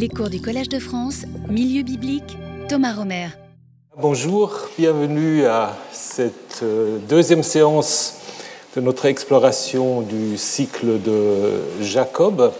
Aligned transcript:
Les 0.00 0.08
cours 0.08 0.30
du 0.30 0.40
Collège 0.40 0.70
de 0.70 0.78
France, 0.78 1.26
Milieu 1.50 1.82
biblique, 1.82 2.38
Thomas 2.70 2.94
Romer. 2.94 3.26
Bonjour, 3.98 4.50
bienvenue 4.78 5.44
à 5.44 5.76
cette 5.92 6.60
euh, 6.62 6.96
deuxième 7.06 7.42
séance 7.42 8.14
de 8.74 8.80
notre 8.80 9.04
exploration 9.04 10.00
du 10.00 10.38
cycle 10.38 11.02
de 11.02 11.60
Jacob. 11.82 12.50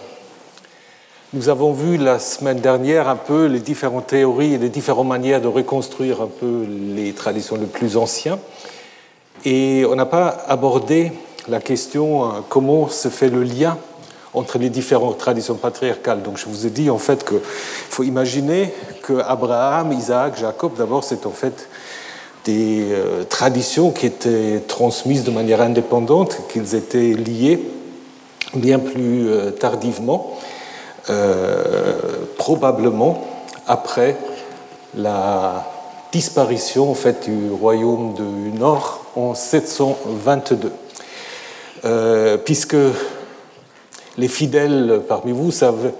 Nous 1.32 1.48
avons 1.48 1.72
vu 1.72 1.96
la 1.96 2.18
semaine 2.18 2.60
dernière 2.60 3.08
un 3.08 3.16
peu 3.16 3.46
les 3.46 3.60
différentes 3.60 4.08
théories 4.08 4.52
et 4.52 4.58
les 4.58 4.68
différentes 4.68 5.08
manières 5.08 5.40
de 5.40 5.48
reconstruire 5.48 6.20
un 6.20 6.28
peu 6.28 6.66
les 6.94 7.14
traditions 7.14 7.56
les 7.56 7.64
plus 7.64 7.96
anciennes. 7.96 8.36
Et 9.46 9.86
on 9.88 9.96
n'a 9.96 10.04
pas 10.04 10.28
abordé 10.46 11.10
la 11.48 11.62
question 11.62 12.22
euh, 12.22 12.40
comment 12.50 12.90
se 12.90 13.08
fait 13.08 13.30
le 13.30 13.44
lien 13.44 13.78
entre 14.34 14.58
les 14.58 14.70
différentes 14.70 15.18
traditions 15.18 15.56
patriarcales. 15.56 16.22
Donc 16.22 16.38
je 16.38 16.46
vous 16.46 16.66
ai 16.66 16.70
dit 16.70 16.90
en 16.90 16.98
fait 16.98 17.26
qu'il 17.26 17.40
faut 17.42 18.04
imaginer 18.04 18.72
que 19.02 19.14
Abraham, 19.26 19.92
Isaac, 19.92 20.38
Jacob, 20.38 20.72
d'abord 20.76 21.04
c'est 21.04 21.26
en 21.26 21.32
fait 21.32 21.68
des 22.44 22.86
euh, 22.90 23.24
traditions 23.24 23.90
qui 23.90 24.06
étaient 24.06 24.62
transmises 24.66 25.24
de 25.24 25.30
manière 25.30 25.60
indépendante, 25.60 26.38
qu'ils 26.48 26.74
étaient 26.74 27.12
liés 27.12 27.60
bien 28.54 28.78
plus 28.78 29.28
euh, 29.28 29.50
tardivement, 29.50 30.38
euh, 31.10 31.94
probablement 32.38 33.24
après 33.66 34.16
la 34.96 35.66
disparition 36.12 36.90
en 36.90 36.94
fait 36.94 37.28
du 37.28 37.50
royaume 37.50 38.14
du 38.14 38.58
Nord 38.58 39.04
en 39.14 39.34
722, 39.34 40.72
puisque 42.44 42.76
les 44.18 44.28
fidèles 44.28 45.02
parmi 45.08 45.32
vous 45.32 45.50
savent 45.50 45.92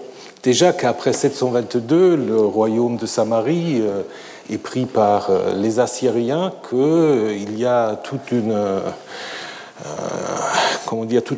déjà 0.43 0.73
qu'après 0.73 1.13
722, 1.13 2.17
le 2.17 2.39
royaume 2.39 2.97
de 2.97 3.07
Samarie 3.07 3.81
euh, 3.81 4.03
est 4.51 4.59
pris 4.59 4.87
par 4.87 5.31
euh, 5.31 5.55
les 5.55 5.79
Assyriens, 5.81 6.53
qu'il 6.69 6.79
euh, 6.79 7.35
y 7.57 7.67
a 7.67 8.01
tout 8.03 8.19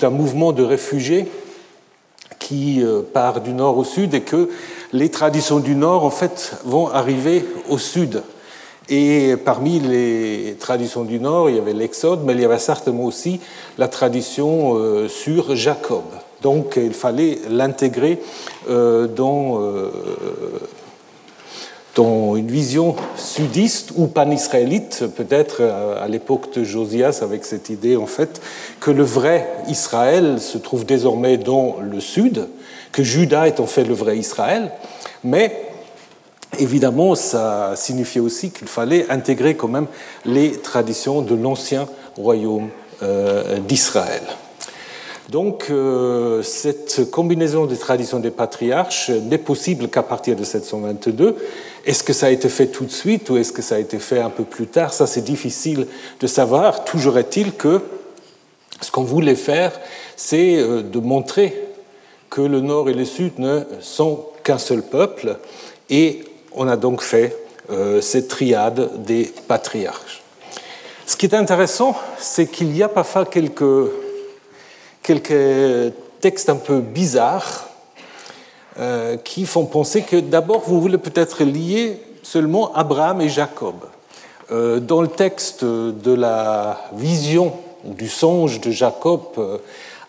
un 0.03 0.11
mouvement 0.11 0.53
de 0.53 0.63
réfugiés 0.63 1.29
qui 2.39 2.85
part 3.15 3.41
du 3.41 3.53
nord 3.53 3.79
au 3.79 3.85
sud 3.85 4.15
et 4.15 4.23
que 4.23 4.51
les 4.93 5.11
traditions 5.11 5.61
du 5.61 5.77
nord, 5.77 6.05
en 6.05 6.11
fait, 6.11 6.57
vont 6.65 6.89
arriver 6.89 7.47
au 7.69 7.79
sud. 7.79 8.23
Et 8.89 9.37
parmi 9.37 9.79
les 9.79 10.57
traditions 10.59 11.05
du 11.05 11.21
Nord, 11.21 11.51
il 11.51 11.57
y 11.57 11.59
avait 11.59 11.73
l'Exode, 11.73 12.25
mais 12.25 12.33
il 12.33 12.41
y 12.41 12.45
avait 12.45 12.59
certainement 12.59 13.05
aussi 13.05 13.39
la 13.79 13.87
tradition 13.87 15.09
sur 15.09 15.55
Jacob. 15.55 16.03
Donc 16.43 16.75
il 16.77 16.93
fallait 16.93 17.39
l'intégrer 17.49 18.19
euh, 18.69 19.07
dans, 19.07 19.61
euh, 19.63 19.91
dans, 21.95 22.35
une 22.35 22.49
vision 22.49 22.97
sudiste 23.17 23.93
ou 23.97 24.09
pan-israélite, 24.09 25.05
peut-être 25.17 25.59
euh, 25.61 26.05
à 26.05 26.09
l'époque 26.09 26.53
de 26.55 26.65
Josias, 26.65 27.21
avec 27.23 27.45
cette 27.45 27.71
idée 27.71 27.97
en 27.97 28.07
fait 28.07 28.41
que 28.81 28.91
le 28.91 29.05
vrai 29.05 29.49
Israël 29.69 30.41
se 30.41 30.59
trouve 30.59 30.85
désormais 30.85 31.37
dans 31.37 31.77
le 31.81 32.01
sud, 32.01 32.49
que 32.91 33.05
Juda 33.05 33.47
est 33.47 33.61
en 33.61 33.67
fait 33.67 33.85
le 33.85 33.95
vrai 33.95 34.19
Israël, 34.19 34.73
mais 35.23 35.71
évidemment 36.59 37.15
ça 37.15 37.75
signifiait 37.77 38.21
aussi 38.21 38.51
qu'il 38.51 38.69
fallait 38.69 39.09
intégrer 39.11 39.55
quand 39.55 39.69
même 39.69 39.87
les 40.27 40.53
traditions 40.53 41.23
de 41.23 41.35
l'ancien 41.35 41.87
royaume 42.17 42.69
d'Israël. 43.67 44.23
Donc 45.33 45.69
euh, 45.71 46.43
cette 46.43 47.11
combinaison 47.11 47.65
des 47.65 47.79
traditions 47.79 48.19
des 48.19 48.31
patriarches 48.31 49.09
n'est 49.09 49.39
possible 49.39 49.89
qu'à 49.89 50.03
partir 50.03 50.37
de 50.37 50.45
722. 50.45 51.37
Est-ce 51.87 52.05
que 52.05 52.13
ça 52.13 52.27
a 52.27 52.29
été 52.29 52.51
fait 52.51 52.67
tout 52.67 52.85
de 52.85 52.91
suite 52.91 53.31
ou 53.31 53.39
est-ce 53.39 53.51
que 53.51 53.63
ça 53.63 53.77
a 53.77 53.79
été 53.79 53.99
fait 53.99 54.21
un 54.21 54.29
peu 54.29 54.45
plus 54.45 54.67
tard? 54.67 54.93
Ça, 54.93 55.07
c'est 55.07 55.23
difficile 55.23 55.87
de 56.21 56.27
savoir. 56.27 56.85
Toujours 56.85 57.17
est-il 57.17 57.55
que 57.55 57.81
ce 58.83 58.91
qu'on 58.91 59.05
voulait 59.05 59.35
faire, 59.35 59.73
c'est 60.17 60.59
euh, 60.59 60.83
de 60.83 60.99
montrer 60.99 61.59
que 62.29 62.43
le 62.43 62.61
Nord 62.61 62.91
et 62.91 62.95
le 62.95 63.07
Sud 63.07 63.39
ne 63.39 63.63
sont 63.81 64.27
qu'un 64.45 64.59
seul 64.59 64.83
peuple. 64.83 65.39
Et 65.89 66.25
on 66.55 66.69
a 66.69 66.77
donc 66.77 67.01
fait 67.01 67.35
euh, 67.71 68.03
cette 68.03 68.29
triade 68.29 69.03
des 69.03 69.33
patriarches. 69.49 70.23
Ce 71.07 71.17
qui 71.17 71.25
est 71.25 71.35
intéressant, 71.35 71.97
c'est 72.19 72.49
qu'il 72.49 72.77
y 72.77 72.83
a 72.83 72.89
parfois 72.89 73.25
quelques 73.25 74.02
quelques 75.03 75.93
textes 76.21 76.49
un 76.49 76.57
peu 76.57 76.81
bizarres 76.81 77.69
euh, 78.79 79.17
qui 79.17 79.45
font 79.45 79.67
penser 79.67 80.03
que 80.03 80.17
d'abord 80.17 80.61
vous 80.61 80.81
voulez 80.81 80.99
peut-être 80.99 81.45
lier 81.45 82.01
seulement 82.23 82.73
Abraham 82.75 83.21
et 83.21 83.29
Jacob. 83.29 83.75
Euh, 84.51 84.81
dans 84.81 85.03
le 85.03 85.09
texte 85.09 85.65
de 85.65 86.13
la 86.15 86.81
vision 86.95 87.53
du 87.85 88.09
songe 88.09 88.61
de 88.61 88.71
Jacob 88.71 89.23
euh, 89.39 89.59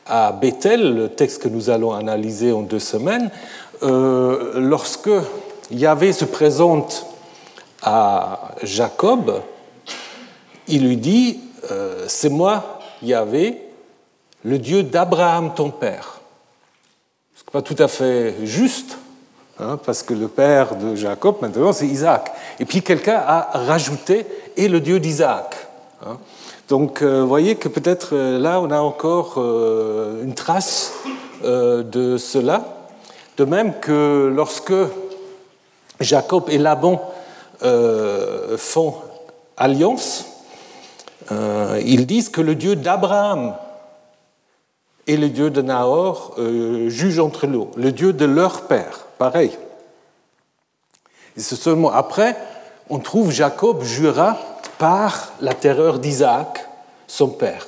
à 0.06 0.32
Bethel, 0.32 0.96
le 0.96 1.10
texte 1.10 1.42
que 1.42 1.50
nous 1.50 1.70
allons 1.70 1.94
analyser 1.94 2.52
en 2.52 2.62
deux 2.62 2.80
semaines, 2.80 3.32
lorsque 3.82 5.10
Yahvé 5.72 6.14
se 6.14 6.24
présente 6.24 7.06
à 7.82 8.52
Jacob, 8.64 9.42
il 10.68 10.88
lui 10.88 10.98
dit, 10.98 11.40
c'est 12.08 12.30
moi, 12.30 12.80
Yahvé, 13.02 13.62
le 14.44 14.60
Dieu 14.60 14.84
d'Abraham, 14.84 15.54
ton 15.56 15.70
père. 15.70 16.20
Ce 17.36 17.42
n'est 17.42 17.52
pas 17.52 17.62
tout 17.62 17.82
à 17.82 17.88
fait 17.88 18.36
juste, 18.44 18.98
hein, 19.60 19.80
parce 19.86 20.04
que 20.04 20.14
le 20.14 20.28
père 20.28 20.76
de 20.76 20.96
Jacob, 20.96 21.38
maintenant, 21.42 21.74
c'est 21.74 21.88
Isaac. 21.88 22.32
Et 22.60 22.66
puis 22.66 22.82
quelqu'un 22.82 23.22
a 23.26 23.50
rajouté 23.54 24.26
et 24.58 24.68
le 24.68 24.80
Dieu 24.80 25.00
d'Isaac. 25.00 25.56
Hein. 26.06 26.18
Donc, 26.70 27.02
vous 27.02 27.08
euh, 27.08 27.24
voyez 27.24 27.56
que 27.56 27.68
peut-être 27.68 28.10
euh, 28.14 28.40
là, 28.40 28.60
on 28.62 28.72
a 28.72 28.80
encore 28.80 29.36
euh, 29.38 30.24
une 30.24 30.34
trace 30.34 30.94
de 31.44 32.16
cela. 32.18 32.64
De 33.36 33.44
même 33.44 33.80
que 33.82 34.32
lorsque 34.34 34.74
Jacob 36.00 36.46
et 36.48 36.58
Laban 36.58 37.02
font 38.58 38.96
alliance, 39.58 40.26
ils 41.30 42.06
disent 42.06 42.30
que 42.30 42.40
le 42.40 42.56
Dieu 42.56 42.78
d'Abraham 42.78 43.56
et 45.08 45.18
le 45.18 45.30
Dieu 45.30 45.50
de 45.50 45.62
Nahor 45.62 46.36
euh, 46.38 46.90
juge 46.90 47.20
entre 47.20 47.46
eux, 47.46 47.68
le 47.76 47.92
Dieu 47.92 48.14
de 48.14 48.26
leur 48.26 48.64
père, 48.68 49.06
pareil. 49.18 49.52
Et 51.36 51.42
c'est 51.42 51.56
seulement 51.56 51.92
après, 51.92 52.38
on 52.90 53.00
trouve 53.00 53.32
Jacob 53.32 53.84
jura 53.84 54.38
par 54.78 55.34
la 55.42 55.54
terreur 55.54 56.00
d'Isaac, 56.00 56.68
son 57.08 57.30
père. 57.30 57.68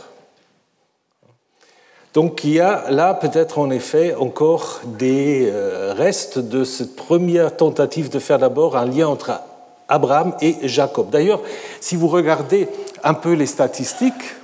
Donc 2.13 2.46
il 2.46 2.51
y 2.51 2.59
a 2.62 2.90
là 2.90 3.13
peut-être 3.13 3.59
en 3.59 3.69
effet 3.69 4.16
encore 4.16 4.79
des 4.85 5.50
euh, 5.52 5.94
restes 5.94 6.40
de 6.40 6.63
cette 6.63 6.96
première 6.96 7.57
tentative 7.57 8.09
de 8.09 8.19
faire 8.19 8.40
d'abord 8.40 8.78
un 8.78 8.85
lien 8.85 9.07
entre 9.07 9.41
Abraham 9.90 10.34
et 10.41 10.67
Jacob. 10.67 11.09
D'ailleurs, 11.09 11.41
si 11.81 11.97
vous 11.97 12.07
regardez 12.07 12.69
un 13.03 13.13
peu 13.13 13.34
les 13.34 13.46
statistiques, 13.46 14.35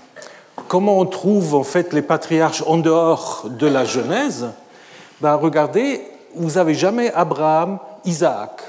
comment 0.71 0.99
on 0.99 1.05
trouve 1.05 1.53
en 1.53 1.63
fait 1.63 1.91
les 1.91 2.01
patriarches 2.01 2.63
en 2.65 2.77
dehors 2.77 3.43
de 3.43 3.67
la 3.67 3.83
Genèse 3.83 4.51
ben, 5.19 5.35
Regardez, 5.35 6.01
vous 6.33 6.51
n'avez 6.51 6.75
jamais 6.75 7.11
Abraham, 7.11 7.77
Isaac. 8.05 8.61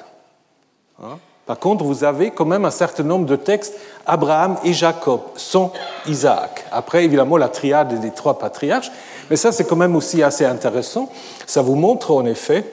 Hein? 1.00 1.18
Par 1.46 1.60
contre, 1.60 1.84
vous 1.84 2.02
avez 2.02 2.32
quand 2.32 2.44
même 2.44 2.64
un 2.64 2.72
certain 2.72 3.04
nombre 3.04 3.26
de 3.26 3.36
textes 3.36 3.74
Abraham 4.04 4.56
et 4.64 4.72
Jacob, 4.72 5.20
sans 5.36 5.72
Isaac. 6.08 6.64
Après, 6.72 7.04
évidemment, 7.04 7.36
la 7.36 7.48
triade 7.48 8.00
des 8.00 8.10
trois 8.10 8.36
patriarches. 8.36 8.90
Mais 9.30 9.36
ça, 9.36 9.52
c'est 9.52 9.64
quand 9.64 9.76
même 9.76 9.94
aussi 9.94 10.24
assez 10.24 10.44
intéressant. 10.44 11.08
Ça 11.46 11.62
vous 11.62 11.76
montre 11.76 12.10
en 12.10 12.26
effet 12.26 12.64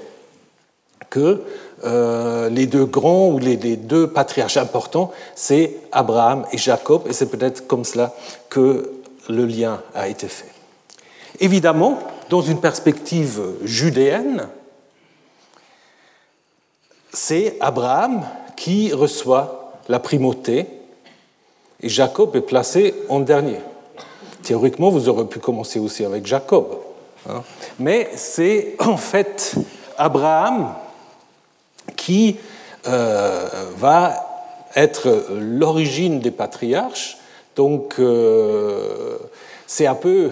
que 1.11 1.43
euh, 1.83 2.49
les 2.49 2.65
deux 2.65 2.85
grands 2.85 3.27
ou 3.27 3.37
les, 3.37 3.57
les 3.57 3.77
deux 3.77 4.07
patriarches 4.07 4.57
importants, 4.57 5.11
c'est 5.35 5.75
Abraham 5.91 6.47
et 6.51 6.57
Jacob. 6.57 7.03
Et 7.07 7.13
c'est 7.13 7.27
peut-être 7.27 7.67
comme 7.67 7.85
cela 7.85 8.11
que 8.49 8.98
le 9.29 9.45
lien 9.45 9.81
a 9.93 10.07
été 10.07 10.27
fait. 10.27 10.51
Évidemment, 11.39 11.99
dans 12.29 12.41
une 12.41 12.59
perspective 12.59 13.41
judéenne, 13.63 14.49
c'est 17.13 17.55
Abraham 17.61 18.25
qui 18.57 18.91
reçoit 18.91 19.73
la 19.87 19.99
primauté 19.99 20.67
et 21.81 21.89
Jacob 21.89 22.35
est 22.35 22.41
placé 22.41 22.93
en 23.07 23.19
dernier. 23.19 23.59
Théoriquement, 24.43 24.89
vous 24.89 25.09
aurez 25.09 25.25
pu 25.25 25.39
commencer 25.39 25.79
aussi 25.79 26.03
avec 26.03 26.25
Jacob. 26.25 26.79
Hein. 27.29 27.43
Mais 27.79 28.09
c'est 28.15 28.75
en 28.79 28.97
fait 28.97 29.55
Abraham 29.97 30.73
qui 31.95 32.37
euh, 32.87 33.47
va 33.77 34.25
être 34.75 35.27
l'origine 35.31 36.19
des 36.19 36.31
patriarches 36.31 37.18
donc, 37.59 37.95
euh, 37.99 39.17
c'est 39.67 39.85
un 39.85 39.93
peu 39.93 40.31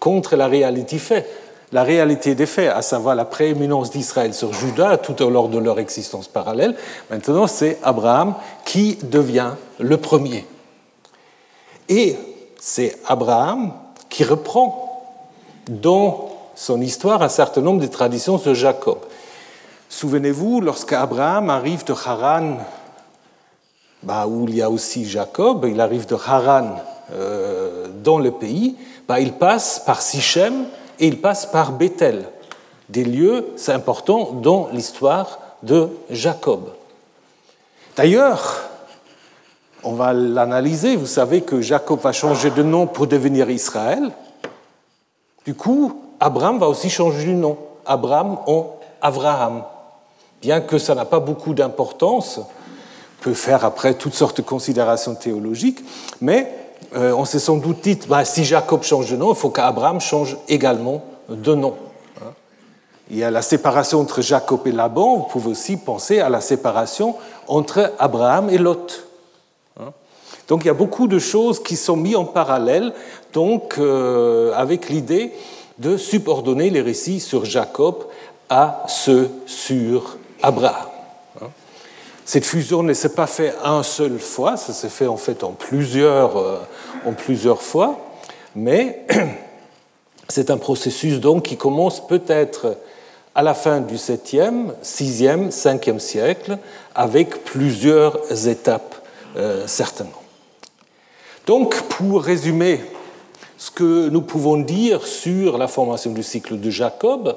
contre 0.00 0.34
la 0.34 0.48
réalité 0.48 1.00
la 1.70 1.84
réalité 1.84 2.34
des 2.34 2.46
faits, 2.46 2.72
à 2.74 2.82
savoir 2.82 3.14
la 3.14 3.24
prééminence 3.24 3.92
d'Israël 3.92 4.34
sur 4.34 4.52
Juda 4.52 4.96
tout 4.96 5.22
au 5.22 5.30
long 5.30 5.46
de 5.46 5.60
leur 5.60 5.78
existence 5.78 6.26
parallèle. 6.26 6.74
Maintenant, 7.08 7.46
c'est 7.46 7.78
Abraham 7.84 8.34
qui 8.64 8.98
devient 9.04 9.52
le 9.78 9.96
premier. 9.96 10.44
Et 11.88 12.16
c'est 12.58 12.96
Abraham 13.06 13.72
qui 14.08 14.24
reprend 14.24 15.14
dans 15.68 16.30
son 16.56 16.80
histoire 16.80 17.22
un 17.22 17.28
certain 17.28 17.60
nombre 17.60 17.80
de 17.80 17.86
traditions 17.86 18.38
de 18.38 18.54
Jacob. 18.54 18.98
Souvenez-vous, 19.88 20.60
lorsqu'Abraham 20.60 21.48
arrive 21.48 21.84
de 21.84 21.92
Haran, 21.92 22.56
bah, 24.06 24.28
où 24.28 24.46
il 24.48 24.54
y 24.54 24.62
a 24.62 24.70
aussi 24.70 25.04
Jacob, 25.04 25.66
il 25.68 25.80
arrive 25.80 26.06
de 26.06 26.14
Haran 26.14 26.76
euh, 27.12 27.88
dans 28.04 28.18
le 28.18 28.30
pays, 28.30 28.76
bah, 29.08 29.18
il 29.18 29.32
passe 29.32 29.82
par 29.84 30.00
Sichem 30.00 30.66
et 31.00 31.08
il 31.08 31.20
passe 31.20 31.44
par 31.44 31.72
Bethel, 31.72 32.24
des 32.88 33.02
lieux 33.02 33.48
importants 33.66 34.30
dans 34.30 34.68
l'histoire 34.72 35.40
de 35.64 35.88
Jacob. 36.08 36.70
D'ailleurs, 37.96 38.62
on 39.82 39.94
va 39.94 40.12
l'analyser, 40.12 40.94
vous 40.94 41.06
savez 41.06 41.40
que 41.40 41.60
Jacob 41.60 41.98
va 41.98 42.12
changer 42.12 42.50
de 42.50 42.62
nom 42.62 42.86
pour 42.86 43.08
devenir 43.08 43.50
Israël. 43.50 44.12
Du 45.44 45.54
coup, 45.54 46.00
Abraham 46.20 46.60
va 46.60 46.68
aussi 46.68 46.90
changer 46.90 47.26
de 47.26 47.32
nom. 47.32 47.58
Abraham 47.84 48.38
en 48.46 48.76
Abraham. 49.02 49.64
Bien 50.40 50.60
que 50.60 50.78
ça 50.78 50.94
n'a 50.94 51.04
pas 51.04 51.18
beaucoup 51.18 51.54
d'importance, 51.54 52.40
peut 53.20 53.34
faire 53.34 53.64
après 53.64 53.94
toutes 53.94 54.14
sortes 54.14 54.38
de 54.38 54.42
considérations 54.42 55.14
théologiques, 55.14 55.84
mais 56.20 56.52
euh, 56.94 57.12
on 57.12 57.24
s'est 57.24 57.38
sans 57.38 57.56
doute 57.56 57.80
dit, 57.82 57.98
bah, 58.08 58.24
si 58.24 58.44
Jacob 58.44 58.82
change 58.82 59.10
de 59.10 59.16
nom, 59.16 59.32
il 59.32 59.36
faut 59.36 59.50
qu'Abraham 59.50 60.00
change 60.00 60.36
également 60.48 61.02
de 61.28 61.54
nom. 61.54 61.74
Hein. 62.20 62.30
Il 63.10 63.16
y 63.16 63.24
a 63.24 63.30
la 63.30 63.42
séparation 63.42 64.00
entre 64.00 64.22
Jacob 64.22 64.60
et 64.66 64.72
Laban, 64.72 65.16
vous 65.16 65.24
pouvez 65.24 65.50
aussi 65.50 65.76
penser 65.76 66.20
à 66.20 66.28
la 66.28 66.40
séparation 66.40 67.16
entre 67.48 67.92
Abraham 67.98 68.50
et 68.50 68.58
Lot. 68.58 69.06
Hein. 69.80 69.92
Donc 70.48 70.64
il 70.64 70.68
y 70.68 70.70
a 70.70 70.74
beaucoup 70.74 71.08
de 71.08 71.18
choses 71.18 71.62
qui 71.62 71.76
sont 71.76 71.96
mises 71.96 72.16
en 72.16 72.24
parallèle, 72.24 72.92
donc 73.32 73.76
euh, 73.78 74.52
avec 74.54 74.88
l'idée 74.88 75.32
de 75.78 75.96
subordonner 75.96 76.70
les 76.70 76.80
récits 76.80 77.20
sur 77.20 77.44
Jacob 77.44 78.04
à 78.48 78.84
ceux 78.88 79.30
sur 79.46 80.16
Abraham. 80.42 80.95
Cette 82.26 82.44
fusion 82.44 82.82
ne 82.82 82.92
s'est 82.92 83.10
pas 83.10 83.28
faite 83.28 83.56
un 83.62 83.84
seule 83.84 84.18
fois, 84.18 84.56
ça 84.56 84.72
s'est 84.72 84.88
fait 84.88 85.06
en 85.06 85.16
fait 85.16 85.44
en 85.44 85.52
plusieurs, 85.52 86.36
euh, 86.36 86.58
en 87.06 87.12
plusieurs 87.12 87.62
fois, 87.62 88.00
mais 88.56 89.06
c'est 90.28 90.50
un 90.50 90.56
processus 90.56 91.20
donc 91.20 91.44
qui 91.44 91.56
commence 91.56 92.04
peut-être 92.04 92.78
à 93.36 93.44
la 93.44 93.54
fin 93.54 93.78
du 93.78 93.94
7e, 93.94 94.72
6e, 94.82 95.52
5e 95.52 96.00
siècle, 96.00 96.58
avec 96.96 97.44
plusieurs 97.44 98.48
étapes 98.48 98.96
euh, 99.36 99.68
certainement. 99.68 100.22
Donc, 101.46 101.80
pour 101.82 102.24
résumer 102.24 102.80
ce 103.56 103.70
que 103.70 104.08
nous 104.08 104.22
pouvons 104.22 104.56
dire 104.56 105.06
sur 105.06 105.58
la 105.58 105.68
formation 105.68 106.10
du 106.10 106.24
cycle 106.24 106.58
de 106.58 106.70
Jacob, 106.70 107.36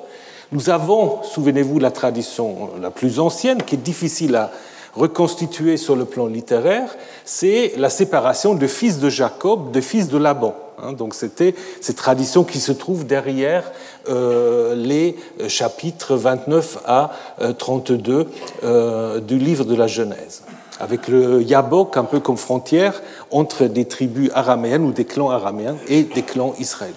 nous 0.52 0.72
avons, 0.72 1.22
souvenez-vous, 1.22 1.78
la 1.78 1.92
tradition 1.92 2.72
la 2.82 2.90
plus 2.90 3.20
ancienne, 3.20 3.62
qui 3.62 3.76
est 3.76 3.78
difficile 3.78 4.36
à 4.36 4.52
reconstituée 4.94 5.78
sur 5.78 5.96
le 5.96 6.06
plan 6.06 6.28
littéraire, 6.28 6.96
c'est 7.26 7.74
la 7.78 7.90
séparation 7.90 8.56
de 8.56 8.68
fils 8.68 9.00
de 9.00 9.10
Jacob 9.10 9.72
de 9.72 9.82
fils 9.82 10.10
de 10.10 10.18
Laban. 10.18 10.56
Hein. 10.82 10.94
Donc 10.94 11.14
c'était 11.14 11.56
cette 11.82 11.98
tradition 11.98 12.44
qui 12.44 12.60
se 12.60 12.72
trouve 12.72 13.06
derrière 13.06 13.72
euh, 14.08 14.76
les 14.76 15.16
chapitres 15.48 16.16
29 16.16 16.80
à 16.86 17.12
32 17.58 18.14
euh, 18.14 18.26
euh, 18.64 19.20
du 19.20 19.38
livre 19.38 19.66
de 19.66 19.76
la 19.76 19.88
Genèse, 19.88 20.44
avec 20.80 21.08
le 21.08 21.42
Yabok 21.42 21.98
un 21.98 22.04
peu 22.04 22.20
comme 22.20 22.38
frontière 22.38 23.02
entre 23.32 23.66
des 23.66 23.86
tribus 23.86 24.32
araméennes 24.34 24.84
ou 24.84 24.92
des 24.92 25.06
clans 25.06 25.30
araméens 25.30 25.78
et 25.88 26.04
des 26.04 26.24
clans 26.24 26.54
israéliens. 26.60 26.96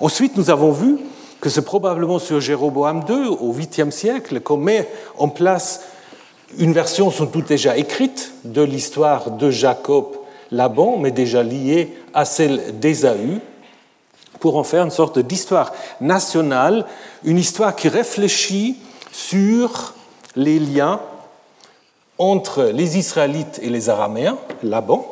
Ensuite, 0.00 0.36
nous 0.36 0.50
avons 0.50 0.72
vu 0.72 0.98
que 1.40 1.48
c'est 1.48 1.62
probablement 1.62 2.20
sur 2.20 2.40
Jéroboam 2.40 3.02
II, 3.08 3.36
au 3.40 3.52
8e 3.52 3.90
siècle, 3.90 4.40
qu'on 4.40 4.58
met 4.58 4.88
en 5.18 5.28
place 5.28 5.80
une 6.58 6.72
version 6.72 7.10
sont 7.10 7.26
toutes 7.26 7.48
déjà 7.48 7.76
écrites 7.76 8.32
de 8.44 8.62
l'histoire 8.62 9.30
de 9.30 9.50
Jacob 9.50 10.16
Laban, 10.50 10.98
mais 10.98 11.10
déjà 11.10 11.42
liée 11.42 11.94
à 12.14 12.24
celle 12.24 12.78
d'Ésaü, 12.78 13.40
pour 14.40 14.56
en 14.56 14.64
faire 14.64 14.82
une 14.82 14.90
sorte 14.90 15.18
d'histoire 15.18 15.72
nationale, 16.00 16.84
une 17.24 17.38
histoire 17.38 17.76
qui 17.76 17.88
réfléchit 17.88 18.76
sur 19.12 19.94
les 20.36 20.58
liens 20.58 21.00
entre 22.18 22.64
les 22.64 22.98
Israélites 22.98 23.60
et 23.62 23.70
les 23.70 23.88
Araméens, 23.88 24.36
Laban, 24.62 25.06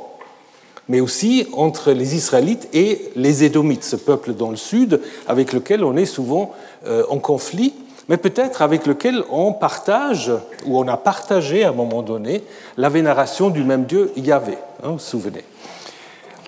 mais 0.88 1.00
aussi 1.00 1.46
entre 1.52 1.92
les 1.92 2.16
Israélites 2.16 2.68
et 2.72 3.12
les 3.14 3.44
Édomites, 3.44 3.84
ce 3.84 3.96
peuple 3.96 4.34
dans 4.34 4.50
le 4.50 4.56
sud 4.56 5.00
avec 5.28 5.52
lequel 5.52 5.84
on 5.84 5.96
est 5.96 6.06
souvent 6.06 6.52
euh, 6.86 7.04
en 7.08 7.18
conflit 7.18 7.72
mais 8.10 8.16
peut-être 8.16 8.60
avec 8.60 8.86
lequel 8.86 9.22
on 9.30 9.52
partage, 9.52 10.32
ou 10.66 10.76
on 10.80 10.88
a 10.88 10.96
partagé 10.96 11.62
à 11.62 11.68
un 11.68 11.72
moment 11.72 12.02
donné, 12.02 12.42
la 12.76 12.88
vénération 12.88 13.50
du 13.50 13.62
même 13.62 13.84
Dieu 13.84 14.10
Yahvé. 14.16 14.58
Hein, 14.82 14.88
vous 14.88 14.92
vous 14.94 14.98
souvenez. 14.98 15.44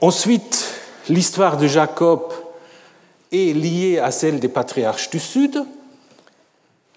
Ensuite, 0.01 0.75
l'histoire 1.09 1.57
de 1.57 1.69
Jacob 1.69 2.33
est 3.31 3.57
liée 3.57 4.01
à 4.01 4.11
celle 4.11 4.41
des 4.41 4.49
patriarches 4.49 5.09
du 5.11 5.21
Sud, 5.21 5.65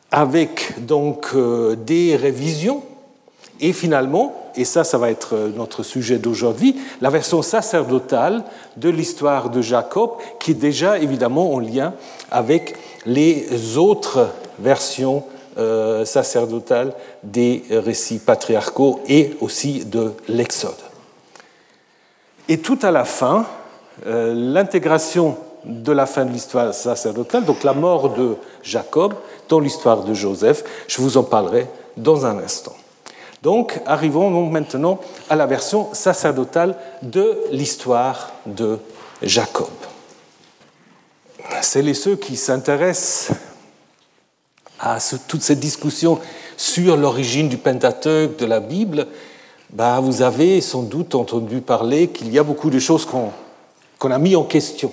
avec 0.09 0.83
donc 0.83 1.27
euh, 1.35 1.75
des 1.75 2.15
révisions, 2.15 2.81
et 3.61 3.71
finalement, 3.71 4.33
et 4.57 4.66
ça, 4.66 4.84
ça 4.84 4.98
va 4.98 5.10
être 5.12 5.36
notre 5.56 5.84
sujet 5.84 6.18
d'aujourd'hui, 6.18 6.75
la 7.02 7.10
version 7.10 7.42
sacerdotale 7.42 8.44
de 8.78 8.90
l'histoire 8.90 9.50
de 9.50 9.62
Jacob, 9.62 10.12
qui 10.40 10.52
est 10.52 10.56
déjà 10.56 11.00
évidemment 11.00 11.54
en 11.54 11.60
lien 11.60 11.94
avec 12.31 12.75
les 13.06 13.78
autres 13.78 14.28
version 14.60 15.24
euh, 15.57 16.06
sacerdotale 16.06 16.94
des 17.24 17.63
récits 17.69 18.19
patriarcaux 18.19 19.00
et 19.07 19.36
aussi 19.42 19.86
de 19.86 20.13
l'Exode. 20.28 20.74
Et 22.48 22.60
tout 22.60 22.80
à 22.81 22.92
la 22.92 23.06
fin, 23.06 23.46
euh, 24.06 24.34
l'intégration 24.34 25.38
de 25.63 25.92
la 25.92 26.06
fin 26.06 26.25
de 26.25 26.31
l'histoire 26.31 26.74
sacerdotale, 26.74 27.44
donc 27.46 27.63
la 27.63 27.74
mort 27.74 28.10
de 28.10 28.36
Jacob 28.62 29.13
dans 29.50 29.60
l'histoire 29.60 30.04
de 30.04 30.13
Joseph, 30.13 30.63
je 30.88 31.02
vous 31.02 31.18
en 31.18 31.24
parlerai 31.24 31.68
dans 31.98 32.25
un 32.25 32.38
instant. 32.38 32.75
Donc, 33.45 33.80
arrivons 33.86 34.49
maintenant 34.49 34.99
à 35.30 35.35
la 35.35 35.45
version 35.45 35.94
sacerdotale 35.94 36.75
de 37.04 37.44
l'histoire 37.52 38.31
de 38.47 38.80
Jacob. 39.21 39.69
C'est 41.61 41.83
les 41.83 41.94
ceux 41.94 42.16
qui 42.16 42.37
s'intéressent 42.37 43.37
à 44.80 44.97
toute 45.28 45.44
cette 45.44 45.59
discussion 45.59 46.19
sur 46.57 46.97
l'origine 46.97 47.47
du 47.47 47.57
Pentateuque, 47.57 48.35
de 48.37 48.47
la 48.47 48.59
Bible, 48.59 49.06
bah, 49.69 49.99
vous 49.99 50.23
avez 50.23 50.59
sans 50.59 50.81
doute 50.81 51.14
entendu 51.14 51.61
parler 51.61 52.07
qu'il 52.07 52.33
y 52.33 52.40
a 52.40 52.44
beaucoup 52.44 52.71
de 52.71 52.80
choses 52.80 53.06
qu'on 53.06 54.11
a 54.11 54.18
mis 54.18 54.35
en 54.35 54.44
question, 54.44 54.92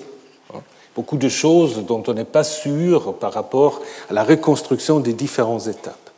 hein. 0.53 0.59
beaucoup 0.95 1.17
de 1.17 1.27
choses 1.27 1.83
dont 1.87 2.03
on 2.05 2.13
n'est 2.13 2.23
pas 2.23 2.43
sûr 2.43 3.15
par 3.15 3.33
rapport 3.33 3.81
à 4.11 4.13
la 4.13 4.23
reconstruction 4.23 4.99
des 4.99 5.13
différentes 5.13 5.65
étapes. 5.65 6.11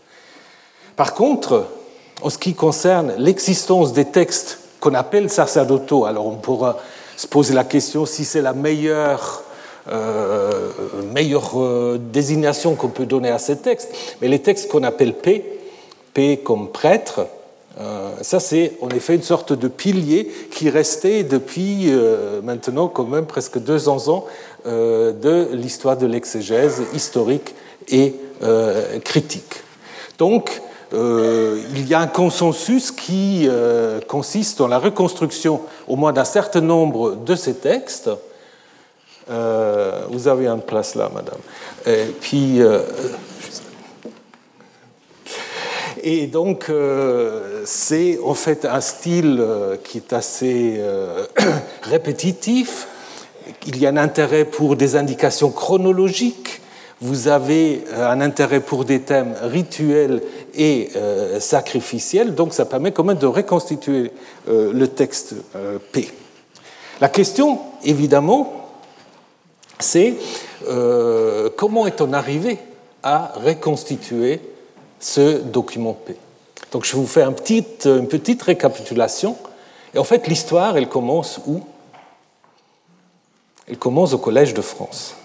Par 0.97 1.13
contre, 1.13 1.65
en 2.21 2.29
ce 2.29 2.37
qui 2.37 2.53
concerne 2.53 3.13
l'existence 3.17 3.93
des 3.93 4.05
textes 4.05 4.59
qu'on 4.79 4.93
appelle 4.93 5.29
sacerdotaux, 5.29 6.05
alors 6.05 6.27
on 6.27 6.35
pourra 6.35 6.77
se 7.17 7.27
poser 7.27 7.53
la 7.53 7.63
question 7.63 8.05
si 8.05 8.25
c'est 8.25 8.41
la 8.41 8.53
meilleure 8.53 9.45
euh, 9.87 10.71
meilleure 11.13 11.61
euh, 11.61 11.99
désignation 11.99 12.73
qu'on 12.73 12.87
peut 12.87 13.05
donner 13.05 13.29
à 13.29 13.37
ces 13.37 13.57
textes. 13.57 13.93
Mais 14.19 14.27
les 14.27 14.39
textes 14.39 14.67
qu'on 14.67 14.81
appelle 14.81 15.13
P, 15.13 15.45
P 16.11 16.37
comme 16.37 16.69
prêtre, 16.69 17.27
euh, 17.79 18.09
ça 18.21 18.39
c'est 18.39 18.73
en 18.81 18.89
effet 18.89 19.13
une 19.13 19.21
sorte 19.21 19.53
de 19.53 19.67
pilier 19.67 20.31
qui 20.49 20.71
restait 20.71 21.21
depuis 21.21 21.91
maintenant 22.41 22.87
quand 22.87 23.03
même 23.03 23.27
presque 23.27 23.59
200 23.59 24.07
ans 24.07 24.25
de 24.65 25.49
l'histoire 25.51 25.97
de 25.97 26.07
l'exégèse 26.07 26.81
historique 26.95 27.53
et 27.87 28.15
critique. 29.03 29.61
Donc, 30.17 30.61
il 30.93 31.87
y 31.87 31.93
a 31.93 31.99
un 31.99 32.07
consensus 32.07 32.91
qui 32.91 33.49
consiste 34.07 34.59
dans 34.59 34.67
la 34.67 34.79
reconstruction 34.79 35.61
au 35.87 35.95
moins 35.95 36.13
d'un 36.13 36.25
certain 36.25 36.61
nombre 36.61 37.15
de 37.15 37.35
ces 37.35 37.55
textes, 37.55 38.09
euh, 39.29 40.05
vous 40.09 40.27
avez 40.27 40.47
une 40.47 40.61
place 40.61 40.95
là, 40.95 41.09
madame. 41.13 41.39
Et 41.85 42.11
puis, 42.19 42.61
euh, 42.61 42.81
et 46.03 46.27
donc, 46.27 46.69
euh, 46.69 47.63
c'est 47.65 48.19
en 48.23 48.35
fait 48.35 48.65
un 48.65 48.81
style 48.81 49.43
qui 49.83 49.97
est 49.97 50.13
assez 50.13 50.79
répétitif. 51.83 52.87
Il 53.67 53.77
y 53.77 53.85
a 53.85 53.89
un 53.89 53.97
intérêt 53.97 54.45
pour 54.45 54.75
des 54.75 54.95
indications 54.95 55.51
chronologiques. 55.51 56.61
Vous 57.01 57.27
avez 57.27 57.83
un 57.95 58.21
intérêt 58.21 58.61
pour 58.61 58.85
des 58.85 59.01
thèmes 59.01 59.35
rituels 59.41 60.21
et 60.53 60.89
sacrificiels, 61.39 62.35
donc 62.35 62.53
ça 62.53 62.65
permet 62.65 62.91
quand 62.91 63.03
même 63.03 63.17
de 63.17 63.27
reconstituer 63.27 64.11
le 64.47 64.85
texte 64.87 65.35
P. 65.91 66.09
La 67.01 67.09
question, 67.09 67.59
évidemment, 67.83 68.69
c'est 69.79 70.15
comment 71.57 71.85
est-on 71.85 72.13
arrivé 72.13 72.59
à 73.03 73.33
reconstituer 73.35 74.39
ce 74.99 75.39
document 75.39 75.93
P? 75.93 76.15
Donc 76.71 76.85
je 76.85 76.95
vous 76.95 77.07
fais 77.07 77.23
une 77.23 77.33
petite 78.07 78.41
récapitulation. 78.41 79.35
En 79.97 80.03
fait, 80.05 80.27
l'histoire, 80.27 80.77
elle 80.77 80.89
commence 80.89 81.39
où? 81.45 81.59
Elle 83.67 83.77
commence 83.77 84.13
au 84.13 84.17
Collège 84.17 84.53
de 84.53 84.61
France. 84.61 85.15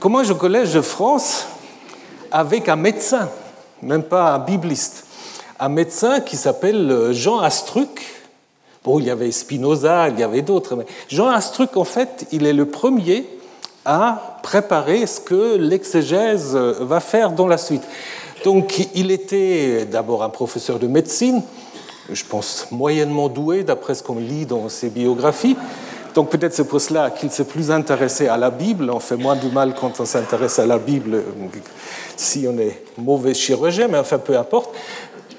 Comment 0.00 0.20
au 0.20 0.34
Collège 0.36 0.74
de 0.74 0.80
France 0.80 1.46
avec 2.30 2.68
un 2.68 2.76
médecin, 2.76 3.28
même 3.82 4.04
pas 4.04 4.34
un 4.34 4.38
bibliste, 4.38 5.04
un 5.58 5.68
médecin 5.68 6.20
qui 6.20 6.36
s'appelle 6.36 7.08
Jean 7.10 7.40
Astruc. 7.40 8.06
Bon, 8.84 9.00
il 9.00 9.06
y 9.06 9.10
avait 9.10 9.32
Spinoza, 9.32 10.08
il 10.10 10.20
y 10.20 10.22
avait 10.22 10.42
d'autres, 10.42 10.76
mais 10.76 10.86
Jean 11.08 11.26
Astruc, 11.26 11.76
en 11.76 11.82
fait, 11.82 12.28
il 12.30 12.46
est 12.46 12.52
le 12.52 12.66
premier 12.66 13.26
à 13.84 14.38
préparer 14.44 15.04
ce 15.04 15.18
que 15.18 15.56
l'exégèse 15.56 16.54
va 16.54 17.00
faire 17.00 17.32
dans 17.32 17.48
la 17.48 17.58
suite. 17.58 17.82
Donc, 18.44 18.86
il 18.94 19.10
était 19.10 19.84
d'abord 19.84 20.22
un 20.22 20.30
professeur 20.30 20.78
de 20.78 20.86
médecine, 20.86 21.42
je 22.08 22.24
pense 22.24 22.68
moyennement 22.70 23.28
doué 23.28 23.64
d'après 23.64 23.96
ce 23.96 24.04
qu'on 24.04 24.20
lit 24.20 24.46
dans 24.46 24.68
ses 24.68 24.90
biographies. 24.90 25.56
Donc 26.18 26.30
peut-être 26.30 26.52
c'est 26.52 26.66
pour 26.66 26.80
cela 26.80 27.12
qu'il 27.12 27.30
s'est 27.30 27.44
plus 27.44 27.70
intéressé 27.70 28.26
à 28.26 28.36
la 28.36 28.50
Bible. 28.50 28.90
On 28.90 28.98
fait 28.98 29.14
moins 29.14 29.36
du 29.36 29.50
mal 29.50 29.72
quand 29.80 30.00
on 30.00 30.04
s'intéresse 30.04 30.58
à 30.58 30.66
la 30.66 30.76
Bible 30.76 31.22
si 32.16 32.44
on 32.52 32.58
est 32.58 32.82
mauvais 32.96 33.34
chirurgien, 33.34 33.86
mais 33.86 33.98
enfin 33.98 34.18
peu 34.18 34.36
importe. 34.36 34.74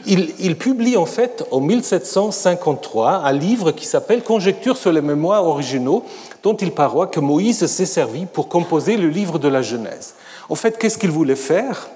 Il, 0.06 0.34
il, 0.40 0.58
publie 0.58 0.96
en 0.96 1.06
fait 1.06 1.44
en 1.52 1.60
1753 1.60 3.24
un 3.26 3.34
livre 3.34 3.74
qui 3.74 3.86
s'appelle 3.86 4.24
Conjectures 4.24 4.78
sur 4.78 4.94
les 4.94 5.02
mémoires 5.02 5.46
originaux, 5.46 6.06
dont 6.44 6.56
il 6.56 6.72
paroit 6.72 7.08
que 7.08 7.20
Moïse 7.20 7.66
s'est 7.66 7.86
servi 7.86 8.26
pour 8.26 8.48
composer 8.48 8.96
le 8.96 9.10
livre 9.10 9.38
de 9.38 9.50
la 9.50 9.62
Genèse. 9.62 10.16
En 10.48 10.56
fait, 10.56 10.78
qu'est-ce 10.78 10.98
qu'il 10.98 11.12
voulait 11.12 11.36
faire? 11.36 11.90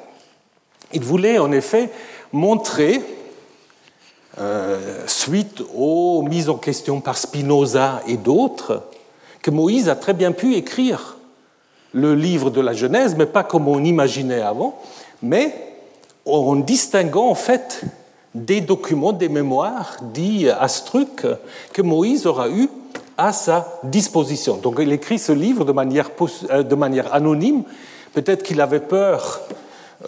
Il 0.92 1.06
voulait 1.06 1.40
en 1.40 1.54
effet 1.54 1.90
montrer 2.34 2.98
euh, 2.98 3.23
suite 5.08 5.62
aux 5.76 6.24
mises 6.24 6.50
en 6.50 6.58
question 6.58 7.02
par 7.02 7.18
Spinoza 7.18 8.02
et 8.08 8.18
d'autres, 8.18 8.84
que 9.42 9.52
Moïse 9.52 9.90
a 9.90 9.96
très 9.96 10.14
bien 10.14 10.32
pu 10.32 10.56
écrire 10.56 11.18
le 11.94 12.16
livre 12.16 12.50
de 12.50 12.62
la 12.62 12.74
Genèse, 12.74 13.16
mais 13.16 13.26
pas 13.26 13.44
comme 13.44 13.68
on 13.68 13.84
imaginait 13.84 14.42
avant, 14.42 14.80
mais 15.22 15.54
en 16.26 16.56
distinguant 16.56 17.30
en 17.30 17.36
fait 17.36 17.84
des 18.34 18.62
documents, 18.62 19.14
des 19.14 19.30
mémoires 19.30 19.98
dits 20.14 20.50
astrucs 20.50 21.26
que 21.72 21.82
Moïse 21.82 22.26
aura 22.26 22.50
eu 22.50 22.68
à 23.18 23.32
sa 23.32 23.80
disposition. 23.84 24.58
Donc 24.58 24.78
il 24.80 24.92
écrit 24.92 25.20
ce 25.20 25.32
livre 25.32 25.66
de 25.66 25.72
manière, 25.72 26.10
euh, 26.50 26.64
de 26.64 26.76
manière 26.76 27.14
anonyme. 27.14 27.64
Peut-être 28.14 28.44
qu'il 28.44 28.62
avait 28.62 28.80
peur 28.80 29.42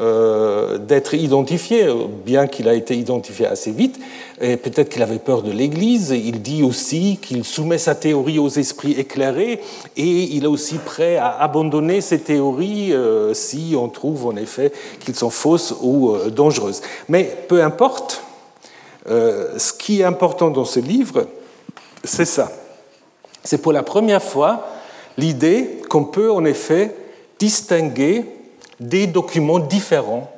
euh, 0.02 0.78
d'être 0.78 1.14
identifié, 1.14 1.88
bien 2.26 2.48
qu'il 2.48 2.68
a 2.68 2.74
été 2.74 2.96
identifié 2.96 3.48
assez 3.48 3.72
vite. 3.72 3.98
Et 4.42 4.58
peut-être 4.58 4.90
qu'il 4.90 5.02
avait 5.02 5.20
peur 5.20 5.42
de 5.42 5.52
l'Église. 5.52 6.10
Il 6.12 6.42
dit 6.42 6.64
aussi 6.64 7.18
qu'il 7.22 7.46
soumet 7.46 7.78
sa 7.78 7.96
théorie 7.96 8.38
aux 8.38 8.50
esprits 8.50 8.92
éclairés 8.94 9.62
et 9.96 10.24
il 10.36 10.44
est 10.44 10.48
aussi 10.48 10.80
prêt 10.80 11.16
à 11.16 11.30
abandonner 11.42 12.02
ses 12.02 12.20
théories 12.20 12.92
euh, 12.92 13.34
si 13.34 13.74
on 13.78 13.88
trouve 13.88 14.28
en 14.28 14.36
effet 14.36 14.74
qu'elles 15.00 15.16
sont 15.16 15.30
fausses 15.30 15.74
ou 15.82 16.10
euh, 16.10 16.30
dangereuses. 16.30 16.82
Mais 17.08 17.24
peu 17.48 17.64
importe, 17.64 18.22
ce 19.08 19.72
qui 19.72 20.02
est 20.02 20.04
important 20.04 20.50
dans 20.50 20.66
ce 20.66 20.80
livre, 20.80 21.28
c'est 22.04 22.26
ça. 22.26 22.52
C'est 23.44 23.60
pour 23.60 23.72
la 23.72 23.84
première 23.84 24.24
fois 24.24 24.66
l'idée 25.18 25.78
qu'on 25.88 26.04
peut 26.04 26.32
en 26.32 26.44
effet 26.44 26.96
distinguer 27.38 28.26
des 28.80 29.08
documents 29.08 29.60
différents 29.60 30.32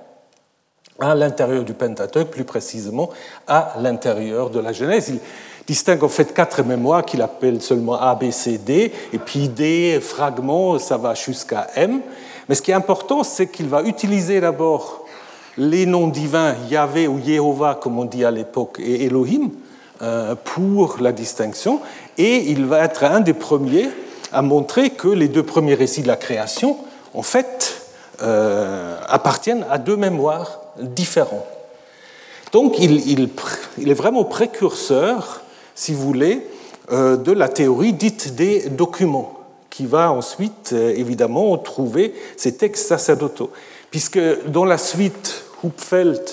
à 1.00 1.16
l'intérieur 1.16 1.64
du 1.64 1.74
Pentateuque, 1.74 2.30
plus 2.30 2.44
précisément 2.44 3.10
à 3.48 3.76
l'intérieur 3.80 4.50
de 4.50 4.60
la 4.60 4.74
Genèse. 4.74 5.10
Il 5.10 5.20
distingue 5.68 6.04
en 6.04 6.10
fait 6.10 6.34
quatre 6.34 6.64
mémoires 6.64 7.06
qu'il 7.06 7.22
appelle 7.22 7.62
seulement 7.62 8.00
A, 8.00 8.16
B, 8.16 8.32
C, 8.32 8.58
D, 8.58 8.92
et 9.14 9.20
puis 9.20 9.50
des 9.50 10.00
fragments, 10.02 10.80
ça 10.80 10.98
va 10.98 11.14
jusqu'à 11.14 11.68
M. 11.76 12.00
Mais 12.50 12.56
ce 12.56 12.62
qui 12.62 12.72
est 12.72 12.76
important, 12.76 13.24
c'est 13.24 13.48
qu'il 13.48 13.68
va 13.68 13.84
utiliser 13.84 14.40
d'abord 14.40 15.06
les 15.58 15.86
noms 15.86 16.08
divins 16.08 16.56
Yahvé 16.70 17.08
ou 17.08 17.20
Jéhovah, 17.24 17.80
comme 17.82 18.00
on 18.00 18.06
dit 18.06 18.24
à 18.24 18.32
l'époque, 18.32 18.80
et 18.80 19.06
Elohim, 19.06 19.50
euh, 20.02 20.36
pour 20.36 20.98
la 21.02 21.12
distinction, 21.12 21.80
et 22.18 22.52
il 22.52 22.66
va 22.66 22.84
être 22.84 23.04
un 23.04 23.20
des 23.20 23.34
premiers 23.34 23.90
à 24.32 24.42
montrer 24.42 24.92
que 24.92 25.08
les 25.08 25.28
deux 25.28 25.44
premiers 25.44 25.74
récits 25.74 26.04
de 26.04 26.08
la 26.08 26.16
création, 26.16 26.78
en 27.14 27.24
fait, 27.24 27.87
euh, 28.22 28.98
appartiennent 29.08 29.66
à 29.70 29.78
deux 29.78 29.96
mémoires 29.96 30.60
différents. 30.80 31.46
Donc 32.52 32.80
il, 32.80 33.30
est 33.86 33.94
vraiment 33.94 34.24
précurseur, 34.24 35.42
si 35.76 35.94
vous 35.94 36.02
voulez, 36.02 36.48
euh, 36.92 37.18
de 37.18 37.32
la 37.32 37.50
théorie 37.50 37.94
dite 37.94 38.36
des 38.36 38.70
documents, 38.70 39.34
qui 39.70 39.86
va 39.86 40.12
ensuite, 40.12 40.72
euh, 40.74 40.94
évidemment, 40.96 41.58
trouver 41.58 42.16
ces 42.38 42.56
textes 42.56 42.88
sacerdotaux. 42.88 43.52
Puisque 43.92 44.20
dans 44.48 44.66
la 44.66 44.78
suite, 44.78 45.44
Hupfeld 45.64 46.24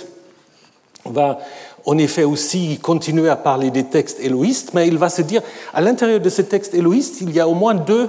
va 1.05 1.39
en 1.85 1.99
effet 1.99 2.25
aussi 2.25 2.79
continuer 2.81 3.29
à 3.29 3.37
parler 3.37 3.71
des 3.71 3.85
textes 3.85 4.21
éloïstes, 4.21 4.73
mais 4.73 4.89
il 4.89 4.97
va 4.97 5.11
se 5.11 5.23
dire, 5.23 5.43
à 5.75 5.81
l'intérieur 5.81 6.21
de 6.21 6.29
ces 6.31 6.47
textes 6.47 6.75
éloïstes, 6.75 7.21
il 7.21 7.33
y 7.33 7.41
a 7.41 7.49
au 7.49 7.55
moins 7.55 7.75
deux 7.75 8.09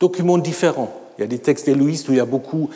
documents 0.00 0.38
différents. 0.38 0.99
Il 1.20 1.24
y 1.24 1.26
a 1.26 1.28
des 1.28 1.38
textes 1.38 1.68
éloïstes 1.68 2.08
où 2.08 2.12
il 2.12 2.16
y 2.16 2.20
a 2.20 2.24
beaucoup 2.24 2.70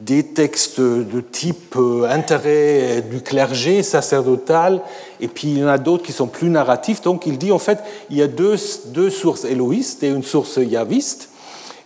des 0.00 0.22
textes 0.22 0.78
de 0.78 1.20
type 1.22 1.74
euh, 1.76 2.06
intérêt 2.08 3.00
du 3.00 3.22
clergé 3.22 3.82
sacerdotal, 3.82 4.82
et 5.20 5.26
puis 5.26 5.48
il 5.48 5.58
y 5.58 5.64
en 5.64 5.68
a 5.68 5.78
d'autres 5.78 6.04
qui 6.04 6.12
sont 6.12 6.26
plus 6.26 6.50
narratifs. 6.50 7.00
Donc 7.00 7.26
il 7.26 7.38
dit 7.38 7.50
en 7.50 7.58
fait, 7.58 7.78
il 8.10 8.18
y 8.18 8.22
a 8.22 8.28
deux, 8.28 8.56
deux 8.88 9.08
sources 9.08 9.46
éloïstes 9.46 10.02
et 10.02 10.08
une 10.08 10.22
source 10.22 10.58
yaviste, 10.58 11.30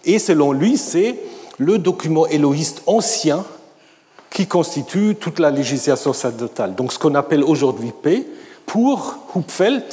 et 0.05 0.19
selon 0.19 0.51
lui, 0.51 0.77
c'est 0.77 1.21
le 1.59 1.79
document 1.79 2.27
éloïste 2.27 2.83
ancien 2.87 3.45
qui 4.29 4.49
constitue 4.49 5.15
toute 5.15 5.39
la 5.39 5.53
législation 5.53 6.13
sacerdotale. 6.13 6.75
Donc 6.75 6.93
ce 6.93 6.99
qu'on 6.99 7.15
appelle 7.15 7.45
aujourd'hui 7.45 7.93
P, 8.03 8.27
pour 8.67 9.19
Hupfeld, 9.37 9.85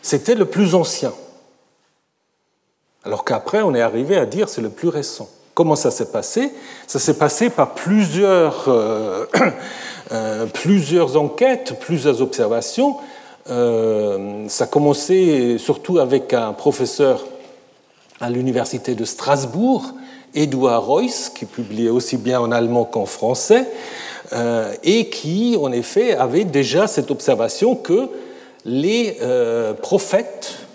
c'était 0.00 0.34
le 0.34 0.46
plus 0.46 0.74
ancien. 0.74 1.12
Alors 3.06 3.24
qu'après, 3.24 3.62
on 3.62 3.72
est 3.72 3.80
arrivé 3.80 4.16
à 4.16 4.26
dire 4.26 4.48
c'est 4.48 4.60
le 4.60 4.68
plus 4.68 4.88
récent. 4.88 5.28
Comment 5.54 5.76
ça 5.76 5.92
s'est 5.92 6.10
passé? 6.10 6.52
Ça 6.88 6.98
s'est 6.98 7.16
passé 7.16 7.50
par 7.50 7.74
plusieurs, 7.74 8.64
euh, 8.66 9.26
euh, 10.12 10.46
plusieurs 10.46 11.16
enquêtes, 11.16 11.74
plusieurs 11.78 12.20
observations. 12.20 12.96
Euh, 13.48 14.46
ça 14.48 14.64
a 14.64 14.66
commencé 14.66 15.56
surtout 15.58 16.00
avec 16.00 16.34
un 16.34 16.52
professeur 16.52 17.24
à 18.20 18.28
l'université 18.28 18.96
de 18.96 19.04
Strasbourg, 19.04 19.84
Edouard 20.34 20.84
Reuss, 20.84 21.28
qui 21.28 21.44
publiait 21.44 21.90
aussi 21.90 22.16
bien 22.16 22.40
en 22.40 22.50
allemand 22.50 22.84
qu'en 22.84 23.06
français, 23.06 23.66
et 24.82 25.08
qui, 25.08 25.56
en 25.60 25.70
effet, 25.70 26.16
avait 26.16 26.44
déjà 26.44 26.88
cette 26.88 27.12
observation 27.12 27.76
que 27.76 28.08
les 28.64 29.16
prophètes 29.80 30.65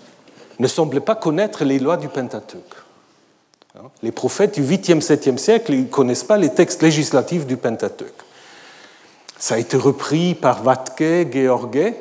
ne 0.62 0.68
semblaient 0.68 1.00
pas 1.00 1.16
connaître 1.16 1.64
les 1.64 1.78
lois 1.78 1.96
du 1.96 2.08
Pentateuque. 2.08 2.74
Hein? 3.76 3.88
Les 4.02 4.12
prophètes 4.12 4.54
du 4.54 4.62
8e, 4.62 5.02
7e 5.02 5.36
siècle 5.36 5.74
ne 5.74 5.84
connaissent 5.84 6.24
pas 6.24 6.38
les 6.38 6.50
textes 6.50 6.82
législatifs 6.82 7.46
du 7.46 7.56
Pentateuque. 7.56 8.22
Ça 9.38 9.56
a 9.56 9.58
été 9.58 9.76
repris 9.76 10.34
par 10.34 10.62
Vatke, 10.62 11.32
George 11.32 11.92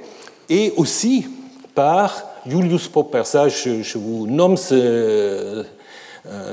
et 0.47 0.73
aussi 0.77 1.27
par 1.73 2.23
Julius 2.45 2.87
Popper. 2.87 3.23
Ça, 3.25 3.49
je, 3.49 3.97
vous 3.97 4.27
nomme 4.27 4.57
ce, 4.57 5.65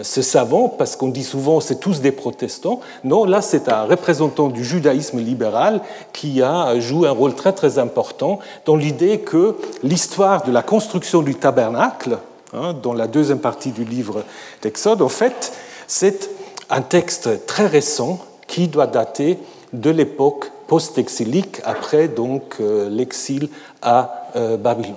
ce 0.03 0.23
savant, 0.23 0.69
parce 0.69 0.97
qu'on 0.97 1.09
dit 1.09 1.25
souvent 1.25 1.61
c'est 1.61 1.79
tous 1.79 2.01
des 2.01 2.13
protestants. 2.13 2.81
Non, 3.05 3.25
là 3.25 3.43
c'est 3.43 3.69
un 3.69 3.85
représentant 3.85 4.49
du 4.49 4.65
judaïsme 4.65 5.19
libéral 5.19 5.83
qui 6.13 6.43
a 6.43 6.79
joué 6.81 7.09
un 7.09 7.13
rôle 7.13 7.35
très 7.35 7.53
très 7.53 7.79
important 7.79 8.39
dans 8.65 8.77
l'idée 8.77 9.21
que 9.21 9.57
l'histoire 9.83 10.43
de 10.45 10.53
la 10.53 10.63
construction 10.63 11.23
du 11.23 11.35
tabernacle, 11.35 12.19
hein, 12.55 12.75
dans 12.83 12.95
la 12.95 13.07
deuxième 13.07 13.41
partie 13.41 13.73
du 13.73 13.85
livre 13.85 14.25
d'Exode, 14.63 15.03
en 15.03 15.09
fait, 15.09 15.53
c'est 15.87 16.31
un 16.71 16.83
texte 16.83 17.47
très 17.47 17.67
récent 17.67 18.19
qui 18.47 18.69
doit 18.69 18.87
dater 18.87 19.39
de 19.73 19.91
l'époque 19.91 20.51
post-exilique, 20.67 21.61
après 21.65 22.09
donc 22.09 22.57
euh, 22.61 22.89
l'exil 22.91 23.49
à 23.83 24.29
euh, 24.37 24.57
Babylone. 24.57 24.95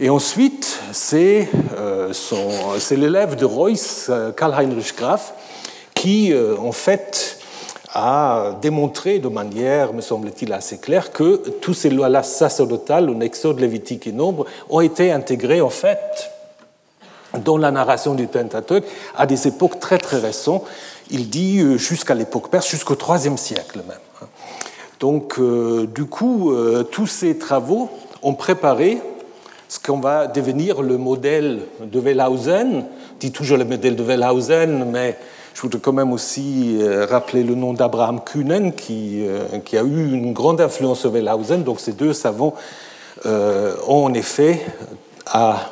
Et 0.00 0.08
ensuite, 0.08 0.80
c'est 0.92 1.48
l'élève 2.90 3.36
de 3.36 3.44
Reuss, 3.44 4.10
Karl-Heinrich 4.36 4.96
Graf, 4.96 5.34
qui, 5.94 6.32
en 6.58 6.72
fait, 6.72 7.38
a 7.92 8.56
démontré 8.62 9.18
de 9.18 9.28
manière, 9.28 9.92
me 9.92 10.00
semble-t-il, 10.00 10.52
assez 10.54 10.78
claire 10.78 11.12
que 11.12 11.36
tous 11.60 11.74
ces 11.74 11.90
lois-là 11.90 12.22
sacerdotales, 12.22 13.06
le 13.06 13.22
Exode, 13.22 13.60
Lévitique 13.60 14.06
et 14.06 14.12
Nombre, 14.12 14.46
ont 14.70 14.80
été 14.80 15.12
intégrées, 15.12 15.60
en 15.60 15.70
fait, 15.70 16.30
dans 17.44 17.58
la 17.58 17.70
narration 17.70 18.14
du 18.14 18.26
Pentateuque 18.26 18.84
à 19.16 19.26
des 19.26 19.48
époques 19.48 19.78
très 19.80 19.98
très 19.98 20.18
récentes. 20.18 20.64
Il 21.10 21.28
dit 21.28 21.60
euh, 21.60 21.76
jusqu'à 21.76 22.14
l'époque 22.14 22.48
perse, 22.48 22.68
jusqu'au 22.68 22.96
IIIe 22.96 23.38
siècle 23.38 23.82
même. 23.86 24.28
Donc, 24.98 25.38
euh, 25.38 25.86
du 25.86 26.04
coup, 26.04 26.52
euh, 26.52 26.82
tous 26.82 27.06
ces 27.06 27.38
travaux 27.38 27.90
ont 28.22 28.34
préparé 28.34 29.00
ce 29.70 29.78
qu'on 29.78 30.00
va 30.00 30.26
devenir 30.26 30.82
le 30.82 30.98
modèle 30.98 31.60
de 31.80 32.00
Wellhausen. 32.00 32.78
On 32.78 33.18
dit 33.20 33.30
toujours 33.30 33.56
le 33.56 33.64
modèle 33.64 33.94
de 33.94 34.02
Wellhausen, 34.02 34.84
mais 34.90 35.16
je 35.54 35.62
voudrais 35.62 35.78
quand 35.78 35.92
même 35.92 36.12
aussi 36.12 36.76
euh, 36.80 37.06
rappeler 37.08 37.44
le 37.44 37.54
nom 37.54 37.72
d'Abraham 37.72 38.20
Kuhnen, 38.20 38.72
qui, 38.72 39.24
euh, 39.24 39.60
qui, 39.64 39.78
a 39.78 39.82
eu 39.82 40.12
une 40.12 40.32
grande 40.32 40.60
influence 40.60 40.98
sur 41.00 41.12
Wellhausen. 41.12 41.62
Donc 41.62 41.78
ces 41.78 41.92
deux 41.92 42.12
savants 42.12 42.54
euh, 43.26 43.76
ont 43.86 44.06
en 44.06 44.14
effet, 44.14 44.60
à, 45.26 45.70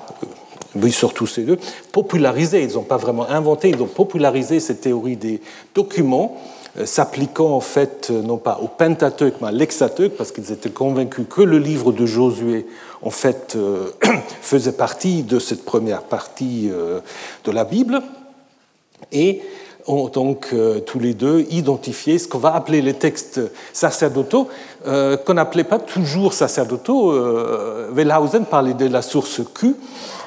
oui, 0.76 0.92
surtout 0.92 1.26
ces 1.26 1.42
deux, 1.42 1.58
popularisé, 1.90 2.62
ils 2.62 2.74
n'ont 2.74 2.82
pas 2.82 2.98
vraiment 2.98 3.28
inventé, 3.28 3.70
ils 3.70 3.82
ont 3.82 3.86
popularisé 3.86 4.60
cette 4.60 4.80
théorie 4.80 5.16
des 5.16 5.40
documents 5.74 6.36
s'appliquant 6.84 7.50
en 7.50 7.60
fait 7.60 8.10
non 8.10 8.36
pas 8.36 8.60
au 8.62 8.68
Pentateuque 8.68 9.34
mais 9.40 9.48
à 9.48 9.52
l'Hexateuque 9.52 10.16
parce 10.16 10.32
qu'ils 10.32 10.52
étaient 10.52 10.70
convaincus 10.70 11.26
que 11.28 11.42
le 11.42 11.58
livre 11.58 11.92
de 11.92 12.06
Josué 12.06 12.66
en 13.02 13.10
fait 13.10 13.56
faisait 14.42 14.72
partie 14.72 15.22
de 15.22 15.38
cette 15.38 15.64
première 15.64 16.02
partie 16.02 16.70
de 17.44 17.50
la 17.50 17.64
Bible 17.64 18.02
et 19.12 19.42
ont 19.88 20.08
donc 20.08 20.50
euh, 20.52 20.80
tous 20.80 20.98
les 20.98 21.14
deux 21.14 21.46
identifié 21.50 22.18
ce 22.18 22.28
qu'on 22.28 22.38
va 22.38 22.54
appeler 22.54 22.82
les 22.82 22.94
textes 22.94 23.40
sacerdotaux, 23.72 24.48
euh, 24.86 25.16
qu'on 25.16 25.34
n'appelait 25.34 25.64
pas 25.64 25.78
toujours 25.78 26.34
sacerdotaux. 26.34 27.12
Euh, 27.12 27.88
Wellhausen 27.92 28.44
parlait 28.44 28.74
de 28.74 28.86
la 28.86 29.02
source 29.02 29.40
Q. 29.54 29.74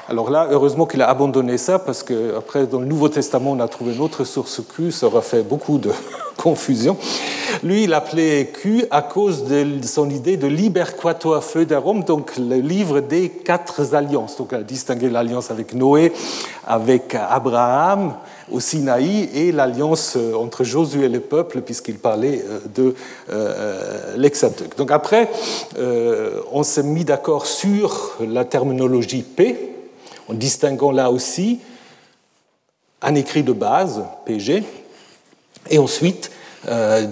Alors 0.08 0.30
là, 0.30 0.48
heureusement 0.50 0.86
qu'il 0.86 1.00
a 1.00 1.08
abandonné 1.08 1.58
ça, 1.58 1.78
parce 1.78 2.02
qu'après, 2.02 2.66
dans 2.66 2.80
le 2.80 2.86
Nouveau 2.86 3.08
Testament, 3.08 3.52
on 3.52 3.60
a 3.60 3.68
trouvé 3.68 3.94
une 3.94 4.00
autre 4.00 4.24
source 4.24 4.60
Q, 4.74 4.90
ça 4.90 5.06
aurait 5.06 5.22
fait 5.22 5.42
beaucoup 5.42 5.78
de 5.78 5.90
confusion. 6.36 6.96
Lui, 7.62 7.84
il 7.84 7.94
appelait 7.94 8.50
Q 8.52 8.84
à 8.90 9.02
cause 9.02 9.44
de 9.44 9.64
son 9.86 10.10
idée 10.10 10.36
de 10.36 10.48
Liber 10.48 10.96
Quator 11.00 11.44
Feuderum, 11.44 12.02
donc 12.02 12.36
le 12.36 12.56
livre 12.56 12.98
des 12.98 13.28
quatre 13.28 13.94
alliances. 13.94 14.36
Donc, 14.38 14.48
il 14.50 14.58
a 14.58 14.62
distingué 14.62 15.08
l'alliance 15.08 15.52
avec 15.52 15.72
Noé, 15.72 16.12
avec 16.66 17.14
Abraham, 17.14 18.14
au 18.50 18.60
Sinaï 18.60 19.30
et 19.34 19.52
l'alliance 19.52 20.14
euh, 20.16 20.34
entre 20.34 20.64
Josué 20.64 21.06
et 21.06 21.08
le 21.08 21.20
peuple, 21.20 21.60
puisqu'il 21.62 21.96
parlait 21.96 22.44
euh, 22.44 22.58
de 22.74 22.94
euh, 23.30 24.16
l'Hexateuque. 24.16 24.76
Donc 24.76 24.90
après, 24.90 25.28
on 26.52 26.62
s'est 26.62 26.82
mis 26.82 27.04
d'accord 27.04 27.46
sur 27.46 28.16
la 28.20 28.44
terminologie 28.44 29.22
P, 29.22 29.71
en 30.28 30.34
distinguant 30.34 30.92
là 30.92 31.10
aussi 31.10 31.60
un 33.00 33.14
écrit 33.14 33.42
de 33.42 33.52
base, 33.52 34.04
PG, 34.24 34.62
et 35.70 35.78
ensuite 35.78 36.30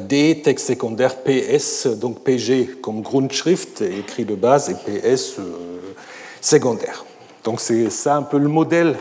des 0.07 0.43
textes 0.43 0.69
secondaires 0.69 1.17
PS, 1.17 1.89
donc 1.89 2.21
PG 2.21 2.77
comme 2.81 3.03
Grundschrift, 3.03 3.81
écrit 3.81 4.25
de 4.25 4.37
base, 4.37 4.71
et 4.71 4.75
PS 4.75 5.41
secondaire. 6.41 7.05
Donc 7.45 7.61
c'est 7.61 7.91
ça 7.91 8.17
un 8.17 8.23
peu 8.23 8.39
le 8.39 8.49
modèle 8.49 8.97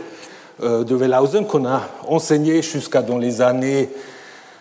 euh, 0.61 0.83
de 0.83 0.95
Wellhausen 0.95 1.45
qu'on 1.45 1.65
a 1.65 1.83
enseigné 2.07 2.61
jusqu'à 2.61 3.01
dans 3.01 3.17
les 3.17 3.41
années 3.41 3.89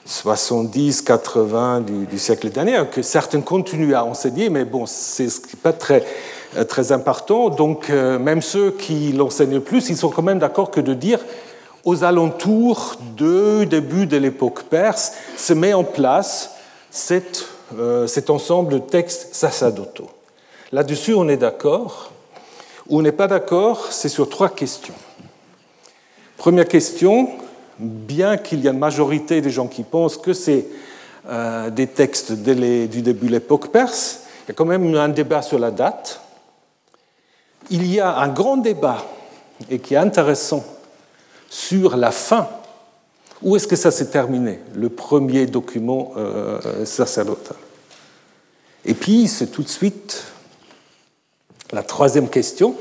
70-80 0.06 1.84
du, 1.84 2.18
siècle 2.18 2.50
dernier, 2.50 2.82
que 2.90 3.02
certains 3.02 3.40
continuent 3.40 3.94
à 3.94 4.04
enseigner, 4.04 4.48
mais 4.48 4.64
bon, 4.64 4.86
c'est 4.86 5.28
pas 5.62 5.72
très, 5.72 5.96
euh, 5.96 6.04
très 6.68 6.92
important. 6.92 7.50
Donc, 7.50 7.90
euh, 7.90 8.18
même 8.18 8.42
ceux 8.42 8.70
qui 8.70 9.12
l'enseignent 9.12 9.60
plus, 9.60 9.88
ils 9.90 9.96
sont 9.96 10.10
quand 10.10 10.22
même 10.22 10.38
d'accord 10.38 10.70
que 10.70 10.80
de 10.80 10.94
dire 10.94 11.20
aux 11.84 12.04
alentours 12.04 12.96
du 13.16 13.66
début 13.66 14.06
de 14.06 14.16
l'époque 14.16 14.64
perse 14.64 15.12
se 15.36 15.52
met 15.52 15.72
en 15.72 15.84
place 15.84 16.56
cette, 16.90 17.46
cet 18.06 18.30
ensemble 18.30 18.72
de 18.72 18.78
textes 18.78 19.34
sacerdotaux. 19.34 20.10
Là-dessus, 20.72 21.14
on 21.14 21.28
est 21.28 21.36
d'accord. 21.36 22.10
Où 22.88 22.98
on 22.98 23.02
n'est 23.02 23.12
pas 23.12 23.26
d'accord, 23.26 23.86
c'est 23.90 24.08
sur 24.08 24.28
trois 24.28 24.48
questions. 24.48 24.94
Première 26.36 26.68
question, 26.68 27.28
bien 27.78 28.36
qu'il 28.36 28.60
y 28.60 28.66
ait 28.66 28.70
une 28.70 28.78
majorité 28.78 29.40
des 29.40 29.50
gens 29.50 29.66
qui 29.66 29.82
pensent 29.82 30.16
que 30.16 30.32
c'est 30.32 30.66
euh, 31.28 31.68
des 31.70 31.86
textes 31.86 32.32
du 32.32 33.02
début 33.02 33.26
de 33.26 33.32
l'époque 33.32 33.68
perse, 33.68 34.22
il 34.44 34.48
y 34.48 34.50
a 34.52 34.54
quand 34.54 34.64
même 34.64 34.94
un 34.94 35.08
débat 35.08 35.42
sur 35.42 35.58
la 35.58 35.70
date. 35.70 36.20
Il 37.70 37.86
y 37.86 38.00
a 38.00 38.16
un 38.18 38.28
grand 38.28 38.56
débat, 38.56 39.04
et 39.70 39.78
qui 39.78 39.94
est 39.94 39.98
intéressant, 39.98 40.64
sur 41.50 41.96
la 41.96 42.10
fin. 42.10 42.48
Où 43.42 43.56
est-ce 43.56 43.68
que 43.68 43.76
ça 43.76 43.90
s'est 43.90 44.10
terminé, 44.10 44.60
le 44.74 44.88
premier 44.88 45.46
document 45.46 46.12
euh, 46.16 46.84
sacerdotal? 46.84 47.56
Et 48.84 48.94
puis, 48.94 49.28
c'est 49.28 49.48
tout 49.48 49.62
de 49.62 49.68
suite 49.68 50.24
la 51.72 51.82
troisième 51.82 52.28
question. 52.28 52.74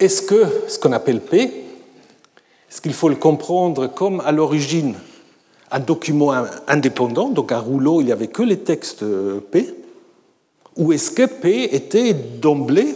Est-ce 0.00 0.22
que 0.22 0.44
ce 0.68 0.78
qu'on 0.78 0.92
appelle 0.92 1.20
P, 1.20 1.64
est-ce 2.68 2.80
qu'il 2.80 2.94
faut 2.94 3.08
le 3.08 3.16
comprendre 3.16 3.86
comme 3.86 4.20
à 4.20 4.32
l'origine 4.32 4.96
un 5.70 5.80
document 5.80 6.32
indépendant, 6.68 7.28
donc 7.28 7.50
un 7.50 7.58
rouleau, 7.58 8.00
il 8.00 8.06
n'y 8.06 8.12
avait 8.12 8.28
que 8.28 8.42
les 8.42 8.58
textes 8.58 9.04
P, 9.50 9.74
ou 10.76 10.92
est-ce 10.92 11.10
que 11.10 11.26
P 11.26 11.74
était 11.74 12.12
d'emblée 12.14 12.94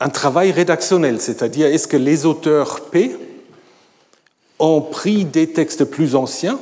un 0.00 0.08
travail 0.08 0.50
rédactionnel, 0.50 1.20
c'est-à-dire 1.20 1.66
est-ce 1.66 1.86
que 1.86 1.98
les 1.98 2.24
auteurs 2.24 2.80
P 2.80 3.16
ont 4.58 4.80
pris 4.80 5.24
des 5.24 5.52
textes 5.52 5.84
plus 5.84 6.16
anciens 6.16 6.58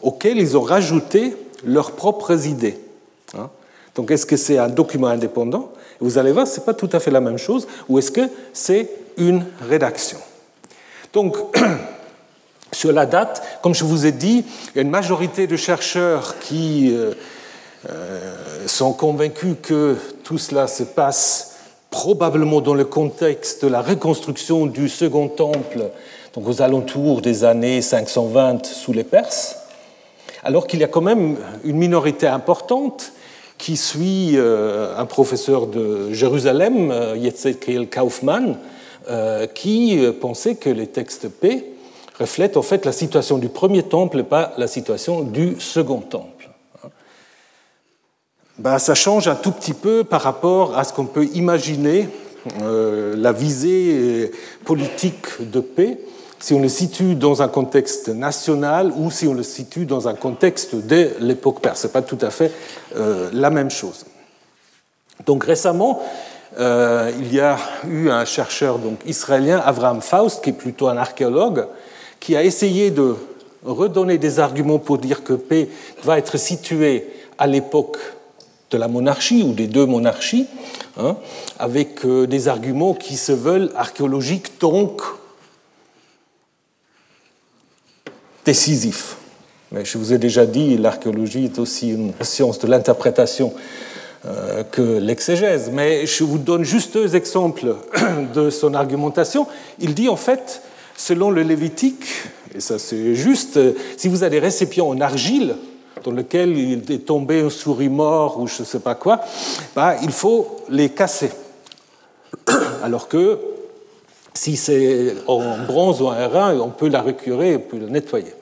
auxquels 0.00 0.38
ils 0.38 0.56
ont 0.56 0.62
rajouté 0.62 1.36
leurs 1.64 1.92
propres 1.92 2.46
idées 2.46 2.78
hein? 3.36 3.50
Donc 3.94 4.10
est-ce 4.10 4.24
que 4.24 4.38
c'est 4.38 4.56
un 4.56 4.68
document 4.68 5.08
indépendant? 5.08 5.70
Vous 6.00 6.16
allez 6.16 6.32
voir, 6.32 6.46
ce 6.46 6.58
n'est 6.58 6.66
pas 6.66 6.74
tout 6.74 6.88
à 6.92 6.98
fait 6.98 7.10
la 7.10 7.20
même 7.20 7.38
chose, 7.38 7.68
ou 7.88 7.98
est-ce 7.98 8.10
que 8.10 8.28
c'est 8.54 8.90
une 9.18 9.44
rédaction? 9.68 10.18
Donc, 11.12 11.36
sur 12.72 12.90
la 12.90 13.04
date, 13.04 13.42
comme 13.62 13.74
je 13.74 13.84
vous 13.84 14.06
ai 14.06 14.12
dit, 14.12 14.44
il 14.68 14.76
y 14.76 14.78
a 14.78 14.82
une 14.82 14.90
majorité 14.90 15.46
de 15.46 15.56
chercheurs 15.56 16.38
qui 16.40 16.90
euh, 16.92 17.12
euh, 17.90 18.66
sont 18.66 18.94
convaincus 18.94 19.56
que 19.62 19.96
tout 20.24 20.38
cela 20.38 20.66
se 20.66 20.84
passe 20.84 21.51
probablement 21.92 22.62
dans 22.62 22.74
le 22.74 22.86
contexte 22.86 23.64
de 23.64 23.70
la 23.70 23.82
reconstruction 23.82 24.66
du 24.66 24.88
Second 24.88 25.28
Temple, 25.28 25.90
donc 26.34 26.48
aux 26.48 26.62
alentours 26.62 27.20
des 27.20 27.44
années 27.44 27.82
520 27.82 28.64
sous 28.64 28.92
les 28.92 29.04
Perses, 29.04 29.58
alors 30.42 30.66
qu'il 30.66 30.80
y 30.80 30.84
a 30.84 30.88
quand 30.88 31.02
même 31.02 31.36
une 31.62 31.76
minorité 31.76 32.26
importante 32.26 33.12
qui 33.58 33.76
suit 33.76 34.32
euh, 34.34 34.98
un 34.98 35.04
professeur 35.04 35.66
de 35.66 36.12
Jérusalem, 36.12 36.92
Yetzekiel 37.16 37.88
Kaufmann, 37.88 38.56
euh, 39.08 39.46
qui 39.46 40.00
pensait 40.20 40.54
que 40.54 40.70
les 40.70 40.86
textes 40.86 41.28
P 41.28 41.74
reflètent 42.18 42.56
en 42.56 42.62
fait 42.62 42.86
la 42.86 42.92
situation 42.92 43.36
du 43.36 43.48
premier 43.48 43.82
temple 43.82 44.20
et 44.20 44.24
pas 44.24 44.54
la 44.56 44.66
situation 44.66 45.20
du 45.20 45.60
second 45.60 46.00
temple. 46.00 46.31
Ben, 48.58 48.78
ça 48.78 48.94
change 48.94 49.28
un 49.28 49.34
tout 49.34 49.50
petit 49.50 49.72
peu 49.72 50.04
par 50.04 50.22
rapport 50.22 50.78
à 50.78 50.84
ce 50.84 50.92
qu'on 50.92 51.06
peut 51.06 51.24
imaginer 51.34 52.08
euh, 52.60 53.14
la 53.16 53.32
visée 53.32 54.30
politique 54.64 55.26
de 55.40 55.60
paix 55.60 55.98
si 56.38 56.54
on 56.54 56.60
le 56.60 56.68
situe 56.68 57.14
dans 57.14 57.40
un 57.40 57.48
contexte 57.48 58.08
national 58.08 58.92
ou 58.96 59.12
si 59.12 59.28
on 59.28 59.34
le 59.34 59.44
situe 59.44 59.86
dans 59.86 60.08
un 60.08 60.14
contexte 60.14 60.74
de 60.74 61.10
l'époque 61.20 61.60
perse. 61.60 61.82
Ce 61.82 61.86
n'est 61.86 61.92
pas 61.92 62.02
tout 62.02 62.18
à 62.20 62.30
fait 62.30 62.50
euh, 62.96 63.30
la 63.32 63.48
même 63.48 63.70
chose. 63.70 64.04
Donc 65.24 65.44
récemment, 65.44 66.02
euh, 66.58 67.12
il 67.20 67.32
y 67.32 67.40
a 67.40 67.56
eu 67.88 68.10
un 68.10 68.24
chercheur 68.24 68.78
donc, 68.78 68.98
israélien, 69.06 69.62
Avraham 69.64 70.02
Faust, 70.02 70.42
qui 70.42 70.50
est 70.50 70.54
plutôt 70.54 70.88
un 70.88 70.96
archéologue, 70.96 71.66
qui 72.18 72.36
a 72.36 72.42
essayé 72.42 72.90
de 72.90 73.14
redonner 73.64 74.18
des 74.18 74.40
arguments 74.40 74.80
pour 74.80 74.98
dire 74.98 75.22
que 75.22 75.34
P 75.34 75.70
va 76.02 76.18
être 76.18 76.36
situé 76.38 77.08
à 77.38 77.46
l'époque 77.46 77.98
de 78.72 78.78
la 78.78 78.88
monarchie 78.88 79.42
ou 79.42 79.52
des 79.52 79.66
deux 79.66 79.86
monarchies, 79.86 80.46
hein, 80.96 81.16
avec 81.58 82.04
euh, 82.04 82.26
des 82.26 82.48
arguments 82.48 82.94
qui 82.94 83.16
se 83.16 83.32
veulent 83.32 83.70
archéologiques, 83.76 84.58
donc 84.60 85.02
décisifs. 88.44 89.16
Mais 89.70 89.84
je 89.84 89.98
vous 89.98 90.12
ai 90.12 90.18
déjà 90.18 90.46
dit, 90.46 90.76
l'archéologie 90.76 91.44
est 91.44 91.58
aussi 91.58 91.90
une 91.90 92.12
science 92.22 92.58
de 92.58 92.66
l'interprétation 92.66 93.52
euh, 94.24 94.64
que 94.64 94.98
l'exégèse. 94.98 95.70
Mais 95.72 96.06
je 96.06 96.24
vous 96.24 96.38
donne 96.38 96.64
juste 96.64 96.94
deux 96.94 97.14
exemples 97.14 97.76
de 98.34 98.50
son 98.50 98.74
argumentation. 98.74 99.46
Il 99.80 99.94
dit 99.94 100.08
en 100.08 100.16
fait, 100.16 100.62
selon 100.96 101.30
le 101.30 101.42
Lévitique, 101.42 102.06
et 102.54 102.60
ça 102.60 102.78
c'est 102.78 103.14
juste, 103.14 103.58
si 103.96 104.08
vous 104.08 104.22
avez 104.22 104.40
des 104.40 104.46
récipients 104.46 104.88
en 104.88 105.00
argile 105.00 105.56
dans 106.04 106.12
lesquels 106.12 106.56
il 106.56 106.90
est 106.90 107.06
tombé 107.06 107.40
un 107.40 107.50
souris 107.50 107.88
mort 107.88 108.40
ou 108.40 108.46
je 108.46 108.62
ne 108.62 108.66
sais 108.66 108.80
pas 108.80 108.94
quoi, 108.94 109.20
bah, 109.74 109.96
il 110.02 110.12
faut 110.12 110.56
les 110.68 110.90
casser. 110.90 111.30
Alors 112.82 113.08
que 113.08 113.38
si 114.34 114.56
c'est 114.56 115.14
en 115.26 115.58
bronze 115.66 116.00
ou 116.00 116.06
en 116.06 116.14
airain, 116.14 116.58
on 116.58 116.70
peut 116.70 116.88
la 116.88 117.02
récurer, 117.02 117.56
on 117.56 117.60
peut 117.60 117.78
la 117.78 117.88
nettoyer. 117.88 118.34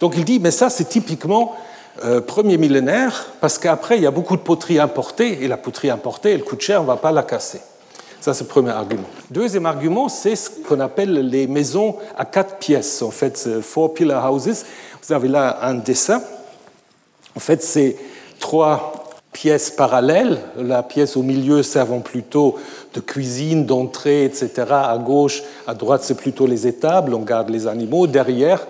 Donc 0.00 0.14
il 0.16 0.24
dit, 0.24 0.38
mais 0.38 0.50
ça 0.50 0.70
c'est 0.70 0.88
typiquement 0.88 1.54
euh, 2.04 2.20
premier 2.20 2.56
millénaire, 2.56 3.32
parce 3.40 3.58
qu'après 3.58 3.96
il 3.96 4.02
y 4.02 4.06
a 4.06 4.10
beaucoup 4.10 4.36
de 4.36 4.42
poteries 4.42 4.80
importées, 4.80 5.44
et 5.44 5.48
la 5.48 5.56
poterie 5.56 5.90
importée, 5.90 6.32
elle 6.32 6.44
coûte 6.44 6.60
cher, 6.60 6.80
on 6.80 6.84
ne 6.84 6.88
va 6.88 6.96
pas 6.96 7.12
la 7.12 7.22
casser. 7.22 7.60
Ça, 8.24 8.32
c'est 8.32 8.44
le 8.44 8.48
premier 8.48 8.70
argument. 8.70 9.04
Deuxième 9.30 9.66
argument, 9.66 10.08
c'est 10.08 10.34
ce 10.34 10.48
qu'on 10.48 10.80
appelle 10.80 11.12
les 11.28 11.46
maisons 11.46 11.96
à 12.16 12.24
quatre 12.24 12.56
pièces. 12.56 13.02
En 13.02 13.10
fait, 13.10 13.60
four 13.60 13.92
pillar 13.92 14.32
houses. 14.32 14.64
Vous 15.02 15.12
avez 15.12 15.28
là 15.28 15.58
un 15.60 15.74
dessin. 15.74 16.22
En 17.36 17.40
fait, 17.40 17.62
c'est 17.62 17.96
trois 18.38 19.04
pièces 19.32 19.70
parallèles. 19.70 20.38
La 20.56 20.82
pièce 20.82 21.16
au 21.16 21.22
milieu 21.22 21.62
servant 21.62 22.00
plutôt 22.00 22.56
de 22.94 23.00
cuisine, 23.00 23.66
d'entrée, 23.66 24.24
etc. 24.24 24.50
À 24.70 24.98
gauche, 24.98 25.42
à 25.66 25.74
droite, 25.74 26.02
c'est 26.04 26.16
plutôt 26.16 26.46
les 26.46 26.66
étables. 26.66 27.14
On 27.14 27.20
garde 27.20 27.50
les 27.50 27.66
animaux. 27.66 28.06
Derrière, 28.06 28.66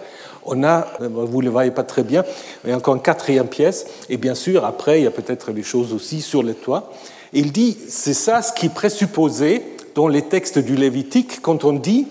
on 0.46 0.62
a, 0.64 0.86
vous 1.00 1.40
ne 1.40 1.44
le 1.44 1.50
voyez 1.50 1.70
pas 1.70 1.84
très 1.84 2.02
bien, 2.02 2.24
a 2.68 2.74
encore 2.74 2.94
une 2.94 3.02
quatrième 3.02 3.46
pièce. 3.46 3.86
Et 4.08 4.16
bien 4.16 4.34
sûr, 4.34 4.64
après, 4.64 5.00
il 5.00 5.04
y 5.04 5.06
a 5.06 5.10
peut-être 5.10 5.52
des 5.52 5.62
choses 5.62 5.92
aussi 5.92 6.20
sur 6.20 6.42
le 6.42 6.54
toit. 6.54 6.92
Il 7.32 7.52
dit, 7.52 7.76
c'est 7.88 8.14
ça 8.14 8.42
ce 8.42 8.52
qui 8.52 8.66
est 8.66 8.74
présupposé 8.74 9.62
dans 9.94 10.08
les 10.08 10.22
textes 10.22 10.58
du 10.58 10.76
Lévitique 10.76 11.40
quand 11.40 11.64
on 11.64 11.72
dit 11.72 12.06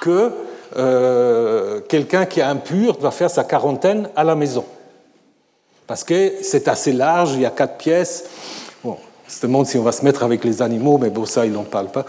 que 0.00 0.30
euh, 0.76 1.80
quelqu'un 1.88 2.26
qui 2.26 2.40
est 2.40 2.44
impur 2.44 2.96
doit 2.98 3.10
faire 3.10 3.30
sa 3.30 3.44
quarantaine 3.44 4.08
à 4.16 4.24
la 4.24 4.34
maison. 4.34 4.64
Parce 5.88 6.04
que 6.04 6.34
c'est 6.42 6.68
assez 6.68 6.92
large, 6.92 7.32
il 7.32 7.40
y 7.40 7.46
a 7.46 7.50
quatre 7.50 7.78
pièces. 7.78 8.26
Bon, 8.84 8.98
se 9.26 9.40
demande 9.46 9.66
si 9.66 9.78
on 9.78 9.82
va 9.82 9.90
se 9.90 10.04
mettre 10.04 10.22
avec 10.22 10.44
les 10.44 10.60
animaux, 10.60 10.98
mais 10.98 11.08
bon, 11.08 11.24
ça, 11.24 11.46
il 11.46 11.52
n'en 11.52 11.64
parle 11.64 11.88
pas. 11.88 12.04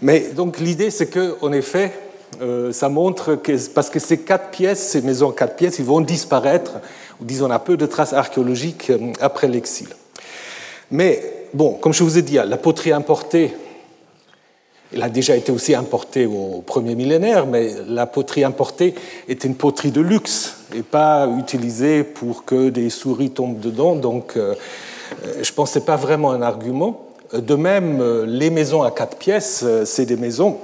Mais 0.00 0.28
donc 0.34 0.60
l'idée, 0.60 0.90
c'est 0.90 1.08
qu'en 1.08 1.52
effet, 1.52 1.92
euh, 2.40 2.72
ça 2.72 2.88
montre 2.88 3.34
que, 3.34 3.52
parce 3.70 3.90
que 3.90 3.98
ces 3.98 4.18
quatre 4.18 4.50
pièces, 4.50 4.88
ces 4.88 5.02
maisons 5.02 5.32
quatre 5.32 5.56
pièces, 5.56 5.80
ils 5.80 5.84
vont 5.84 6.00
disparaître, 6.00 6.74
disons, 7.20 7.46
on 7.46 7.50
a 7.50 7.58
peu 7.58 7.76
de 7.76 7.86
traces 7.86 8.12
archéologiques 8.12 8.90
euh, 8.90 9.12
après 9.20 9.48
l'exil. 9.48 9.88
Mais 10.92 11.20
bon, 11.52 11.72
comme 11.74 11.92
je 11.92 12.04
vous 12.04 12.16
ai 12.16 12.22
dit, 12.22 12.34
la 12.34 12.56
poterie 12.56 12.92
importée, 12.92 13.52
elle 14.92 15.02
a 15.02 15.08
déjà 15.08 15.36
été 15.36 15.50
aussi 15.50 15.74
importée 15.74 16.26
au 16.26 16.62
premier 16.64 16.94
millénaire, 16.94 17.46
mais 17.46 17.70
la 17.88 18.06
poterie 18.06 18.44
importée 18.44 18.94
est 19.28 19.44
une 19.44 19.54
poterie 19.54 19.90
de 19.90 20.00
luxe 20.00 20.58
et 20.74 20.82
pas 20.82 21.26
utilisée 21.38 22.04
pour 22.04 22.44
que 22.44 22.68
des 22.68 22.90
souris 22.90 23.30
tombent 23.30 23.58
dedans. 23.58 23.96
Donc, 23.96 24.36
euh, 24.36 24.54
je 25.40 25.52
pense 25.52 25.70
que 25.70 25.74
ce 25.74 25.78
n'est 25.80 25.84
pas 25.84 25.96
vraiment 25.96 26.30
un 26.30 26.42
argument. 26.42 27.00
De 27.32 27.54
même, 27.54 28.24
les 28.24 28.50
maisons 28.50 28.82
à 28.82 28.90
quatre 28.90 29.16
pièces, 29.16 29.62
euh, 29.64 29.84
c'est 29.84 30.06
des 30.06 30.16
maisons 30.16 30.58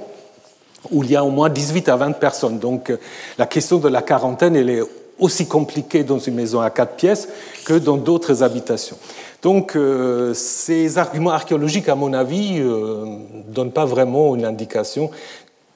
où 0.91 1.03
il 1.03 1.11
y 1.11 1.15
a 1.15 1.23
au 1.23 1.29
moins 1.29 1.49
18 1.49 1.89
à 1.89 1.95
20 1.95 2.13
personnes. 2.13 2.59
Donc, 2.59 2.91
la 3.37 3.45
question 3.45 3.77
de 3.77 3.87
la 3.87 4.01
quarantaine, 4.01 4.55
elle 4.55 4.69
est 4.69 4.81
aussi 5.21 5.47
compliquée 5.47 6.03
dans 6.03 6.19
une 6.19 6.35
maison 6.35 6.59
à 6.59 6.69
quatre 6.69 6.95
pièces 6.95 7.29
que 7.63 7.75
dans 7.75 7.95
d'autres 7.95 8.43
habitations. 8.43 8.97
Donc 9.41 9.75
euh, 9.75 10.33
ces 10.33 10.97
arguments 10.97 11.31
archéologiques, 11.31 11.87
à 11.87 11.95
mon 11.95 12.11
avis, 12.11 12.59
ne 12.59 12.65
euh, 12.65 13.05
donnent 13.47 13.71
pas 13.71 13.85
vraiment 13.85 14.35
une 14.35 14.43
indication 14.43 15.11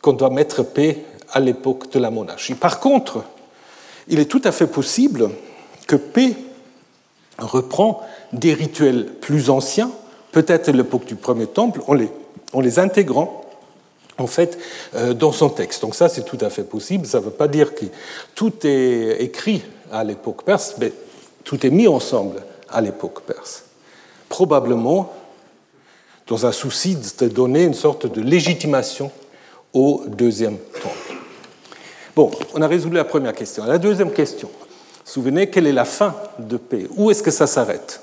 qu'on 0.01 0.13
doit 0.13 0.31
mettre 0.31 0.63
paix 0.63 1.03
à 1.31 1.39
l'époque 1.39 1.91
de 1.91 1.99
la 1.99 2.09
monarchie. 2.09 2.55
Par 2.55 2.79
contre, 2.79 3.23
il 4.07 4.19
est 4.19 4.25
tout 4.25 4.41
à 4.43 4.51
fait 4.51 4.67
possible 4.67 5.29
que 5.87 5.95
paix 5.95 6.33
reprend 7.37 8.01
des 8.33 8.53
rituels 8.53 9.05
plus 9.05 9.49
anciens, 9.49 9.91
peut-être 10.31 10.71
l'époque 10.71 11.05
du 11.05 11.15
premier 11.15 11.47
temple, 11.47 11.81
en 11.87 12.61
les 12.61 12.79
intégrant 12.79 13.44
en 14.17 14.27
fait 14.27 14.57
euh, 14.95 15.13
dans 15.13 15.31
son 15.31 15.49
texte. 15.49 15.81
Donc 15.81 15.95
ça, 15.95 16.09
c'est 16.09 16.23
tout 16.23 16.37
à 16.41 16.49
fait 16.49 16.63
possible. 16.63 17.05
Ça 17.05 17.19
ne 17.19 17.25
veut 17.25 17.31
pas 17.31 17.47
dire 17.47 17.75
que 17.75 17.85
tout 18.33 18.53
est 18.63 19.17
écrit 19.19 19.63
à 19.91 20.03
l'époque 20.03 20.43
perse, 20.43 20.75
mais 20.79 20.91
tout 21.43 21.65
est 21.65 21.69
mis 21.69 21.87
ensemble 21.87 22.41
à 22.69 22.81
l'époque 22.81 23.21
perse. 23.21 23.65
Probablement 24.29 25.13
dans 26.27 26.45
un 26.45 26.51
souci 26.51 26.97
de 27.19 27.27
donner 27.27 27.63
une 27.63 27.73
sorte 27.73 28.07
de 28.07 28.21
légitimation 28.21 29.11
au 29.73 30.03
deuxième 30.07 30.57
temple. 30.57 31.19
Bon, 32.15 32.31
on 32.53 32.61
a 32.61 32.67
résolu 32.67 32.95
la 32.95 33.03
première 33.03 33.33
question. 33.33 33.65
La 33.65 33.77
deuxième 33.77 34.11
question, 34.11 34.49
souvenez, 35.03 35.49
quelle 35.49 35.67
est 35.67 35.73
la 35.73 35.85
fin 35.85 36.15
de 36.39 36.57
paix 36.57 36.87
Où 36.95 37.11
est-ce 37.11 37.21
que 37.21 37.31
ça 37.31 37.45
s'arrête? 37.45 38.01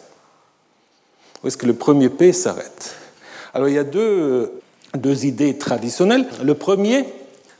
Où 1.42 1.48
est-ce 1.48 1.56
que 1.56 1.66
le 1.66 1.74
premier 1.74 2.10
paix 2.10 2.32
s'arrête? 2.32 2.94
Alors 3.54 3.68
il 3.68 3.74
y 3.74 3.78
a 3.78 3.84
deux, 3.84 4.61
deux 4.96 5.24
idées 5.24 5.56
traditionnelles. 5.56 6.26
Le 6.42 6.54
premier 6.54 7.06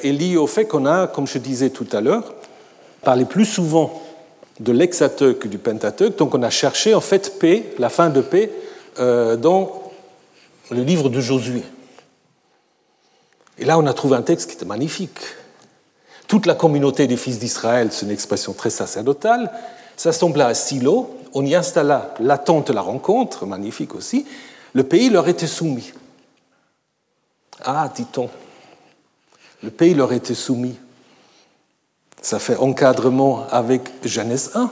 est 0.00 0.12
lié 0.12 0.36
au 0.36 0.46
fait 0.46 0.66
qu'on 0.66 0.86
a, 0.86 1.06
comme 1.06 1.26
je 1.26 1.38
disais 1.38 1.70
tout 1.70 1.86
à 1.92 2.00
l'heure, 2.00 2.34
parlé 3.02 3.24
plus 3.24 3.44
souvent 3.44 4.02
de 4.60 4.72
l'Hexateuque 4.72 5.40
que 5.40 5.48
du 5.48 5.58
Pentateuque. 5.58 6.16
Donc 6.16 6.34
on 6.34 6.42
a 6.42 6.50
cherché 6.50 6.94
en 6.94 7.00
fait 7.00 7.38
paix, 7.38 7.72
la 7.78 7.88
fin 7.88 8.10
de 8.10 8.20
paix, 8.20 8.50
euh, 8.98 9.36
dans 9.36 9.82
le 10.70 10.82
livre 10.82 11.08
de 11.08 11.20
Josué. 11.20 11.62
Et 13.58 13.64
là, 13.64 13.78
on 13.78 13.86
a 13.86 13.92
trouvé 13.92 14.16
un 14.16 14.22
texte 14.22 14.50
qui 14.50 14.56
était 14.56 14.64
magnifique. 14.64 15.18
Toute 16.26 16.46
la 16.46 16.54
communauté 16.54 17.06
des 17.06 17.16
fils 17.16 17.38
d'Israël, 17.38 17.88
c'est 17.90 18.06
une 18.06 18.12
expression 18.12 18.54
très 18.54 18.70
sacerdotale, 18.70 19.50
s'assembla 19.96 20.46
à 20.46 20.54
Silo, 20.54 21.10
on 21.34 21.44
y 21.44 21.54
installa 21.54 22.14
l'attente 22.20 22.70
la 22.70 22.80
rencontre, 22.80 23.46
magnifique 23.46 23.94
aussi, 23.94 24.26
le 24.74 24.84
pays 24.84 25.10
leur 25.10 25.28
était 25.28 25.46
soumis. 25.46 25.92
Ah, 27.64 27.90
dit-on, 27.94 28.28
le 29.62 29.70
pays 29.70 29.94
leur 29.94 30.12
était 30.12 30.34
soumis. 30.34 30.76
Ça 32.20 32.38
fait 32.38 32.56
encadrement 32.56 33.46
avec 33.50 33.82
Genèse 34.04 34.50
1. 34.54 34.70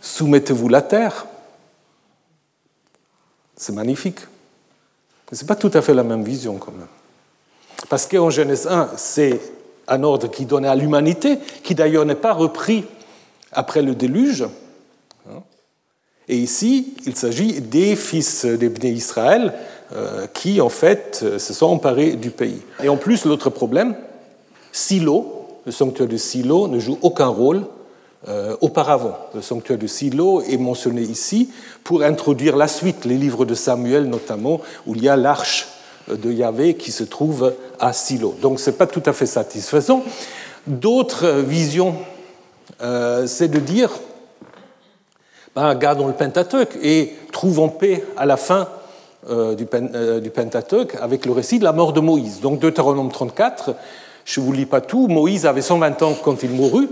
Soumettez-vous 0.00 0.68
la 0.68 0.82
terre. 0.82 1.26
C'est 3.56 3.72
magnifique. 3.72 4.20
Mais 5.30 5.36
ce 5.36 5.44
n'est 5.44 5.48
pas 5.48 5.56
tout 5.56 5.70
à 5.74 5.82
fait 5.82 5.94
la 5.94 6.04
même 6.04 6.24
vision 6.24 6.56
quand 6.56 6.72
même. 6.72 6.86
Parce 7.88 8.06
qu'en 8.06 8.30
Genèse 8.30 8.66
1, 8.66 8.90
c'est 8.96 9.40
un 9.88 10.02
ordre 10.02 10.28
qui 10.28 10.46
donnait 10.46 10.68
à 10.68 10.74
l'humanité, 10.74 11.38
qui 11.62 11.74
d'ailleurs 11.74 12.04
n'est 12.04 12.14
pas 12.14 12.32
repris 12.32 12.84
après 13.52 13.82
le 13.82 13.94
déluge. 13.94 14.46
Et 16.28 16.36
ici, 16.36 16.94
il 17.06 17.16
s'agit 17.16 17.60
des 17.60 17.96
fils 17.96 18.44
des 18.44 18.90
Israël 18.90 19.54
qui, 20.34 20.60
en 20.60 20.68
fait, 20.68 21.24
se 21.38 21.54
sont 21.54 21.66
emparés 21.66 22.12
du 22.12 22.30
pays. 22.30 22.60
Et 22.82 22.88
en 22.88 22.96
plus, 22.96 23.24
l'autre 23.24 23.48
problème, 23.48 23.94
Silo, 24.72 25.46
le 25.66 25.72
sanctuaire 25.72 26.08
de 26.08 26.16
Silo 26.16 26.68
ne 26.68 26.78
joue 26.78 26.98
aucun 27.02 27.26
rôle 27.28 27.62
euh, 28.26 28.56
auparavant. 28.60 29.16
Le 29.34 29.42
sanctuaire 29.42 29.78
de 29.78 29.86
Silo 29.86 30.40
est 30.42 30.56
mentionné 30.56 31.02
ici 31.02 31.50
pour 31.84 32.02
introduire 32.02 32.56
la 32.56 32.66
suite, 32.66 33.04
les 33.04 33.16
livres 33.16 33.44
de 33.44 33.54
Samuel 33.54 34.06
notamment, 34.06 34.60
où 34.86 34.94
il 34.96 35.04
y 35.04 35.08
a 35.08 35.16
l'arche 35.16 35.68
de 36.08 36.32
Yahvé 36.32 36.74
qui 36.74 36.90
se 36.90 37.04
trouve 37.04 37.54
à 37.78 37.92
Silo. 37.92 38.34
Donc 38.42 38.58
ce 38.60 38.70
n'est 38.70 38.76
pas 38.76 38.86
tout 38.88 39.02
à 39.06 39.12
fait 39.12 39.26
satisfaisant. 39.26 40.02
D'autres 40.66 41.28
visions, 41.46 41.94
euh, 42.82 43.26
c'est 43.26 43.48
de 43.48 43.60
dire, 43.60 43.90
ben, 45.54 45.74
gardons 45.76 46.08
le 46.08 46.12
Pentateuque 46.12 46.76
et 46.82 47.14
trouvons 47.30 47.68
paix 47.68 48.04
à 48.16 48.26
la 48.26 48.36
fin 48.36 48.62
euh, 48.62 48.77
du, 49.26 49.66
du 50.22 50.30
Pentateuque 50.30 50.96
avec 51.00 51.26
le 51.26 51.32
récit 51.32 51.58
de 51.58 51.64
la 51.64 51.72
mort 51.72 51.92
de 51.92 52.00
Moïse. 52.00 52.40
Donc 52.40 52.60
Deutéronome 52.60 53.10
34 53.10 53.74
je 54.28 54.40
ne 54.40 54.44
vous 54.44 54.52
lis 54.52 54.66
pas 54.66 54.82
tout. 54.82 55.08
Moïse 55.08 55.46
avait 55.46 55.62
120 55.62 56.02
ans 56.02 56.14
quand 56.22 56.42
il 56.42 56.50
mourut. 56.50 56.90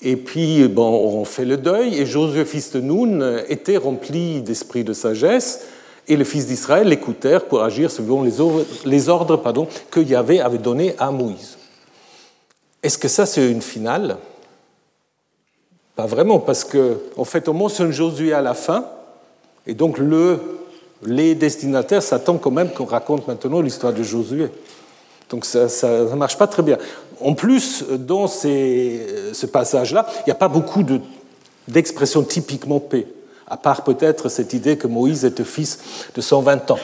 Et 0.00 0.16
puis, 0.16 0.66
bon, 0.68 0.88
on 0.88 1.26
fait 1.26 1.44
le 1.44 1.58
deuil. 1.58 2.00
Et 2.00 2.06
Josué, 2.06 2.46
fils 2.46 2.72
de 2.72 2.80
Nun, 2.80 3.42
était 3.48 3.76
rempli 3.76 4.40
d'esprit 4.40 4.84
de 4.84 4.94
sagesse. 4.94 5.66
Et 6.08 6.16
les 6.16 6.24
fils 6.24 6.46
d'Israël 6.46 6.88
l'écoutèrent 6.88 7.44
pour 7.44 7.62
agir 7.62 7.90
selon 7.90 8.22
les 8.22 9.08
ordres 9.10 9.36
pardon, 9.36 9.68
que 9.90 10.00
Yahvé 10.00 10.40
avait 10.40 10.56
donnés 10.56 10.94
à 10.98 11.10
Moïse. 11.10 11.58
Est-ce 12.82 12.96
que 12.96 13.08
ça, 13.08 13.26
c'est 13.26 13.50
une 13.50 13.62
finale? 13.62 14.16
Pas 15.94 16.06
vraiment, 16.06 16.38
parce 16.38 16.64
qu'en 16.64 16.96
en 17.18 17.24
fait, 17.24 17.50
on 17.50 17.54
mentionne 17.54 17.92
Josué 17.92 18.32
à 18.32 18.40
la 18.40 18.54
fin. 18.54 18.86
Et 19.66 19.74
donc, 19.74 19.98
le, 19.98 20.40
les 21.06 21.34
destinataires 21.34 22.02
s'attendent 22.02 22.40
quand 22.40 22.50
même 22.50 22.70
qu'on 22.70 22.84
raconte 22.84 23.26
maintenant 23.28 23.60
l'histoire 23.60 23.92
de 23.92 24.02
Josué. 24.02 24.50
Donc 25.30 25.44
ça 25.44 25.66
ne 25.66 26.14
marche 26.14 26.38
pas 26.38 26.46
très 26.46 26.62
bien. 26.62 26.78
En 27.20 27.34
plus, 27.34 27.84
dans 27.90 28.26
ce 28.26 29.46
passage-là, 29.46 30.06
il 30.20 30.24
n'y 30.26 30.32
a 30.32 30.36
pas 30.36 30.48
beaucoup 30.48 30.84
d'expressions 31.68 32.22
typiquement 32.22 32.80
paix. 32.80 33.06
à 33.46 33.56
part 33.56 33.84
peut-être 33.84 34.28
cette 34.28 34.52
idée 34.52 34.76
que 34.76 34.86
Moïse 34.86 35.24
était 35.24 35.44
fils 35.44 35.78
de 36.14 36.20
120 36.20 36.70
ans, 36.70 36.78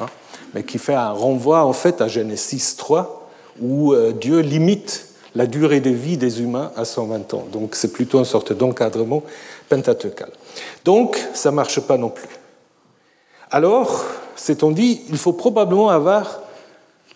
hein, 0.00 0.06
mais 0.54 0.62
qui 0.62 0.78
fait 0.78 0.94
un 0.94 1.10
renvoi 1.10 1.64
en 1.64 1.72
fait 1.72 2.00
à 2.00 2.08
Genèse 2.08 2.76
3, 2.76 3.28
où 3.60 3.92
euh, 3.92 4.12
Dieu 4.12 4.40
limite 4.40 5.06
la 5.34 5.46
durée 5.46 5.80
de 5.80 5.90
vie 5.90 6.18
des 6.18 6.42
humains 6.42 6.70
à 6.76 6.84
120 6.84 7.34
ans. 7.34 7.46
Donc 7.52 7.74
c'est 7.74 7.92
plutôt 7.92 8.18
une 8.18 8.24
sorte 8.24 8.52
d'encadrement 8.52 9.22
pentateucal. 9.68 10.30
Donc 10.84 11.18
ça 11.32 11.50
ne 11.50 11.56
marche 11.56 11.80
pas 11.80 11.96
non 11.96 12.10
plus. 12.10 12.28
Alors, 13.54 14.06
c'est-on 14.34 14.70
dit, 14.70 15.02
il 15.10 15.18
faut 15.18 15.34
probablement 15.34 15.90
avoir 15.90 16.40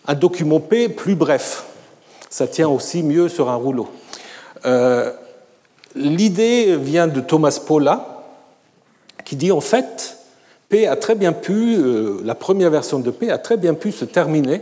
un 0.06 0.14
document 0.14 0.60
P 0.60 0.90
plus 0.90 1.14
bref. 1.14 1.64
Ça 2.28 2.46
tient 2.46 2.68
aussi 2.68 3.02
mieux 3.02 3.30
sur 3.30 3.48
un 3.48 3.54
rouleau. 3.54 3.88
Euh, 4.66 5.10
l'idée 5.94 6.76
vient 6.76 7.06
de 7.06 7.20
Thomas 7.20 7.58
Paula, 7.66 8.22
qui 9.24 9.34
dit 9.36 9.50
en 9.50 9.62
fait, 9.62 10.18
P 10.68 10.86
a 10.86 10.96
très 10.96 11.14
bien 11.14 11.32
pu, 11.32 11.76
euh, 11.78 12.20
la 12.22 12.34
première 12.34 12.68
version 12.68 12.98
de 12.98 13.10
P 13.10 13.30
a 13.30 13.38
très 13.38 13.56
bien 13.56 13.72
pu 13.72 13.90
se 13.90 14.04
terminer 14.04 14.60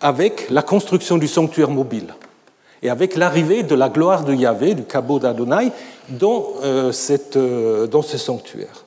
avec 0.00 0.48
la 0.48 0.62
construction 0.62 1.18
du 1.18 1.28
sanctuaire 1.28 1.68
mobile 1.68 2.14
et 2.82 2.88
avec 2.88 3.16
l'arrivée 3.16 3.64
de 3.64 3.74
la 3.74 3.90
gloire 3.90 4.24
de 4.24 4.32
Yahvé, 4.32 4.74
du 4.74 4.84
cabot 4.84 5.18
d'Adonai, 5.18 5.72
euh, 6.22 7.86
dans 7.86 8.02
ce 8.02 8.18
sanctuaire. 8.18 8.81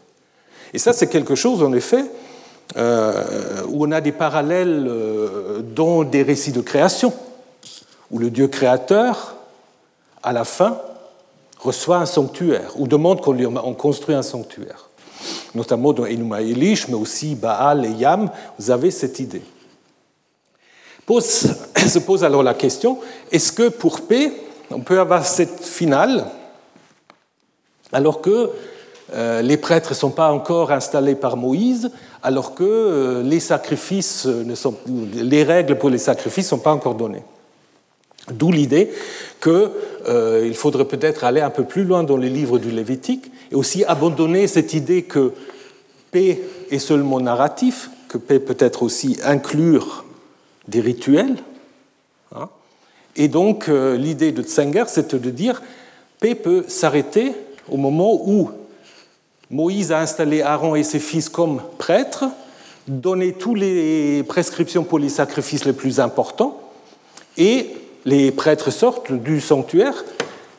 Et 0.76 0.78
ça, 0.78 0.92
c'est 0.92 1.08
quelque 1.08 1.36
chose, 1.36 1.64
en 1.64 1.72
effet, 1.72 2.04
où 2.76 3.86
on 3.86 3.92
a 3.92 4.02
des 4.02 4.12
parallèles 4.12 4.92
dans 5.74 6.04
des 6.04 6.22
récits 6.22 6.52
de 6.52 6.60
création 6.60 7.14
où 8.12 8.20
le 8.20 8.30
Dieu 8.30 8.50
créateur, 8.50 9.36
à 10.22 10.34
la 10.34 10.44
fin, 10.44 10.78
reçoit 11.60 12.00
un 12.00 12.06
sanctuaire 12.06 12.74
ou 12.76 12.90
demande 12.90 13.22
qu'on 13.22 13.32
lui 13.32 13.48
construise 13.78 14.18
un 14.18 14.22
sanctuaire. 14.22 14.90
Notamment 15.56 15.94
dans 15.94 16.04
Enuma 16.04 16.42
Elish, 16.42 16.90
mais 16.90 16.96
aussi 16.96 17.36
Baal 17.36 17.86
et 17.86 17.92
Yam, 17.92 18.30
vous 18.60 18.70
avez 18.70 18.92
cette 18.92 19.20
idée. 19.20 19.44
Se 21.10 22.00
pose 22.00 22.26
alors 22.26 22.44
la 22.44 22.54
question, 22.54 23.00
est-ce 23.32 23.54
que 23.54 23.70
pour 23.70 24.02
P, 24.02 24.34
on 24.72 24.82
peut 24.82 25.00
avoir 25.00 25.26
cette 25.26 25.64
finale 25.64 26.26
alors 27.94 28.20
que 28.20 28.30
euh, 28.30 28.50
les 29.14 29.58
prêtres 29.58 29.92
ne 29.92 29.96
sont 29.96 30.10
pas 30.10 30.32
encore 30.32 30.72
installés 30.72 31.16
par 31.16 31.38
Moïse, 31.38 31.92
alors 32.26 32.56
que 32.56 32.64
euh, 32.64 33.24
les 33.24 33.40
sacrifices 33.40 34.28
les 35.14 35.44
règles 35.44 35.78
pour 35.78 35.92
les 35.92 36.00
sacrifices 36.00 36.46
ne 36.46 36.58
sont 36.58 36.64
pas 36.64 36.74
encore 36.74 36.96
données 36.96 37.24
D'où 38.32 38.52
l'idée 38.52 38.92
qu'il 39.40 39.70
euh, 40.08 40.52
faudrait 40.54 40.86
peut-être 40.86 41.24
aller 41.24 41.42
un 41.42 41.52
peu 41.52 41.64
plus 41.64 41.84
loin 41.84 42.04
dans 42.04 42.18
les 42.18 42.32
livres 42.32 42.58
du 42.58 42.72
Lévitique 42.72 43.32
et 43.52 43.56
aussi 43.56 43.84
abandonner 43.86 44.48
cette 44.48 44.74
idée 44.74 45.04
que 45.04 45.34
P 46.10 46.42
est 46.72 46.80
seulement 46.80 47.20
narratif, 47.20 47.92
que 48.08 48.18
P 48.18 48.40
peut 48.40 48.58
être 48.58 48.82
aussi 48.82 49.20
inclure 49.24 50.06
des 50.68 50.82
rituels. 50.82 51.36
Hein. 52.36 52.50
Et 53.16 53.28
donc 53.28 53.70
euh, 53.70 53.96
l'idée 53.96 54.32
de 54.32 54.42
Tsenger, 54.42 54.86
c'est 54.88 55.14
de 55.14 55.30
dire 55.30 55.62
P 56.20 56.34
peut 56.34 56.66
s'arrêter 56.68 57.34
au 57.70 57.78
moment 57.78 58.20
où 58.26 58.50
Moïse 59.52 59.92
a 59.92 60.00
installé 60.00 60.42
Aaron 60.42 60.76
et 60.76 60.84
ses 60.84 61.00
fils 61.00 61.30
comme 61.30 61.62
prêtres, 61.78 62.26
donné 62.88 63.34
toutes 63.34 63.60
les 63.60 64.24
prescriptions 64.24 64.84
pour 64.84 65.00
les 65.00 65.10
sacrifices 65.10 65.66
les 65.66 65.74
plus 65.74 66.00
importants, 66.00 66.60
et 67.38 67.70
les 68.06 68.32
prêtres 68.32 68.72
sortent 68.72 69.12
du 69.12 69.42
sanctuaire, 69.42 70.04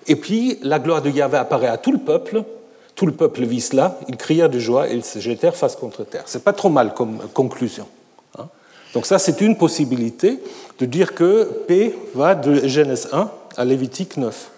et 0.06 0.16
puis 0.16 0.58
la 0.62 0.78
gloire 0.78 1.02
de 1.02 1.10
Yahvé 1.10 1.38
apparaît 1.38 1.68
à 1.68 1.78
tout 1.78 1.92
le 1.92 1.98
peuple. 1.98 2.44
Tout 2.94 3.06
le 3.06 3.12
peuple 3.12 3.44
vit 3.44 3.60
cela, 3.60 3.98
ils 4.08 4.16
crièrent 4.16 4.48
de 4.48 4.58
joie 4.58 4.88
et 4.88 4.94
ils 4.94 5.04
se 5.04 5.18
jetèrent 5.18 5.54
face 5.54 5.76
contre 5.76 6.04
terre. 6.04 6.22
C'est 6.26 6.42
pas 6.42 6.54
trop 6.54 6.70
mal 6.70 6.94
comme 6.94 7.18
conclusion. 7.34 7.86
Hein. 8.38 8.46
Donc 8.94 9.04
ça, 9.04 9.18
c'est 9.18 9.42
une 9.42 9.58
possibilité 9.58 10.40
de 10.78 10.86
dire 10.86 11.14
que 11.14 11.44
P 11.66 11.94
va 12.14 12.34
de 12.34 12.66
Genèse 12.66 13.08
1 13.12 13.30
à 13.58 13.64
Lévitique 13.66 14.16
9. 14.16 14.50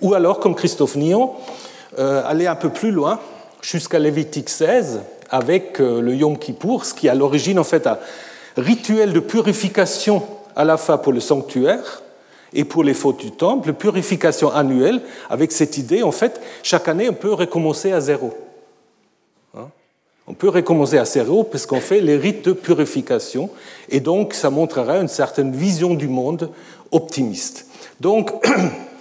Ou 0.00 0.14
alors, 0.14 0.38
comme 0.38 0.54
Christophe 0.54 0.94
Nion, 0.94 1.32
euh, 1.98 2.22
aller 2.24 2.46
un 2.46 2.54
peu 2.54 2.70
plus 2.70 2.92
loin, 2.92 3.18
jusqu'à 3.62 3.98
Lévitique 3.98 4.50
16, 4.50 5.00
avec 5.30 5.80
euh, 5.80 6.02
le 6.02 6.14
Yom 6.14 6.38
Kippour, 6.38 6.84
ce 6.84 6.92
qui 6.92 7.08
à 7.08 7.14
l'origine 7.14 7.58
en 7.58 7.64
fait 7.64 7.86
un 7.86 7.98
rituel 8.56 9.12
de 9.12 9.20
purification 9.20 10.22
à 10.54 10.64
la 10.64 10.76
fois 10.76 11.00
pour 11.00 11.12
le 11.12 11.20
sanctuaire, 11.20 12.02
et 12.54 12.64
pour 12.64 12.84
les 12.84 12.94
fautes 12.94 13.20
du 13.20 13.30
temple, 13.30 13.72
purification 13.72 14.52
annuelle, 14.52 15.00
avec 15.30 15.52
cette 15.52 15.78
idée, 15.78 16.02
en 16.02 16.12
fait, 16.12 16.40
chaque 16.62 16.86
année, 16.88 17.08
on 17.08 17.14
peut 17.14 17.32
recommencer 17.32 17.92
à 17.92 18.00
zéro. 18.00 18.34
Hein? 19.56 19.68
on 20.26 20.34
peut 20.34 20.48
recommencer 20.48 20.98
à 20.98 21.04
zéro 21.04 21.44
parce 21.44 21.66
qu'on 21.66 21.80
fait 21.80 22.00
les 22.00 22.16
rites 22.16 22.44
de 22.44 22.52
purification, 22.52 23.50
et 23.88 24.00
donc 24.00 24.34
ça 24.34 24.50
montrera 24.50 24.98
une 24.98 25.08
certaine 25.08 25.52
vision 25.52 25.94
du 25.94 26.08
monde 26.08 26.50
optimiste. 26.90 27.66
Donc, 28.00 28.30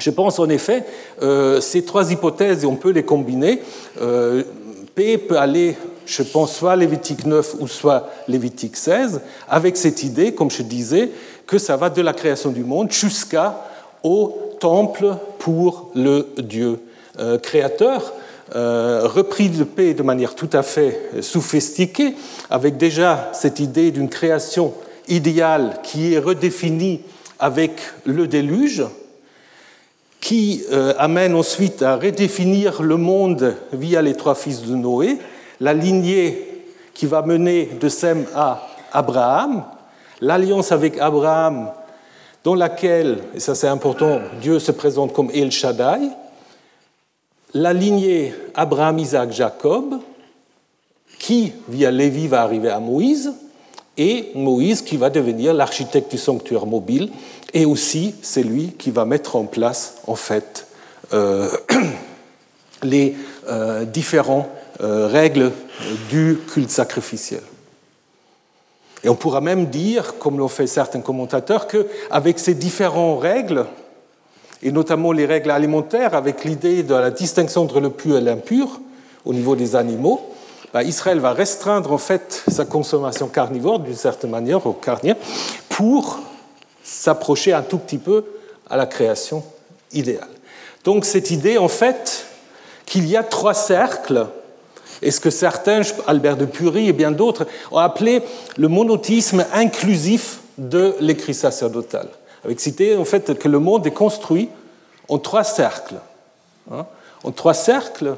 je 0.00 0.10
pense 0.10 0.38
en 0.38 0.48
effet, 0.48 0.84
euh, 1.22 1.60
ces 1.60 1.84
trois 1.84 2.10
hypothèses, 2.10 2.64
on 2.64 2.76
peut 2.76 2.90
les 2.90 3.04
combiner. 3.04 3.62
Euh, 4.00 4.42
P 4.94 5.18
peut 5.18 5.38
aller, 5.38 5.76
je 6.06 6.22
pense, 6.22 6.54
soit 6.54 6.76
Lévitique 6.76 7.24
9 7.24 7.56
ou 7.60 7.68
soit 7.68 8.08
Lévitique 8.28 8.76
16, 8.76 9.20
avec 9.48 9.76
cette 9.76 10.02
idée, 10.02 10.34
comme 10.34 10.50
je 10.50 10.62
disais, 10.62 11.10
que 11.46 11.58
ça 11.58 11.76
va 11.76 11.90
de 11.90 12.02
la 12.02 12.12
création 12.12 12.50
du 12.50 12.64
monde 12.64 12.90
jusqu'au 12.90 14.38
temple 14.60 15.16
pour 15.38 15.90
le 15.94 16.28
Dieu 16.38 16.78
euh, 17.18 17.38
créateur, 17.38 18.12
euh, 18.54 19.02
repris 19.04 19.48
de 19.48 19.64
paix 19.64 19.94
de 19.94 20.02
manière 20.02 20.34
tout 20.34 20.50
à 20.52 20.62
fait 20.62 21.10
sophistiquée, 21.20 22.14
avec 22.50 22.76
déjà 22.76 23.30
cette 23.32 23.60
idée 23.60 23.90
d'une 23.90 24.08
création 24.08 24.72
idéale 25.08 25.78
qui 25.82 26.14
est 26.14 26.18
redéfinie 26.18 27.00
avec 27.38 27.72
le 28.04 28.26
déluge, 28.26 28.84
qui 30.20 30.64
euh, 30.70 30.92
amène 30.98 31.34
ensuite 31.34 31.82
à 31.82 31.96
redéfinir 31.96 32.82
le 32.82 32.96
monde 32.96 33.56
via 33.72 34.02
les 34.02 34.14
trois 34.14 34.34
fils 34.34 34.62
de 34.62 34.74
Noé, 34.74 35.18
la 35.60 35.72
lignée 35.72 36.64
qui 36.94 37.06
va 37.06 37.22
mener 37.22 37.70
de 37.80 37.88
Sem 37.88 38.26
à 38.34 38.68
Abraham, 38.92 39.64
l'alliance 40.20 40.72
avec 40.72 40.98
Abraham, 40.98 41.70
dans 42.44 42.54
laquelle, 42.54 43.18
et 43.34 43.40
ça 43.40 43.54
c'est 43.54 43.68
important, 43.68 44.20
Dieu 44.40 44.58
se 44.58 44.72
présente 44.72 45.12
comme 45.12 45.30
El 45.30 45.50
Shaddai, 45.50 46.10
la 47.54 47.72
lignée 47.72 48.34
Abraham, 48.54 48.98
Isaac, 48.98 49.32
Jacob, 49.32 50.00
qui, 51.18 51.52
via 51.68 51.90
Lévi, 51.90 52.28
va 52.28 52.42
arriver 52.42 52.70
à 52.70 52.80
Moïse, 52.80 53.32
et 54.00 54.32
Moïse 54.34 54.80
qui 54.80 54.96
va 54.96 55.10
devenir 55.10 55.52
l'architecte 55.52 56.10
du 56.10 56.16
sanctuaire 56.16 56.64
mobile, 56.64 57.10
et 57.52 57.66
aussi 57.66 58.14
c'est 58.22 58.42
lui 58.42 58.72
qui 58.78 58.90
va 58.90 59.04
mettre 59.04 59.36
en 59.36 59.44
place, 59.44 59.96
en 60.06 60.14
fait, 60.14 60.66
euh, 61.12 61.50
les 62.82 63.14
euh, 63.50 63.84
différentes 63.84 64.48
euh, 64.80 65.06
règles 65.06 65.52
du 66.08 66.38
culte 66.50 66.70
sacrificiel. 66.70 67.42
Et 69.04 69.10
on 69.10 69.16
pourra 69.16 69.42
même 69.42 69.66
dire, 69.66 70.18
comme 70.18 70.38
l'ont 70.38 70.48
fait 70.48 70.66
certains 70.66 71.00
commentateurs, 71.00 71.66
qu'avec 71.68 72.38
ces 72.38 72.54
différentes 72.54 73.20
règles, 73.20 73.66
et 74.62 74.72
notamment 74.72 75.12
les 75.12 75.26
règles 75.26 75.50
alimentaires, 75.50 76.14
avec 76.14 76.44
l'idée 76.44 76.82
de 76.82 76.94
la 76.94 77.10
distinction 77.10 77.62
entre 77.62 77.80
le 77.80 77.90
pur 77.90 78.16
et 78.16 78.22
l'impur 78.22 78.80
au 79.26 79.34
niveau 79.34 79.56
des 79.56 79.76
animaux, 79.76 80.22
bah, 80.72 80.82
Israël 80.82 81.18
va 81.18 81.32
restreindre 81.32 81.92
en 81.92 81.98
fait 81.98 82.44
sa 82.48 82.64
consommation 82.64 83.28
carnivore 83.28 83.80
d'une 83.80 83.96
certaine 83.96 84.30
manière 84.30 84.66
au 84.66 84.72
carnier 84.72 85.14
pour 85.68 86.20
s'approcher 86.82 87.52
un 87.52 87.62
tout 87.62 87.78
petit 87.78 87.98
peu 87.98 88.24
à 88.68 88.76
la 88.76 88.86
création 88.86 89.44
idéale. 89.92 90.28
Donc 90.84 91.04
cette 91.04 91.30
idée 91.30 91.58
en 91.58 91.68
fait 91.68 92.26
qu'il 92.86 93.06
y 93.08 93.16
a 93.16 93.22
trois 93.22 93.54
cercles 93.54 94.26
et 95.02 95.10
ce 95.10 95.20
que 95.20 95.30
certains, 95.30 95.80
Albert 96.06 96.36
de 96.36 96.44
Purie 96.44 96.88
et 96.88 96.92
bien 96.92 97.10
d'autres, 97.10 97.46
ont 97.70 97.78
appelé 97.78 98.22
le 98.56 98.68
monothéisme 98.68 99.46
inclusif 99.52 100.40
de 100.58 100.94
l'écrit 101.00 101.34
sacerdotal. 101.34 102.08
Avec 102.44 102.60
cité 102.60 102.96
en 102.96 103.04
fait 103.04 103.38
que 103.38 103.48
le 103.48 103.58
monde 103.58 103.86
est 103.86 103.92
construit 103.92 104.50
en 105.08 105.18
trois 105.18 105.44
cercles. 105.44 105.96
Hein, 106.70 106.86
en 107.24 107.32
trois 107.32 107.54
cercles 107.54 108.16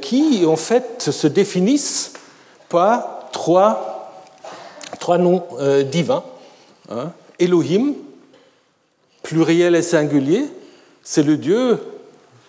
qui 0.00 0.44
en 0.46 0.56
fait 0.56 1.10
se 1.10 1.26
définissent 1.26 2.14
par 2.68 3.16
trois, 3.32 4.12
trois 4.98 5.18
noms 5.18 5.44
euh, 5.58 5.82
divins. 5.82 6.24
Hein. 6.90 7.12
Elohim, 7.38 7.94
pluriel 9.22 9.74
et 9.74 9.82
singulier, 9.82 10.46
c'est 11.02 11.22
le 11.22 11.36
Dieu 11.36 11.78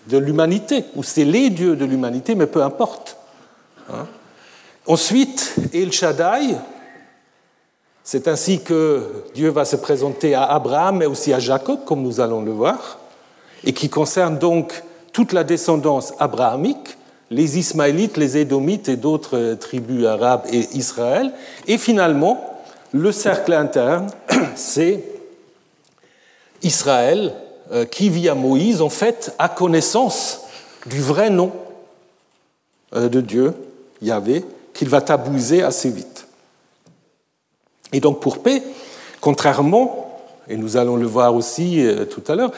de 0.08 0.18
l'humanité, 0.18 0.86
ou 0.96 1.04
c'est 1.04 1.26
les 1.26 1.50
dieux 1.50 1.76
de 1.76 1.86
l'humanité, 1.86 2.36
mais 2.36 2.48
peu 2.48 2.64
importe. 2.64 3.18
Hein. 3.92 4.08
Ensuite, 4.86 5.56
El 5.74 5.92
Shaddai, 5.92 6.56
c'est 8.04 8.30
ainsi 8.30 8.62
que 8.62 9.26
Dieu 9.36 9.50
va 9.50 9.66
se 9.66 9.76
présenter 9.76 10.34
à 10.34 10.46
Abraham, 10.46 10.98
mais 10.98 11.06
aussi 11.06 11.34
à 11.34 11.40
Jacob, 11.40 11.84
comme 11.84 12.04
nous 12.04 12.22
allons 12.22 12.42
le 12.42 12.52
voir, 12.52 13.00
et 13.66 13.74
qui 13.74 13.90
concerne 13.90 14.38
donc 14.38 14.84
toute 15.12 15.34
la 15.34 15.44
descendance 15.44 16.14
abrahamique, 16.20 16.97
les 17.30 17.60
Ismaélites, 17.60 18.18
les 18.18 18.38
Édomites 18.38 18.90
et 18.90 18.96
d'autres 18.96 19.56
tribus 19.60 20.06
arabes 20.06 20.46
et 20.52 20.68
Israël. 20.74 21.34
Et 21.68 21.78
finalement, 21.78 22.62
le 22.94 23.12
cercle 23.12 23.54
interne, 23.54 24.08
c'est 24.56 25.04
Israël 26.64 27.34
euh, 27.72 27.86
qui, 27.86 28.10
via 28.10 28.34
Moïse, 28.34 28.82
en 28.82 28.90
fait, 28.90 29.36
a 29.40 29.50
connaissance 29.50 30.42
du 30.86 31.02
vrai 31.02 31.30
nom 31.30 31.52
euh, 32.96 33.10
de 33.10 33.20
Dieu, 33.20 33.54
Yahvé, 34.02 34.46
qu'il 34.74 34.90
va 34.90 35.02
tabouiser 35.02 35.64
assez 35.64 35.90
vite. 35.90 36.28
Et 37.92 38.00
donc 38.00 38.22
pour 38.22 38.40
paix, 38.40 38.64
contrairement, 39.20 40.20
et 40.48 40.56
nous 40.56 40.78
allons 40.78 40.96
le 40.96 41.06
voir 41.06 41.36
aussi 41.36 41.86
euh, 41.86 42.06
tout 42.06 42.24
à 42.28 42.36
l'heure, 42.36 42.52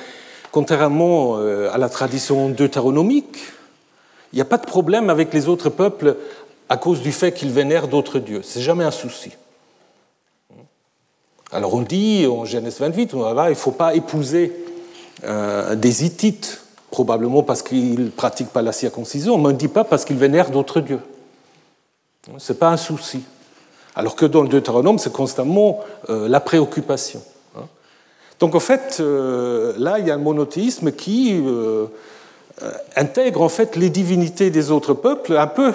contrairement 0.52 1.36
à 1.38 1.78
la 1.78 1.90
tradition 1.90 2.50
deutéronomique, 2.50 3.38
il 4.34 4.36
n'y 4.36 4.42
a 4.42 4.46
pas 4.46 4.58
de 4.58 4.66
problème 4.66 5.10
avec 5.10 5.34
les 5.34 5.48
autres 5.48 5.70
peuples 5.70 6.16
à 6.70 6.78
cause 6.78 7.02
du 7.02 7.12
fait 7.12 7.32
qu'ils 7.32 7.52
vénèrent 7.52 7.88
d'autres 7.88 8.20
dieux. 8.20 8.42
C'est 8.44 8.62
jamais 8.62 8.84
un 8.84 8.92
souci. 8.92 9.32
Alors 11.52 11.74
on 11.74 11.82
dit 11.82 12.28
en 12.28 12.46
Genèse 12.46 12.80
28, 12.80 13.12
il 13.14 13.20
ne 13.20 13.54
faut 13.56 13.72
pas 13.72 13.96
épouser 13.96 14.54
euh, 15.24 15.76
des 15.76 16.06
Hittites, 16.06 16.62
probablement 16.92 17.42
parce 17.42 17.64
qu'ils 17.64 18.06
ne 18.06 18.10
pratiquent 18.10 18.52
pas 18.52 18.62
la 18.62 18.72
circoncision, 18.72 19.38
mais 19.40 19.48
on 19.48 19.52
ne 19.52 19.58
dit 19.58 19.68
pas 19.68 19.84
parce 19.84 20.06
qu'ils 20.06 20.18
vénèrent 20.18 20.52
d'autres 20.52 20.80
dieux. 20.80 21.02
Ce 22.38 22.54
n'est 22.54 22.60
pas 22.60 22.70
un 22.70 22.78
souci. 22.78 23.24
Alors 23.96 24.16
que 24.16 24.28
dans 24.28 24.44
le 24.44 24.48
Deutéronome, 24.48 25.00
c'est 25.00 25.12
constamment 25.12 25.80
euh, 26.10 26.28
la 26.28 26.40
préoccupation. 26.40 27.24
Hein. 27.58 27.64
Donc 28.40 28.54
en 28.54 28.60
fait, 28.60 28.98
euh, 29.00 29.74
là, 29.78 29.98
il 29.98 30.06
y 30.06 30.12
a 30.12 30.14
un 30.14 30.20
monothéisme 30.20 30.92
qui 30.92 31.42
intègre 32.96 33.42
en 33.42 33.50
fait 33.50 33.76
les 33.76 33.90
divinités 33.90 34.50
des 34.50 34.72
autres 34.72 34.94
peuples 34.94 35.38
un 35.38 35.48
peu 35.48 35.74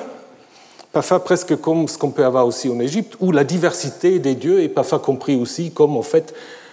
parfois 0.94 1.23
presque 1.23 1.57
comme 1.57 1.88
ce 1.88 1.99
qu'on 1.99 2.11
peut 2.11 2.25
avoir 2.25 2.47
aussi 2.47 2.70
en 2.70 2.79
Égypte, 2.79 3.16
où 3.20 3.33
la 3.33 3.44
diversité 3.44 4.20
des 4.20 4.37
dieux 4.37 4.62
est 4.62 4.68
parfois 4.68 5.01
compris 5.01 5.35
aussi 5.35 5.73
comme 5.73 5.97
en 5.97 6.03
fait 6.03 6.33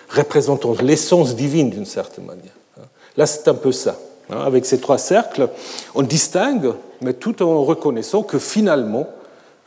représentant 0.09 0.73
l'essence 0.81 1.35
divine 1.35 1.71
d'une 1.71 1.85
certaine 1.85 2.25
manière. 2.25 2.53
Là, 3.17 3.25
c'est 3.25 3.47
un 3.47 3.55
peu 3.55 3.71
ça. 3.71 3.97
Hein. 4.29 4.41
Avec 4.45 4.65
ces 4.65 4.79
trois 4.79 4.99
cercles, 4.99 5.49
on 5.95 6.03
distingue, 6.03 6.73
mais 7.01 7.13
tout 7.13 7.41
en 7.41 7.63
reconnaissant 7.63 8.21
que 8.21 8.37
finalement, 8.37 9.07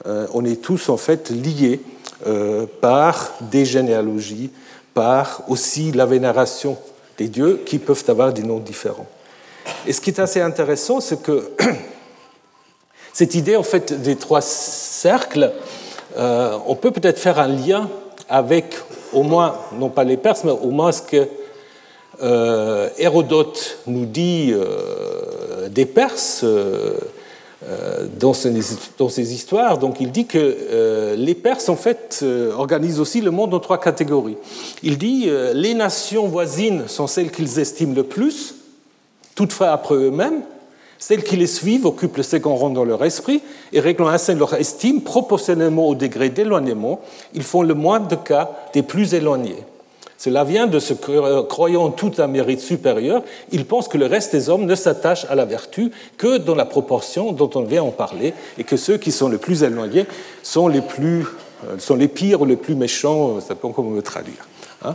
euh, 0.07 0.27
on 0.33 0.45
est 0.45 0.63
tous 0.63 0.89
en 0.89 0.97
fait 0.97 1.31
liés 1.31 1.81
euh, 2.27 2.67
par 2.81 3.33
des 3.41 3.65
généalogies, 3.65 4.51
par 4.95 5.43
aussi 5.49 5.91
la 5.91 6.07
vénération 6.07 6.79
des 7.19 7.29
dieux 7.29 7.63
qui 7.67 7.79
peuvent 7.79 8.05
avoir 8.07 8.33
des 8.33 8.43
noms 8.43 8.61
différents. 8.61 9.07
Et 9.87 9.93
ce 9.93 10.01
qui 10.01 10.11
est 10.11 10.19
assez 10.19 10.41
intéressant, 10.41 11.01
c'est 11.01 11.23
que 11.23 11.51
cette 13.13 13.35
idée 13.35 13.57
en 13.57 13.63
fait 13.63 13.93
des 14.03 14.17
trois 14.17 14.41
cercles, 14.41 15.53
euh, 16.17 16.57
on 16.67 16.75
peut 16.75 16.91
peut-être 16.91 17.19
faire 17.19 17.39
un 17.39 17.49
lien 17.49 17.89
avec 18.29 18.75
au 19.13 19.23
moins, 19.23 19.57
non 19.79 19.89
pas 19.89 20.05
les 20.05 20.17
Perses, 20.17 20.45
mais 20.45 20.53
au 20.53 20.71
moins 20.71 20.93
ce 20.93 21.03
que 21.03 21.29
euh, 22.23 22.89
Hérodote 22.99 23.79
nous 23.87 24.07
dit 24.07 24.53
euh, 24.53 25.69
des 25.69 25.87
Perses 25.87 26.45
dans 28.21 28.35
ses, 28.35 29.33
histoires. 29.33 29.79
Donc 29.79 30.01
il 30.01 30.13
dit 30.13 30.27
que 30.27 31.15
les 31.17 31.35
Perses 31.35 31.69
en 31.69 31.77
fait 31.77 32.25
organisent 32.57 33.01
aussi 33.01 33.21
le 33.21 33.31
monde 33.31 33.55
en 33.55 33.61
trois 33.61 33.81
catégories. 33.81 34.37
Il 34.83 34.99
dit 34.99 35.31
les 35.55 35.75
nations 35.75 36.29
voisines 36.29 36.89
sont 36.89 37.07
celles 37.07 37.31
qu'ils 37.31 37.59
estiment 37.59 37.95
le 37.95 38.03
plus, 38.03 38.55
toutefois 39.35 39.71
après 39.71 39.95
eux-mêmes. 39.95 40.43
Celles 40.99 41.25
qui 41.25 41.37
les 41.37 41.47
suivent 41.47 41.87
occupent 41.87 42.17
le 42.17 42.23
second 42.23 42.55
rang 42.55 42.71
dans 42.71 42.85
leur 42.85 43.05
esprit 43.05 43.43
et 43.73 43.81
réglant 43.81 44.09
ainsi 44.09 44.35
leur 44.35 44.55
estime 44.55 45.03
proportionnellement 45.03 45.89
au 45.89 45.95
degré 45.95 46.31
d'éloignement, 46.31 47.01
ils 47.35 47.43
font 47.43 47.63
le 47.63 47.75
moins 47.75 48.01
de 48.01 48.15
cas 48.15 48.51
des 48.73 48.83
plus 48.83 49.13
éloignés. 49.13 49.65
Cela 50.17 50.45
vient 50.45 50.67
de 50.67 50.79
ce 50.79 50.95
que, 50.95 51.43
croyant 51.43 51.91
tout 51.91 52.13
un 52.19 52.29
mérite 52.29 52.61
supérieur, 52.61 53.23
ils 53.51 53.67
pensent 53.67 53.89
que 53.89 53.99
le 53.99 54.07
reste 54.07 54.33
des 54.33 54.49
hommes 54.49 54.65
ne 54.65 54.75
s'attache 54.75 55.27
à 55.29 55.35
la 55.35 55.45
vertu 55.45 55.91
que 56.17 56.39
dans 56.39 56.55
la 56.55 56.65
proportion 56.65 57.33
dont 57.33 57.51
on 57.57 57.65
vient 57.65 57.83
en 57.83 57.91
parler, 57.91 58.33
et 58.57 58.65
que 58.65 58.79
ceux 58.79 58.97
qui 58.97 59.13
sont 59.13 59.29
les 59.29 59.37
plus 59.37 59.63
éloignés 59.65 60.07
sont 60.43 60.69
les, 60.69 60.81
plus, 60.81 61.27
euh, 61.69 61.79
sont 61.79 61.97
les 61.97 62.09
pires 62.09 62.41
ou 62.41 62.47
les 62.47 62.57
plus 62.57 62.75
méchants, 62.75 63.41
ça 63.41 63.55
peut 63.55 63.69
comment 63.69 63.91
me 63.91 64.01
traduire. 64.01 64.49
Hein. 64.83 64.95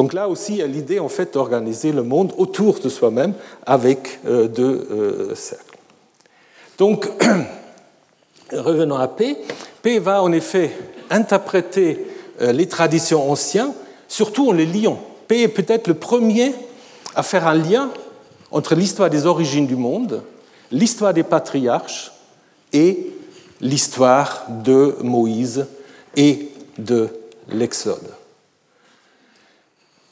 Donc 0.00 0.14
là 0.14 0.30
aussi, 0.30 0.54
il 0.54 0.58
y 0.60 0.62
a 0.62 0.66
l'idée 0.66 0.98
en 0.98 1.10
fait 1.10 1.34
d'organiser 1.34 1.92
le 1.92 2.02
monde 2.02 2.32
autour 2.38 2.80
de 2.80 2.88
soi-même 2.88 3.34
avec 3.66 4.20
euh, 4.24 4.48
deux 4.48 4.88
euh, 4.90 5.34
cercles. 5.34 5.76
Donc, 6.78 7.06
revenons 8.50 8.96
à 8.96 9.08
P. 9.08 9.36
P 9.82 9.98
va 9.98 10.22
en 10.22 10.32
effet 10.32 10.70
interpréter 11.10 12.06
euh, 12.40 12.50
les 12.50 12.66
traditions 12.66 13.30
anciennes, 13.30 13.74
surtout 14.08 14.48
en 14.48 14.52
les 14.52 14.64
liant. 14.64 14.98
P 15.28 15.42
est 15.42 15.48
peut-être 15.48 15.86
le 15.86 15.92
premier 15.92 16.54
à 17.14 17.22
faire 17.22 17.46
un 17.46 17.52
lien 17.52 17.90
entre 18.52 18.74
l'histoire 18.74 19.10
des 19.10 19.26
origines 19.26 19.66
du 19.66 19.76
monde, 19.76 20.22
l'histoire 20.72 21.12
des 21.12 21.24
patriarches 21.24 22.10
et 22.72 23.06
l'histoire 23.60 24.46
de 24.48 24.96
Moïse 25.02 25.66
et 26.16 26.48
de 26.78 27.10
l'Exode. 27.50 28.19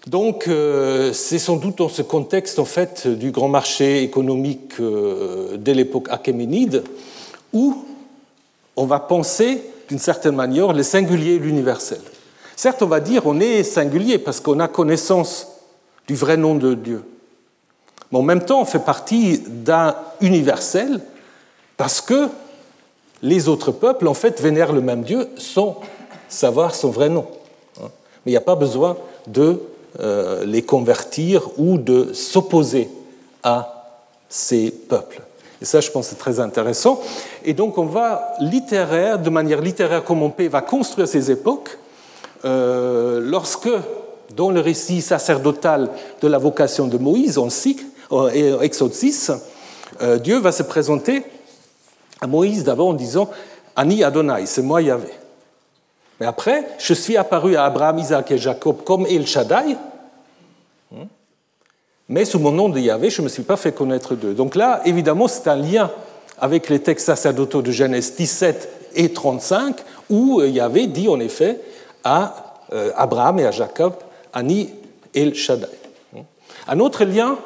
Donc, 0.09 0.49
euh, 0.49 1.13
c'est 1.13 1.39
sans 1.39 1.57
doute 1.57 1.77
dans 1.79 1.91
ce 1.91 2.01
contexte 2.01 2.59
en 2.59 2.65
fait 2.65 3.07
du 3.07 3.31
grand 3.31 3.49
marché 3.49 4.03
économique 4.03 4.81
euh, 4.81 5.59
de 5.59 5.73
l'époque 5.73 6.07
achéménide 6.09 6.83
où 7.53 7.85
on 8.75 8.87
va 8.87 9.01
penser 9.01 9.61
d'une 9.87 9.99
certaine 9.99 10.35
manière 10.35 10.73
le 10.73 10.83
singulier 10.83 11.35
et 11.35 11.39
l'universel. 11.39 12.01
Certes, 12.57 12.81
on 12.81 12.87
va 12.87 13.01
dire 13.01 13.27
on 13.27 13.39
est 13.39 13.63
singulier 13.63 14.17
parce 14.17 14.41
qu'on 14.41 14.61
a 14.61 14.69
connaissance 14.69 15.47
du 16.07 16.15
vrai 16.15 16.39
nom 16.39 16.55
de 16.55 16.73
Dieu, 16.73 17.03
mais 18.11 18.19
en 18.19 18.23
même 18.23 18.43
temps, 18.43 18.63
on 18.63 18.65
fait 18.65 18.79
partie 18.79 19.43
d'un 19.47 19.95
universel 20.23 21.03
parce 21.77 22.01
que 22.01 22.29
les 23.21 23.47
autres 23.47 23.73
peuples 23.73 24.09
en 24.09 24.15
fait 24.15 24.41
vénèrent 24.41 24.73
le 24.73 24.81
même 24.81 25.03
Dieu 25.03 25.29
sans 25.37 25.79
savoir 26.31 26.75
son 26.75 26.89
vrai 26.89 27.11
nom. 27.11 27.27
Hein. 27.79 27.89
Mais 28.25 28.31
il 28.31 28.33
n'y 28.33 28.39
a 28.39 28.41
pas 28.41 28.57
besoin 28.57 28.97
de 29.27 29.61
euh, 30.01 30.45
les 30.45 30.63
convertir 30.63 31.49
ou 31.59 31.79
de 31.79 32.13
s'opposer 32.13 32.89
à 33.43 33.87
ces 34.29 34.71
peuples. 34.71 35.23
Et 35.61 35.65
ça, 35.65 35.81
je 35.81 35.91
pense, 35.91 36.09
c'est 36.09 36.19
très 36.19 36.39
intéressant. 36.41 37.01
Et 37.45 37.53
donc, 37.53 37.79
on 37.79 37.87
va 37.87 38.35
littéraire, 38.41 39.19
de 39.19 39.31
manière 39.31 39.61
littéraire 39.61 40.05
comme 40.05 40.23
on 40.23 40.31
peut, 40.31 40.47
va 40.47 40.61
construire 40.61 41.09
ces 41.09 41.31
époques. 41.31 41.79
Euh, 42.45 43.21
lorsque, 43.21 43.71
dans 44.37 44.51
le 44.51 44.61
récit 44.61 45.01
sacerdotal 45.01 45.91
de 46.23 46.29
la 46.29 46.39
vocation 46.39 46.87
de 46.87 46.99
Moïse, 46.99 47.39
en 47.39 47.49
euh, 48.13 48.61
Exode 48.61 48.95
6, 48.95 49.33
Dieu 50.23 50.39
va 50.39 50.53
se 50.53 50.63
présenter 50.63 51.25
à 52.21 52.27
Moïse 52.27 52.63
d'abord 52.63 52.89
en 52.89 52.95
disant 52.95 53.29
Ani 53.75 54.05
Adonai, 54.05 54.47
c'est 54.47 54.63
moi 54.63 54.83
Yahvé. 54.83 55.09
Mais 56.21 56.27
après, 56.27 56.67
je 56.79 56.95
suis 56.95 57.17
apparu 57.17 57.57
à 57.57 57.65
Abraham, 57.65 57.99
Isaac 57.99 58.31
et 58.31 58.39
Jacob 58.39 58.83
comme 58.85 59.07
El 59.07 59.27
Shaddai, 59.27 59.77
Hmm? 60.91 61.05
Mais 62.09 62.25
sous 62.25 62.39
mon 62.39 62.53
nom 62.53 62.69
de 62.69 62.79
Yahvé, 62.79 63.11
je 63.11 63.21
ne 63.21 63.25
me 63.25 63.29
suis 63.29 63.43
pas 63.43 63.57
fait 63.57 63.73
connaître 63.73 64.15
d'eux. 64.15 64.35
Donc 64.35 64.55
là, 64.55 64.81
évidemment, 64.85 65.29
c'est 65.29 65.49
un 65.49 65.57
lien 65.57 65.91
avec 66.39 66.69
les 66.69 66.81
textes 66.81 67.07
sacerdotaux 67.07 67.63
de 67.63 67.71
Genèse 67.71 68.15
17 68.17 68.93
et 68.95 69.13
35, 69.13 69.77
où 70.09 70.41
euh, 70.41 70.49
Yahvé 70.49 70.87
dit 70.87 71.09
en 71.09 71.21
effet 71.21 71.61
à 72.05 72.55
euh, 72.73 72.91
Abraham 72.97 73.39
et 73.41 73.47
à 73.47 73.51
Jacob, 73.51 73.95
Ani 74.33 74.71
El 75.15 75.35
Shaddai. 75.35 75.67
Hmm? 76.15 76.21
Un 76.69 76.81
autre 76.81 77.05
lien 77.05 77.37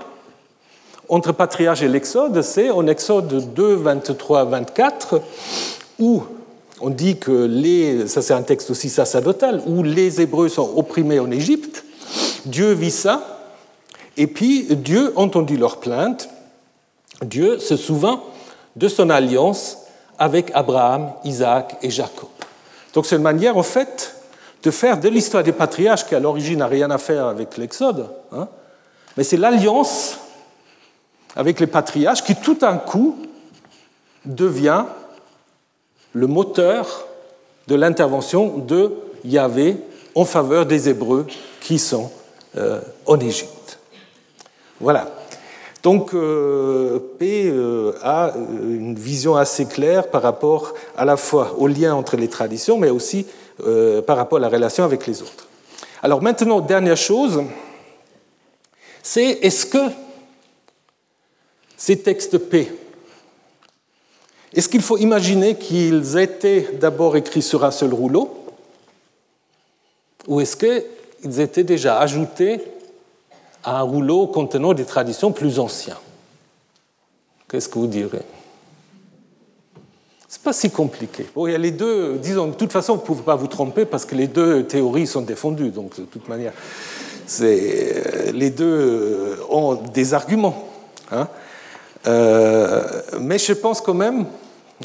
entre 1.08 1.32
patriarche 1.32 1.82
et 1.82 1.88
l'Exode, 1.88 2.40
c'est 2.42 2.70
en 2.70 2.86
Exode 2.86 3.52
2, 3.52 3.74
23, 3.74 4.44
24, 4.44 5.20
où 5.98 6.22
on 6.82 6.90
dit 6.90 7.16
que 7.16 7.30
les, 7.30 8.08
ça 8.08 8.20
c'est 8.22 8.34
un 8.34 8.42
texte 8.42 8.70
aussi 8.70 8.90
sacerdotal, 8.90 9.62
où 9.66 9.82
les 9.82 10.20
Hébreux 10.20 10.48
sont 10.48 10.72
opprimés 10.76 11.20
en 11.20 11.30
Égypte. 11.30 11.84
Dieu 12.44 12.72
vit 12.72 12.90
ça, 12.90 13.40
et 14.16 14.26
puis 14.26 14.66
Dieu 14.70 15.12
entendit 15.16 15.56
leur 15.56 15.78
plainte. 15.78 16.28
Dieu 17.22 17.60
se 17.60 17.76
souvint 17.76 18.20
de 18.74 18.88
son 18.88 19.10
alliance 19.10 19.78
avec 20.18 20.50
Abraham, 20.54 21.12
Isaac 21.24 21.76
et 21.82 21.90
Jacob. 21.90 22.28
Donc 22.94 23.06
c'est 23.06 23.16
une 23.16 23.22
manière, 23.22 23.56
en 23.56 23.62
fait, 23.62 24.16
de 24.64 24.70
faire 24.70 24.98
de 24.98 25.08
l'histoire 25.08 25.44
des 25.44 25.52
patriarches, 25.52 26.04
qui 26.04 26.16
à 26.16 26.20
l'origine 26.20 26.58
n'a 26.58 26.66
rien 26.66 26.90
à 26.90 26.98
faire 26.98 27.26
avec 27.26 27.56
l'Exode, 27.58 28.08
hein, 28.32 28.48
mais 29.16 29.24
c'est 29.24 29.36
l'alliance 29.36 30.18
avec 31.36 31.60
les 31.60 31.66
patriarches 31.68 32.24
qui 32.24 32.34
tout 32.34 32.54
d'un 32.54 32.76
coup 32.76 33.18
devient 34.24 34.84
le 36.12 36.26
moteur 36.26 37.06
de 37.68 37.74
l'intervention 37.74 38.58
de 38.58 38.92
Yahvé 39.24 39.76
en 40.14 40.24
faveur 40.24 40.66
des 40.66 40.88
Hébreux 40.88 41.26
qui 41.60 41.78
sont 41.78 42.10
euh, 42.56 42.80
en 43.06 43.18
Égypte. 43.20 43.78
Voilà. 44.80 45.10
Donc 45.82 46.12
P 46.12 47.52
a 48.02 48.32
une 48.36 48.94
vision 48.94 49.34
assez 49.34 49.66
claire 49.66 50.10
par 50.10 50.22
rapport 50.22 50.74
à 50.96 51.04
la 51.04 51.16
fois 51.16 51.56
au 51.58 51.66
lien 51.66 51.92
entre 51.94 52.16
les 52.16 52.28
traditions, 52.28 52.78
mais 52.78 52.90
aussi 52.90 53.26
par 54.06 54.16
rapport 54.16 54.38
à 54.38 54.42
la 54.42 54.48
relation 54.48 54.84
avec 54.84 55.08
les 55.08 55.22
autres. 55.22 55.48
Alors 56.00 56.22
maintenant, 56.22 56.60
dernière 56.60 56.96
chose, 56.96 57.42
c'est 59.02 59.38
est-ce 59.42 59.66
que 59.66 59.90
ces 61.76 61.98
textes 61.98 62.38
P, 62.38 62.72
est-ce 64.54 64.68
qu'il 64.68 64.82
faut 64.82 64.98
imaginer 64.98 65.56
qu'ils 65.56 66.18
étaient 66.18 66.68
d'abord 66.78 67.16
écrits 67.16 67.42
sur 67.42 67.64
un 67.64 67.70
seul 67.70 67.94
rouleau 67.94 68.38
ou 70.28 70.40
est-ce 70.40 70.56
qu'ils 70.56 71.40
étaient 71.40 71.64
déjà 71.64 71.98
ajoutés 71.98 72.60
à 73.64 73.78
un 73.80 73.82
rouleau 73.82 74.26
contenant 74.26 74.74
des 74.74 74.84
traditions 74.84 75.32
plus 75.32 75.58
anciennes? 75.58 75.96
Qu'est-ce 77.48 77.68
que 77.68 77.78
vous 77.78 77.86
direz? 77.86 78.22
C'est 80.28 80.42
pas 80.42 80.52
si 80.52 80.70
compliqué. 80.70 81.26
Les 81.36 81.70
deux, 81.70 82.18
disons, 82.18 82.48
de 82.48 82.54
toute 82.54 82.72
façon, 82.72 82.94
vous 82.94 83.00
ne 83.00 83.06
pouvez 83.06 83.22
pas 83.22 83.36
vous 83.36 83.48
tromper 83.48 83.84
parce 83.84 84.04
que 84.04 84.14
les 84.14 84.26
deux 84.26 84.64
théories 84.64 85.06
sont 85.06 85.20
défendues, 85.22 85.70
donc 85.70 85.98
de 85.98 86.04
toute 86.04 86.28
manière, 86.28 86.52
les 87.40 88.50
deux 88.50 89.38
ont 89.50 89.74
des 89.74 90.14
arguments. 90.14 90.68
Hein 91.10 91.28
euh, 92.06 93.02
mais 93.20 93.38
je 93.38 93.52
pense 93.52 93.80
quand 93.80 93.94
même, 93.94 94.26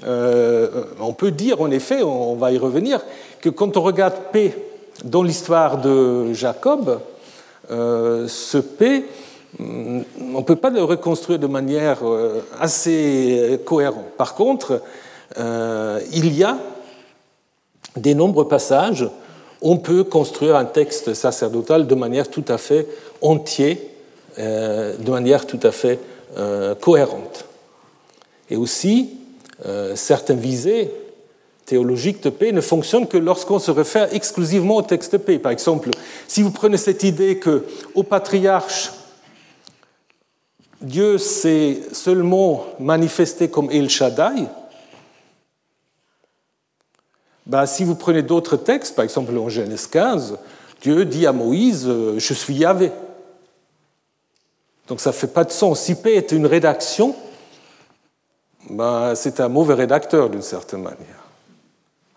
euh, 0.05 0.83
on 0.99 1.13
peut 1.13 1.31
dire 1.31 1.61
en 1.61 1.71
effet, 1.71 2.03
on 2.03 2.35
va 2.35 2.51
y 2.51 2.57
revenir, 2.57 3.01
que 3.41 3.49
quand 3.49 3.77
on 3.77 3.81
regarde 3.81 4.15
P 4.31 4.53
dans 5.03 5.23
l'histoire 5.23 5.79
de 5.79 6.33
Jacob, 6.33 6.99
euh, 7.71 8.27
ce 8.27 8.57
P, 8.57 9.05
on 9.59 10.03
ne 10.19 10.43
peut 10.43 10.55
pas 10.55 10.69
le 10.69 10.83
reconstruire 10.83 11.39
de 11.39 11.47
manière 11.47 11.99
assez 12.59 13.59
cohérente. 13.65 14.11
Par 14.17 14.35
contre, 14.35 14.81
il 15.37 16.37
y 16.37 16.43
a 16.43 16.57
des 17.95 18.13
nombreux 18.13 18.47
passages 18.47 19.09
où 19.61 19.71
on 19.71 19.77
peut 19.77 20.03
construire 20.03 20.57
un 20.57 20.65
texte 20.65 21.13
sacerdotal 21.15 21.87
de 21.87 21.95
manière 21.95 22.29
tout 22.29 22.43
à 22.49 22.59
fait 22.59 22.87
entier, 23.21 23.89
de 24.37 25.09
manière 25.09 25.47
tout 25.47 25.59
à 25.63 25.71
fait 25.71 25.99
euh, 26.35 26.75
cohérente. 26.75 27.45
Et 28.49 28.57
aussi, 28.57 29.17
euh, 29.65 29.95
certaines 29.95 30.39
visées 30.39 30.91
théologiques 31.65 32.23
de 32.23 32.29
paix 32.29 32.51
ne 32.51 32.61
fonctionnent 32.61 33.07
que 33.07 33.17
lorsqu'on 33.17 33.59
se 33.59 33.71
réfère 33.71 34.13
exclusivement 34.13 34.77
au 34.77 34.81
texte 34.81 35.13
de 35.13 35.17
paix. 35.17 35.39
Par 35.39 35.51
exemple, 35.51 35.89
si 36.27 36.41
vous 36.41 36.51
prenez 36.51 36.77
cette 36.77 37.03
idée 37.03 37.39
que 37.39 37.65
au 37.93 38.03
patriarche, 38.03 38.91
Dieu 40.81 41.17
s'est 41.17 41.79
seulement 41.91 42.65
manifesté 42.79 43.49
comme 43.49 43.69
El 43.71 43.89
Shaddai, 43.89 44.47
ben, 47.47 47.65
si 47.65 47.83
vous 47.83 47.95
prenez 47.95 48.21
d'autres 48.23 48.57
textes, 48.57 48.95
par 48.95 49.03
exemple 49.03 49.35
en 49.37 49.47
Genèse 49.47 49.87
15, 49.87 50.37
Dieu 50.81 51.05
dit 51.05 51.25
à 51.25 51.31
Moïse, 51.31 51.85
euh, 51.87 52.19
je 52.19 52.33
suis 52.33 52.55
Yahvé. 52.55 52.91
Donc 54.87 54.99
ça 54.99 55.11
ne 55.11 55.15
fait 55.15 55.27
pas 55.27 55.45
de 55.45 55.51
sens. 55.51 55.81
Si 55.81 55.95
P 55.95 56.15
est 56.15 56.31
une 56.31 56.45
rédaction, 56.45 57.15
ben, 58.69 59.13
c'est 59.15 59.39
un 59.39 59.49
mauvais 59.49 59.73
rédacteur 59.73 60.29
d'une 60.29 60.41
certaine 60.41 60.81
manière. 60.81 61.23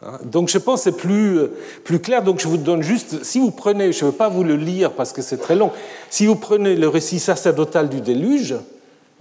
Hein? 0.02 0.18
Donc 0.24 0.48
je 0.48 0.58
pense 0.58 0.84
que 0.84 0.90
c'est 0.90 0.96
plus, 0.96 1.40
plus 1.84 2.00
clair. 2.00 2.22
Donc 2.22 2.40
je 2.40 2.48
vous 2.48 2.56
donne 2.56 2.82
juste, 2.82 3.24
si 3.24 3.38
vous 3.38 3.50
prenez, 3.50 3.92
je 3.92 4.04
ne 4.04 4.10
veux 4.10 4.16
pas 4.16 4.28
vous 4.28 4.44
le 4.44 4.56
lire 4.56 4.92
parce 4.92 5.12
que 5.12 5.22
c'est 5.22 5.36
très 5.36 5.56
long, 5.56 5.70
si 6.08 6.26
vous 6.26 6.36
prenez 6.36 6.76
le 6.76 6.88
récit 6.88 7.18
sacerdotal 7.18 7.88
du 7.88 8.00
déluge, 8.00 8.56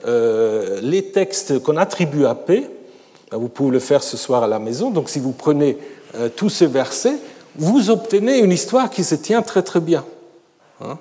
euh, 0.05 0.80
les 0.82 1.11
textes 1.11 1.59
qu'on 1.59 1.77
attribue 1.77 2.25
à 2.25 2.36
P, 2.36 2.67
ben, 3.32 3.38
vous 3.38 3.49
pouvez 3.49 3.71
le 3.71 3.80
faire 3.80 4.03
ce 4.03 4.17
soir 4.17 4.43
à 4.43 4.47
la 4.47 4.59
maison, 4.59 4.89
donc 4.89 5.09
si 5.09 5.19
vous 5.19 5.34
prenez 5.34 5.77
euh, 6.15 6.30
tous 6.30 6.49
ces 6.49 6.67
versets, 6.67 7.17
vous 7.55 7.89
obtenez 7.89 8.39
une 8.39 8.51
histoire 8.51 8.89
qui 8.89 9.03
se 9.03 9.15
tient 9.15 9.41
très 9.41 9.61
très 9.61 9.80
bien. 9.80 10.05
Hein? 10.82 10.97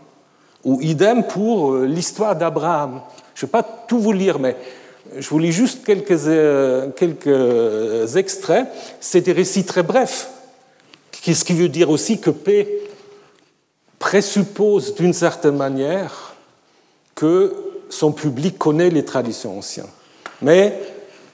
Ou 0.65 0.81
idem 0.83 1.25
pour 1.25 1.75
euh, 1.75 1.87
l'histoire 1.87 2.35
d'Abraham. 2.35 3.01
Je 3.35 3.45
ne 3.45 3.47
vais 3.47 3.53
pas 3.53 3.63
tout 3.63 4.01
vous 4.01 4.13
lire, 4.13 4.41
mais 4.41 4.57
je 5.17 5.29
vous 5.29 5.39
lis 5.39 5.53
juste 5.53 5.85
quelques, 5.85 6.11
euh, 6.27 6.91
quelques 6.91 8.17
extraits. 8.17 8.67
C'est 9.01 9.23
des 9.23 9.33
récits 9.33 9.65
très 9.65 9.83
brefs, 9.83 10.31
ce 11.13 11.45
qui 11.45 11.55
veut 11.55 11.69
dire 11.69 11.91
aussi 11.91 12.21
que 12.21 12.31
P 12.31 12.83
présuppose 13.99 14.95
d'une 14.95 15.13
certaine 15.13 15.57
manière 15.57 16.35
que 17.15 17.55
son 17.89 18.13
public 18.13 18.59
connaît 18.59 18.91
les 18.91 19.05
traditions 19.05 19.59
anciennes. 19.59 19.87
Mais 20.41 20.79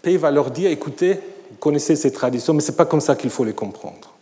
P 0.03 0.16
va 0.16 0.31
leur 0.31 0.51
dire, 0.51 0.70
écoutez, 0.70 1.20
vous 1.51 1.57
connaissez 1.59 1.97
ces 1.97 2.12
traditions, 2.12 2.55
mais 2.55 2.61
ce 2.61 2.70
n'est 2.70 2.77
pas 2.77 2.87
comme 2.87 3.01
ça 3.01 3.16
qu'il 3.16 3.31
faut 3.31 3.45
les 3.45 3.53
comprendre. 3.53 4.14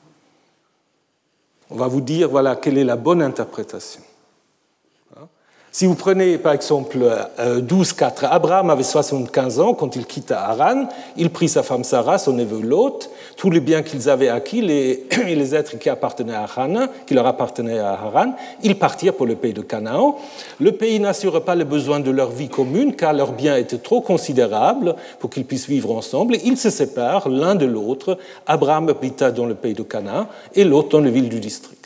On 1.70 1.76
va 1.76 1.86
vous 1.86 2.00
dire, 2.00 2.28
voilà, 2.28 2.56
quelle 2.56 2.78
est 2.78 2.84
la 2.84 2.96
bonne 2.96 3.22
interprétation. 3.22 4.02
Si 5.74 5.86
vous 5.86 5.94
prenez 5.94 6.36
par 6.36 6.52
exemple 6.52 6.98
12.4, 7.38 8.04
euh, 8.04 8.28
Abraham 8.30 8.68
avait 8.68 8.82
75 8.82 9.58
ans 9.58 9.72
quand 9.72 9.96
il 9.96 10.04
quitta 10.04 10.38
Haran, 10.38 10.86
il 11.16 11.30
prit 11.30 11.48
sa 11.48 11.62
femme 11.62 11.82
Sarah, 11.82 12.18
son 12.18 12.34
neveu 12.34 12.60
Lot, 12.60 13.08
tous 13.38 13.48
les 13.48 13.60
biens 13.60 13.82
qu'ils 13.82 14.10
avaient 14.10 14.28
acquis 14.28 14.60
les, 14.60 15.06
et 15.26 15.34
les 15.34 15.54
êtres 15.54 15.78
qui 15.78 15.88
appartenaient 15.88 16.34
à 16.34 16.42
Haran, 16.42 16.88
qui 17.06 17.14
leur 17.14 17.26
appartenaient 17.26 17.78
à 17.78 17.92
Haran, 17.92 18.34
ils 18.62 18.78
partirent 18.78 19.14
pour 19.14 19.24
le 19.24 19.34
pays 19.34 19.54
de 19.54 19.62
Canaan. 19.62 20.18
Le 20.60 20.72
pays 20.72 21.00
n'assure 21.00 21.42
pas 21.42 21.54
les 21.54 21.64
besoins 21.64 22.00
de 22.00 22.10
leur 22.10 22.30
vie 22.30 22.50
commune 22.50 22.94
car 22.94 23.14
leurs 23.14 23.32
biens 23.32 23.56
étaient 23.56 23.78
trop 23.78 24.02
considérables 24.02 24.94
pour 25.20 25.30
qu'ils 25.30 25.46
puissent 25.46 25.68
vivre 25.68 25.96
ensemble. 25.96 26.36
Ils 26.44 26.58
se 26.58 26.68
séparent 26.68 27.30
l'un 27.30 27.54
de 27.54 27.64
l'autre. 27.64 28.18
Abraham 28.46 28.90
habita 28.90 29.30
dans 29.30 29.46
le 29.46 29.54
pays 29.54 29.72
de 29.72 29.84
Canaan 29.84 30.26
et 30.54 30.64
Lot 30.64 30.90
dans 30.90 31.00
la 31.00 31.08
ville 31.08 31.30
du 31.30 31.40
district. 31.40 31.81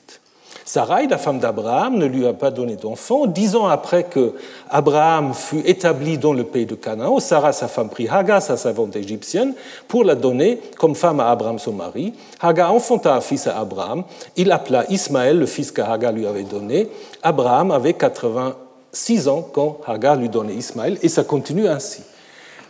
Sarai, 0.68 1.06
la 1.06 1.16
femme 1.16 1.38
d'Abraham, 1.38 1.96
ne 1.96 2.06
lui 2.06 2.26
a 2.26 2.32
pas 2.32 2.50
donné 2.50 2.74
d'enfant. 2.74 3.26
Dix 3.26 3.54
ans 3.54 3.68
après 3.68 4.02
que 4.02 4.32
Abraham 4.68 5.32
fut 5.32 5.62
établi 5.64 6.18
dans 6.18 6.32
le 6.32 6.42
pays 6.42 6.66
de 6.66 6.74
Canaan, 6.74 7.20
Sarah, 7.20 7.52
sa 7.52 7.68
femme, 7.68 7.88
prit 7.88 8.08
Hagar, 8.08 8.42
sa 8.42 8.56
servante 8.56 8.96
égyptienne, 8.96 9.54
pour 9.86 10.02
la 10.02 10.16
donner 10.16 10.60
comme 10.76 10.96
femme 10.96 11.20
à 11.20 11.30
Abraham, 11.30 11.60
son 11.60 11.72
mari. 11.72 12.14
Hagar 12.40 12.74
enfanta 12.74 13.14
un 13.14 13.20
fils 13.20 13.46
à 13.46 13.60
Abraham. 13.60 14.02
Il 14.34 14.50
appela 14.50 14.84
Ismaël, 14.90 15.38
le 15.38 15.46
fils 15.46 15.70
que 15.70 15.82
Hagar 15.82 16.10
lui 16.10 16.26
avait 16.26 16.42
donné. 16.42 16.88
Abraham 17.22 17.70
avait 17.70 17.94
86 17.94 19.28
ans 19.28 19.48
quand 19.52 19.78
Hagar 19.86 20.16
lui 20.16 20.28
donnait 20.28 20.54
Ismaël, 20.54 20.98
et 21.00 21.08
ça 21.08 21.22
continue 21.22 21.68
ainsi. 21.68 22.02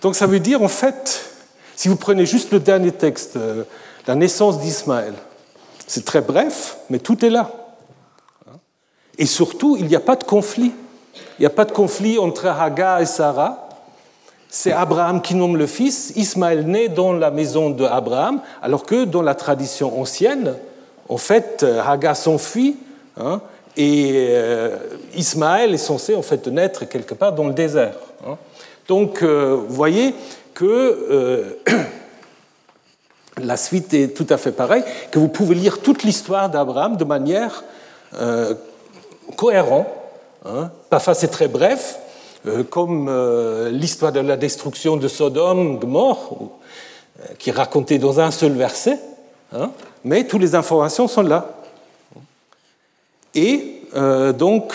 Donc 0.03 0.17
ça 0.17 0.27
veut 0.27 0.41
dire, 0.41 0.61
en 0.61 0.69
fait, 0.69 1.25
si 1.75 1.89
vous 1.89 1.97
prenez 1.97 2.27
juste 2.27 2.53
le 2.53 2.61
dernier 2.61 2.93
texte, 2.93 3.37
euh, 3.37 3.65
la 4.07 4.17
naissance 4.17 4.61
d'Ismaël, 4.61 5.15
c'est 5.87 6.05
très 6.05 6.21
bref, 6.21 6.77
mais 6.91 6.99
tout 6.99 7.25
est 7.25 7.31
là. 7.31 7.51
Et 9.19 9.27
surtout, 9.27 9.77
il 9.79 9.87
n'y 9.87 9.97
a 9.97 10.01
pas 10.01 10.17
de 10.17 10.25
conflit. 10.25 10.73
Il 11.39 11.43
n'y 11.43 11.47
a 11.47 11.51
pas 11.51 11.65
de 11.65 11.73
conflit 11.73 12.19
entre 12.19 12.47
Hagar 12.47 13.01
et 13.01 13.07
Sarah. 13.07 13.69
C'est 14.49 14.73
Abraham 14.73 15.21
qui 15.21 15.35
nomme 15.35 15.57
le 15.57 15.67
fils, 15.67 16.13
Ismaël 16.17 16.67
naît 16.67 16.89
dans 16.89 17.13
la 17.13 17.31
maison 17.31 17.69
d'Abraham, 17.71 18.41
alors 18.63 18.85
que 18.85 19.05
dans 19.05 19.23
la 19.23 19.35
tradition 19.35 20.01
ancienne, 20.01 20.55
en 21.09 21.19
fait, 21.19 21.65
Hagar 21.85 22.17
s'enfuit 22.17 22.77
hein, 23.19 23.41
et 23.77 24.29
euh, 24.31 24.77
Ismaël 25.15 25.75
est 25.75 25.79
censé 25.79 26.15
en 26.15 26.23
fait 26.23 26.47
naître 26.47 26.85
quelque 26.87 27.15
part 27.15 27.33
dans 27.33 27.47
le 27.47 27.53
désert. 27.53 27.97
Hein. 28.27 28.37
Donc, 28.89 29.23
euh, 29.23 29.57
vous 29.69 29.75
voyez 29.75 30.15
que 30.55 30.65
euh, 30.65 31.59
la 33.37 33.57
suite 33.57 33.93
est 33.93 34.17
tout 34.17 34.27
à 34.31 34.39
fait 34.39 34.53
pareille, 34.53 34.85
que 35.11 35.19
vous 35.19 35.29
pouvez 35.29 35.55
lire 35.55 35.81
toute 35.81 36.03
l'histoire 36.03 36.49
d'Abraham 36.49 36.97
de 36.97 37.05
manière 37.05 37.65
cohérent. 39.37 39.87
Hein. 40.45 40.71
Parfois, 40.91 41.15
c'est 41.15 41.29
très 41.29 41.49
bref, 41.49 41.99
euh, 42.47 42.63
comme 42.63 43.09
euh, 43.09 43.71
l'histoire 43.71 44.13
de 44.13 44.21
la 44.21 44.37
destruction 44.37 44.97
de 44.97 45.09
Sodome, 45.09 45.79
Gomorre, 45.79 46.37
euh, 47.21 47.35
qui 47.39 47.51
est 47.51 47.53
racontée 47.53 47.99
dans 47.99 48.21
un 48.21 48.31
seul 48.31 48.53
verset. 48.53 48.99
Hein. 49.53 49.71
mais 50.03 50.25
toutes 50.25 50.41
les 50.41 50.57
informations 50.57 51.07
sont 51.07 51.23
là. 51.23 51.61
Et 53.33 53.81
donc, 54.37 54.73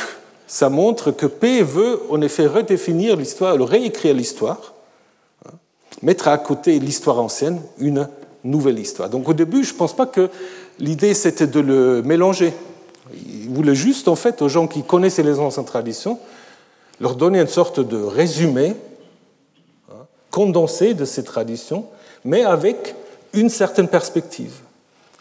ça 0.48 0.70
montre 0.70 1.12
que 1.12 1.26
P 1.26 1.62
veut 1.62 2.02
en 2.10 2.22
effet 2.22 2.48
redéfinir 2.48 3.18
l'histoire, 3.18 3.56
réécrire 3.58 4.14
l'histoire, 4.14 4.74
hein. 5.46 5.52
mettre 6.02 6.30
à 6.30 6.38
côté 6.38 6.80
l'histoire 6.80 7.20
ancienne 7.20 7.62
une 7.80 8.08
nouvelle 8.44 8.80
histoire. 8.80 9.10
Donc 9.10 9.28
au 9.28 9.34
début, 9.34 9.64
je 9.64 9.74
ne 9.74 9.78
pense 9.78 9.96
pas 9.96 10.06
que 10.06 10.30
l'idée 10.80 11.14
c'était 11.14 11.48
de 11.48 11.60
le 11.60 12.02
mélanger. 12.02 12.54
Il 13.14 13.50
voulait 13.50 13.76
juste, 13.76 14.08
en 14.08 14.16
fait, 14.16 14.42
aux 14.42 14.50
gens 14.50 14.68
qui 14.68 14.84
connaissaient 14.84 15.24
les 15.24 15.40
anciennes 15.40 15.66
traditions, 15.66 16.20
leur 17.00 17.16
donner 17.16 17.40
une 17.40 17.48
sorte 17.48 17.80
de 17.80 17.98
résumé 17.98 18.76
hein, 19.90 20.06
condensé 20.30 20.94
de 20.94 21.06
ces 21.06 21.24
traditions, 21.24 21.86
mais 22.24 22.44
avec 22.44 22.96
une 23.34 23.50
certaine 23.50 23.88
perspective. 23.88 24.54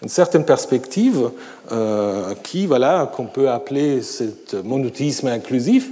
une 0.03 0.09
certaine 0.09 0.45
perspective 0.45 1.31
euh, 1.73 2.35
qui, 2.43 2.67
voilà, 2.67 3.11
qu'on 3.15 3.27
peut 3.27 3.51
appeler 3.51 4.03
cet 4.03 4.55
monothéisme 4.55 5.29
inclusif, 5.29 5.91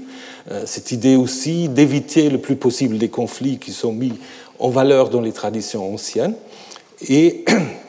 euh, 0.50 0.62
cette 0.66 0.92
idée 0.92 1.16
aussi 1.16 1.68
d'éviter 1.68 2.30
le 2.30 2.38
plus 2.38 2.56
possible 2.56 2.98
des 2.98 3.08
conflits 3.08 3.58
qui 3.58 3.72
sont 3.72 3.92
mis 3.92 4.12
en 4.58 4.70
valeur 4.70 5.10
dans 5.10 5.20
les 5.20 5.32
traditions 5.32 5.94
anciennes. 5.94 6.34
Et 7.08 7.44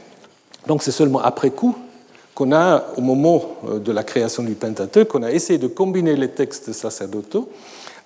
donc 0.67 0.83
c'est 0.83 0.91
seulement 0.91 1.21
après 1.21 1.51
coup 1.51 1.75
qu'on 2.39 2.53
a, 2.53 2.85
au 2.95 3.01
moment 3.01 3.57
euh, 3.67 3.79
de 3.79 3.91
la 3.91 4.03
création 4.03 4.43
du 4.43 4.53
Pentateuque, 4.53 5.09
qu'on 5.09 5.23
a 5.23 5.31
essayé 5.31 5.59
de 5.59 5.67
combiner 5.67 6.15
les 6.15 6.29
textes 6.29 6.71
sacerdotaux 6.71 7.49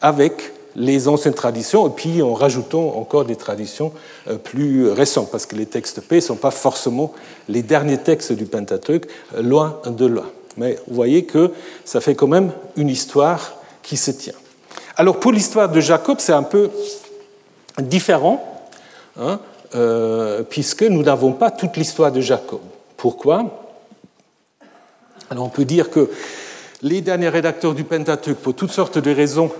avec 0.01 0.53
les 0.75 1.07
anciennes 1.07 1.35
traditions, 1.35 1.85
et 1.85 1.91
puis 1.91 2.23
en 2.23 2.33
rajoutant 2.33 2.97
encore 2.97 3.25
des 3.25 3.35
traditions 3.35 3.91
euh, 4.27 4.37
plus 4.37 4.89
récentes, 4.89 5.29
parce 5.29 5.45
que 5.45 5.55
les 5.55 5.67
textes 5.67 6.01
P 6.01 6.15
ne 6.15 6.21
sont 6.21 6.35
pas 6.35 6.49
forcément 6.49 7.13
les 7.47 7.61
derniers 7.61 7.99
textes 7.99 8.33
du 8.33 8.45
Pentateuque, 8.45 9.05
euh, 9.35 9.43
loin 9.43 9.79
de 9.85 10.05
loin. 10.07 10.25
Mais 10.57 10.79
vous 10.87 10.95
voyez 10.95 11.25
que 11.25 11.51
ça 11.85 12.01
fait 12.01 12.15
quand 12.15 12.25
même 12.27 12.51
une 12.75 12.89
histoire 12.89 13.53
qui 13.83 13.97
se 13.97 14.09
tient. 14.09 14.33
Alors 14.95 15.19
pour 15.19 15.31
l'histoire 15.31 15.69
de 15.69 15.79
Jacob, 15.79 16.17
c'est 16.17 16.33
un 16.33 16.41
peu 16.41 16.71
différent, 17.79 18.63
hein, 19.19 19.39
puisque 20.49 20.83
nous 20.83 21.01
n'avons 21.01 21.31
pas 21.31 21.49
toute 21.49 21.77
l'histoire 21.77 22.11
de 22.11 22.21
Jacob. 22.21 22.61
Pourquoi? 22.97 23.62
Alors 25.29 25.45
on 25.45 25.49
peut 25.49 25.65
dire 25.65 25.89
que 25.89 26.09
les 26.81 27.01
derniers 27.01 27.29
rédacteurs 27.29 27.73
du 27.73 27.83
Pentateuque, 27.83 28.37
pour 28.37 28.53
toutes 28.53 28.71
sortes 28.71 28.97
de 28.97 29.11
raisons, 29.11 29.51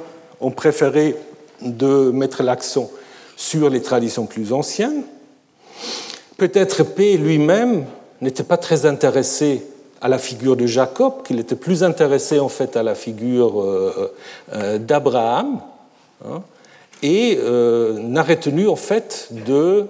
ont 0.41 0.51
préféré 0.51 1.15
de 1.61 2.11
mettre 2.11 2.43
l'accent 2.43 2.91
sur 3.35 3.69
les 3.69 3.81
traditions 3.81 4.25
plus 4.25 4.53
anciennes. 4.53 5.03
Peut-être 6.37 6.83
P 6.83 7.17
lui-même 7.17 7.85
n'était 8.21 8.43
pas 8.43 8.57
très 8.57 8.85
intéressé 8.85 9.63
à 10.01 10.09
la 10.09 10.17
figure 10.17 10.57
de 10.57 10.65
Jacob, 10.65 11.23
qu'il 11.23 11.39
était 11.39 11.55
plus 11.55 11.83
intéressé 11.83 12.39
en 12.39 12.49
fait 12.49 12.75
à 12.75 12.83
la 12.83 12.93
figure 12.93 13.61
euh, 13.61 14.13
euh, 14.53 14.77
d'Abraham, 14.77 15.61
hein, 16.25 16.41
et 17.01 17.39
euh, 17.41 17.97
n'a 17.99 18.21
retenu 18.21 18.67
en 18.67 18.75
fait 18.75 19.29
de 19.31 19.85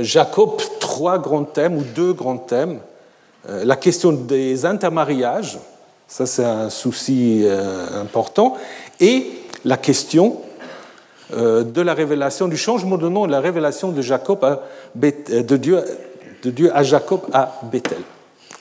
Jacob 0.00 0.60
trois 0.78 1.18
grands 1.18 1.44
thèmes 1.44 1.78
ou 1.78 1.82
deux 1.82 2.12
grands 2.12 2.36
thèmes. 2.36 2.80
La 3.48 3.76
question 3.76 4.12
des 4.12 4.64
intermariages, 4.66 5.58
ça 6.08 6.26
c'est 6.26 6.44
un 6.44 6.70
souci 6.70 7.44
important, 7.94 8.56
et 9.00 9.26
la 9.64 9.76
question 9.76 10.40
euh, 11.34 11.64
de 11.64 11.80
la 11.80 11.92
révélation, 11.92 12.46
du 12.46 12.56
changement 12.56 12.96
de 12.96 13.08
nom 13.08 13.26
de 13.26 13.32
la 13.32 13.40
révélation 13.40 13.90
de, 13.90 14.00
Jacob 14.00 14.44
à 14.44 14.62
euh, 15.02 15.42
Dieu, 15.42 16.70
à 16.72 16.84
Jacob 16.84 17.22
à 17.32 17.60
Bethel. 17.64 17.98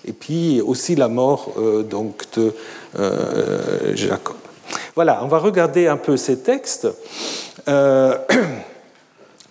Et 0.04 0.14
puis 0.14 0.62
aussi 0.62 0.96
la 0.96 1.08
mort 1.08 1.54
euh, 1.60 1.84
de 1.84 2.54
Jacob. 3.96 4.36
Voilà, 4.96 5.20
on 5.24 5.28
va 5.28 5.38
regarder 5.38 5.88
un 5.88 5.98
peu 5.98 6.18
ces 6.18 6.40
textes. 6.40 6.88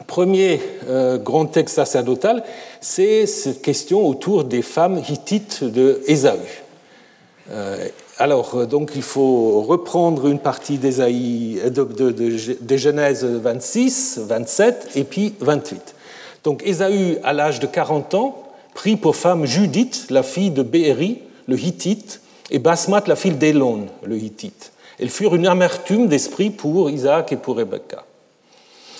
premier 0.06 0.60
grand 1.22 1.46
texte 1.46 1.76
sacerdotal, 1.76 2.42
c'est 2.80 3.26
cette 3.26 3.62
question 3.62 4.06
autour 4.06 4.44
des 4.44 4.62
femmes 4.62 5.00
hittites 5.08 5.64
de 5.64 6.02
Ésaü. 6.06 6.38
Alors, 8.18 8.54
euh, 8.54 8.66
donc, 8.66 8.92
il 8.94 9.02
faut 9.02 9.62
reprendre 9.62 10.28
une 10.28 10.38
partie 10.38 10.78
de, 10.78 11.68
de, 11.68 12.76
Genèse 12.76 13.24
26, 13.24 14.20
27 14.28 14.90
et 14.94 15.04
puis 15.04 15.34
28. 15.40 15.94
Donc, 16.44 16.62
Ésaü, 16.64 17.18
à 17.24 17.32
l'âge 17.32 17.58
de 17.58 17.66
40 17.66 18.14
ans, 18.14 18.38
prit 18.74 18.96
pour 18.96 19.16
femme 19.16 19.46
Judith, 19.46 20.06
la 20.10 20.22
fille 20.22 20.50
de 20.50 20.62
Béhéri, 20.62 21.22
le 21.48 21.58
Hittite, 21.58 22.20
et 22.50 22.58
Basmat, 22.58 23.02
la 23.06 23.16
fille 23.16 23.32
d'Élon, 23.32 23.86
le 24.04 24.16
Hittite. 24.16 24.72
Elles 25.00 25.10
furent 25.10 25.34
une 25.34 25.46
amertume 25.46 26.06
d'esprit 26.06 26.50
pour 26.50 26.90
Isaac 26.90 27.32
et 27.32 27.36
pour 27.36 27.56
Rebecca. 27.56 28.03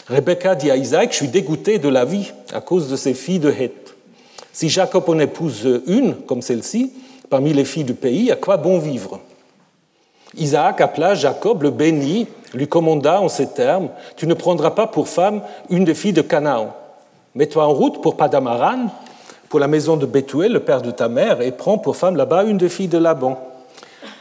Rebecca 0.08 0.54
dit 0.54 0.70
à 0.70 0.76
Isaac 0.76 1.12
Je 1.12 1.16
suis 1.16 1.28
dégoûté 1.28 1.78
de 1.78 1.88
la 1.88 2.04
vie 2.04 2.32
à 2.52 2.60
cause 2.60 2.90
de 2.90 2.96
ces 2.96 3.14
filles 3.14 3.38
de 3.38 3.50
Heth. 3.50 3.94
Si 4.52 4.68
Jacob 4.68 5.04
en 5.08 5.18
épouse 5.18 5.82
une, 5.86 6.14
comme 6.14 6.42
celle-ci, 6.42 6.92
parmi 7.30 7.52
les 7.52 7.64
filles 7.64 7.84
du 7.84 7.94
pays, 7.94 8.30
à 8.30 8.36
quoi 8.36 8.56
bon 8.56 8.78
vivre? 8.78 9.20
Isaac 10.36 10.80
appela 10.80 11.14
Jacob, 11.14 11.62
le 11.62 11.70
bénit, 11.70 12.26
lui 12.52 12.68
commanda 12.68 13.20
en 13.20 13.28
ces 13.28 13.48
termes 13.48 13.88
Tu 14.16 14.26
ne 14.26 14.34
prendras 14.34 14.72
pas 14.72 14.86
pour 14.86 15.08
femme 15.08 15.42
une 15.70 15.84
des 15.84 15.94
filles 15.94 16.12
de 16.12 16.22
Canaan. 16.22 16.74
Mets-toi 17.34 17.64
en 17.64 17.72
route 17.72 18.00
pour 18.02 18.16
Padamaran, 18.16 18.86
pour 19.48 19.58
la 19.58 19.68
maison 19.68 19.96
de 19.96 20.06
Bethuel, 20.06 20.52
le 20.52 20.60
père 20.60 20.82
de 20.82 20.90
ta 20.90 21.08
mère, 21.08 21.40
et 21.40 21.50
prends 21.50 21.78
pour 21.78 21.96
femme 21.96 22.16
là-bas 22.16 22.44
une 22.44 22.58
des 22.58 22.68
filles 22.68 22.88
de 22.88 22.98
Laban, 22.98 23.38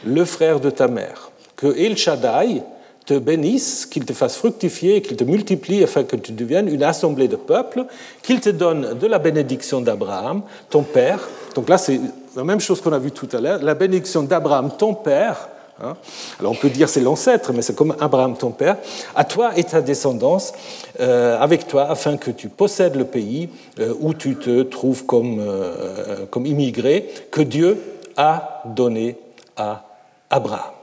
le 0.04 0.24
frère 0.24 0.60
de 0.60 0.70
ta 0.70 0.88
mère. 0.88 1.30
Que 1.56 1.78
El 1.78 1.96
Shaddai 1.96 2.62
te 3.06 3.18
bénisse, 3.18 3.86
qu'il 3.86 4.04
te 4.04 4.12
fasse 4.12 4.36
fructifier, 4.36 5.02
qu'il 5.02 5.16
te 5.16 5.24
multiplie 5.24 5.84
afin 5.84 6.04
que 6.04 6.16
tu 6.16 6.32
deviennes 6.32 6.68
une 6.68 6.82
assemblée 6.82 7.28
de 7.28 7.36
peuples, 7.36 7.84
qu'il 8.22 8.40
te 8.40 8.50
donne 8.50 8.98
de 8.98 9.06
la 9.06 9.18
bénédiction 9.18 9.80
d'Abraham, 9.80 10.42
ton 10.70 10.82
père. 10.82 11.20
Donc 11.54 11.68
là, 11.68 11.76
c'est 11.76 12.00
la 12.36 12.44
même 12.44 12.60
chose 12.60 12.80
qu'on 12.80 12.92
a 12.92 12.98
vu 12.98 13.10
tout 13.10 13.28
à 13.32 13.40
l'heure, 13.40 13.62
la 13.62 13.74
bénédiction 13.74 14.22
d'Abraham, 14.22 14.70
ton 14.76 14.94
père. 14.94 15.48
Hein. 15.82 15.96
alors 16.38 16.52
on 16.52 16.54
peut 16.54 16.70
dire 16.70 16.88
c'est 16.88 17.00
l'ancêtre, 17.00 17.52
mais 17.52 17.60
c'est 17.60 17.74
comme 17.74 17.96
Abraham, 17.98 18.36
ton 18.36 18.52
père, 18.52 18.76
à 19.16 19.24
toi 19.24 19.58
et 19.58 19.64
ta 19.64 19.82
descendance, 19.82 20.52
euh, 21.00 21.36
avec 21.40 21.66
toi, 21.66 21.90
afin 21.90 22.16
que 22.16 22.30
tu 22.30 22.48
possèdes 22.48 22.94
le 22.94 23.04
pays 23.04 23.48
euh, 23.80 23.92
où 23.98 24.14
tu 24.14 24.36
te 24.36 24.62
trouves 24.62 25.04
comme, 25.04 25.40
euh, 25.40 26.26
comme 26.30 26.46
immigré, 26.46 27.10
que 27.32 27.42
Dieu 27.42 27.76
a 28.16 28.62
donné 28.66 29.16
à 29.56 29.82
Abraham. 30.30 30.73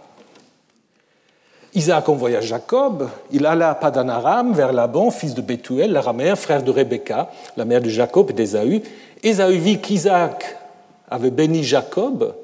Isaac 1.74 2.10
envoya 2.10 2.42
Jacob, 2.42 3.08
il 3.32 3.46
alla 3.46 3.70
à 3.70 3.76
Padanaram 3.76 4.54
vers 4.54 4.74
Laban, 4.74 5.10
fils 5.10 5.34
de 5.34 5.42
Bethuel, 5.42 5.94
l'araméen, 5.94 6.36
frère 6.36 6.64
de 6.64 6.72
Rebecca, 6.72 7.30
la 7.56 7.64
mère 7.64 7.82
de 7.82 7.88
Jacob 7.88 8.30
et 8.30 8.34
d'Ésaü. 8.34 8.82
Ésaü 9.24 9.58
vit 9.58 9.80
qu'Isaac 9.80 10.58
avait 11.10 11.32
béni 11.32 11.64
Jacob 11.64 12.36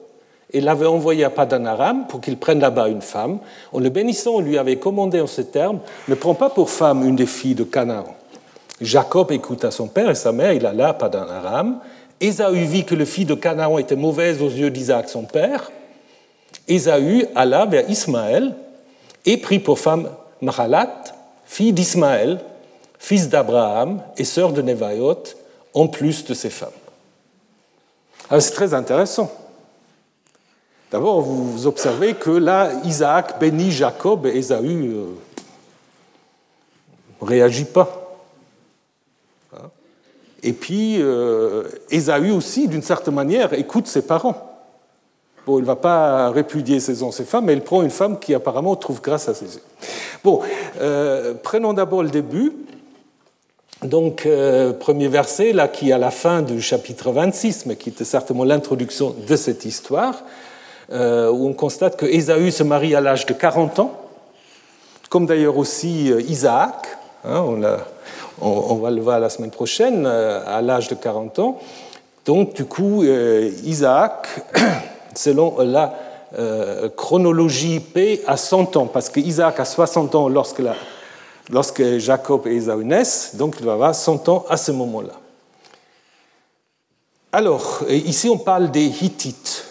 et 0.54 0.62
l'avait 0.62 0.86
envoyé 0.86 1.26
à 1.26 1.30
Padanaram 1.30 2.08
pour 2.08 2.22
qu'il 2.22 2.38
prenne 2.38 2.62
là-bas 2.62 2.88
une 2.88 3.02
femme. 3.02 3.40
En 3.74 3.80
le 3.80 3.90
bénissant, 3.90 4.36
on 4.36 4.40
lui 4.40 4.58
avait 4.58 4.78
commandé 4.78 5.20
en 5.20 5.28
ces 5.28 5.48
termes 5.48 5.80
Ne 6.08 6.16
prends 6.16 6.36
pas 6.36 6.50
pour 6.50 6.70
femme 6.70 7.06
une 7.06 7.18
des 7.18 7.26
filles 7.26 7.56
de 7.56 7.66
Canaan. 7.66 8.16
Jacob 8.80 9.34
écouta 9.34 9.72
son 9.72 9.88
père 9.88 10.10
et 10.10 10.16
sa 10.16 10.32
mère, 10.32 10.54
il 10.54 10.66
alla 10.66 10.90
à 10.90 10.94
Padanaram. 10.94 11.80
Ésaü 12.22 12.64
vit 12.64 12.86
que 12.86 12.96
le 12.96 13.04
fille 13.04 13.26
de 13.26 13.34
Canaan 13.34 13.78
était 13.78 13.98
mauvaise 13.98 14.42
aux 14.42 14.50
yeux 14.50 14.72
d'Isaac, 14.72 15.10
son 15.10 15.24
père. 15.24 15.70
Ésaü 16.70 17.26
alla 17.36 17.66
vers 17.66 17.90
Ismaël 17.90 18.54
et 19.28 19.38
prit 19.38 19.60
pour 19.60 19.78
femme 19.78 20.10
Mahalat, 20.42 21.04
fille 21.46 21.74
d'Ismaël, 21.74 22.40
fils 22.98 23.30
d'Abraham 23.30 24.02
et 24.18 24.24
sœur 24.24 24.54
de 24.54 24.62
Nevaïot, 24.62 25.24
en 25.74 25.88
plus 25.88 26.26
de 26.26 26.34
ses 26.34 26.50
femmes. 26.50 26.70
Ah, 28.30 28.40
c'est 28.40 28.54
très 28.54 28.74
intéressant. 28.74 29.32
D'abord, 30.92 31.22
vous 31.22 31.68
observez 31.68 32.14
que 32.14 32.30
là, 32.30 32.72
Isaac 32.86 33.38
bénit 33.40 33.72
Jacob 33.72 34.26
et 34.26 34.38
Ésaü 34.38 34.88
euh, 34.88 35.06
réagit 37.22 37.66
pas. 37.66 38.04
Et 40.42 40.54
puis, 40.54 41.02
euh, 41.02 41.68
Ésaü 41.90 42.32
aussi, 42.32 42.70
d'une 42.70 42.82
certaine 42.82 43.16
manière, 43.16 43.52
écoute 43.54 43.88
ses 43.88 44.04
parents. 44.04 44.47
Bon, 45.48 45.60
il 45.60 45.62
ne 45.62 45.66
va 45.68 45.78
pas 45.78 46.30
répudier 46.30 46.82
ses 46.82 47.04
anciennes 47.04 47.26
femmes, 47.26 47.46
mais 47.46 47.54
il 47.54 47.62
prend 47.62 47.82
une 47.82 47.90
femme 47.90 48.20
qui 48.20 48.34
apparemment 48.34 48.76
trouve 48.76 49.02
grâce 49.02 49.30
à 49.30 49.34
ses 49.34 49.56
yeux. 49.56 49.62
Bon, 50.22 50.42
euh, 50.82 51.36
prenons 51.42 51.72
d'abord 51.72 52.04
le 52.04 52.10
début. 52.10 52.52
Donc, 53.82 54.26
euh, 54.26 54.74
premier 54.74 55.08
verset, 55.08 55.54
là, 55.54 55.70
qui 55.70 55.92
est 55.92 55.94
à 55.94 55.98
la 55.98 56.12
fin 56.12 56.42
du 56.42 56.62
chapitre 56.62 57.12
26, 57.12 57.66
mais 57.66 57.78
qui 57.78 57.88
était 57.88 58.04
certainement 58.04 58.44
l'introduction 58.44 59.16
de 59.26 59.36
cette 59.38 59.64
histoire, 59.64 60.16
euh, 60.92 61.32
où 61.32 61.48
on 61.48 61.54
constate 61.54 61.96
que 61.96 62.06
Ésaü 62.06 62.52
se 62.52 62.64
marie 62.64 62.94
à 62.94 63.00
l'âge 63.00 63.26
de 63.26 63.32
40 63.32 63.80
ans, 63.80 63.94
comme 65.10 65.28
d'ailleurs 65.28 65.58
aussi 65.58 66.10
Isaac, 66.28 66.88
hein, 67.24 67.46
on, 68.42 68.76
va 68.76 68.92
le 68.92 69.00
voir 69.00 69.22
la 69.22 69.30
semaine 69.30 69.52
prochaine, 69.52 70.08
à 70.08 70.62
l'âge 70.62 70.90
de 70.90 70.96
40 70.96 71.40
ans. 71.40 71.58
Donc, 72.26 72.54
du 72.54 72.66
coup, 72.66 73.06
Isaac, 73.64 74.28
selon 75.18 75.58
la 75.60 75.94
chronologie 76.96 77.80
P, 77.80 78.22
a 78.28 78.38
100 78.38 78.76
ans, 78.76 78.86
parce 78.86 79.10
qu'Isaac 79.10 79.60
a 79.60 79.66
60 79.66 80.14
ans 80.16 80.28
lorsque 80.28 80.62
lorsque 81.50 81.98
Jacob 81.98 82.48
et 82.48 82.56
Esaü 82.56 82.84
naissent, 82.84 83.36
donc 83.36 83.56
il 83.60 83.66
va 83.66 83.74
avoir 83.74 83.96
100 83.96 84.30
ans 84.30 84.46
à 84.50 84.58
ce 84.58 84.72
moment-là. 84.72 85.14
Alors, 87.32 87.84
ici 87.90 88.30
on 88.30 88.38
parle 88.38 88.72
des 88.72 88.86
Hittites. 88.86 89.66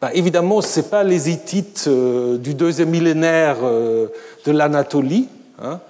Ben, 0.00 0.10
évidemment, 0.14 0.60
ce 0.60 0.80
n'est 0.80 0.86
pas 0.86 1.02
les 1.02 1.30
Hittites 1.30 1.84
euh, 1.86 2.36
du 2.36 2.54
deuxième 2.54 2.90
millénaire 2.90 3.56
euh, 3.62 4.08
de 4.44 4.52
l'Anatolie, 4.52 5.28
hein. 5.62 5.80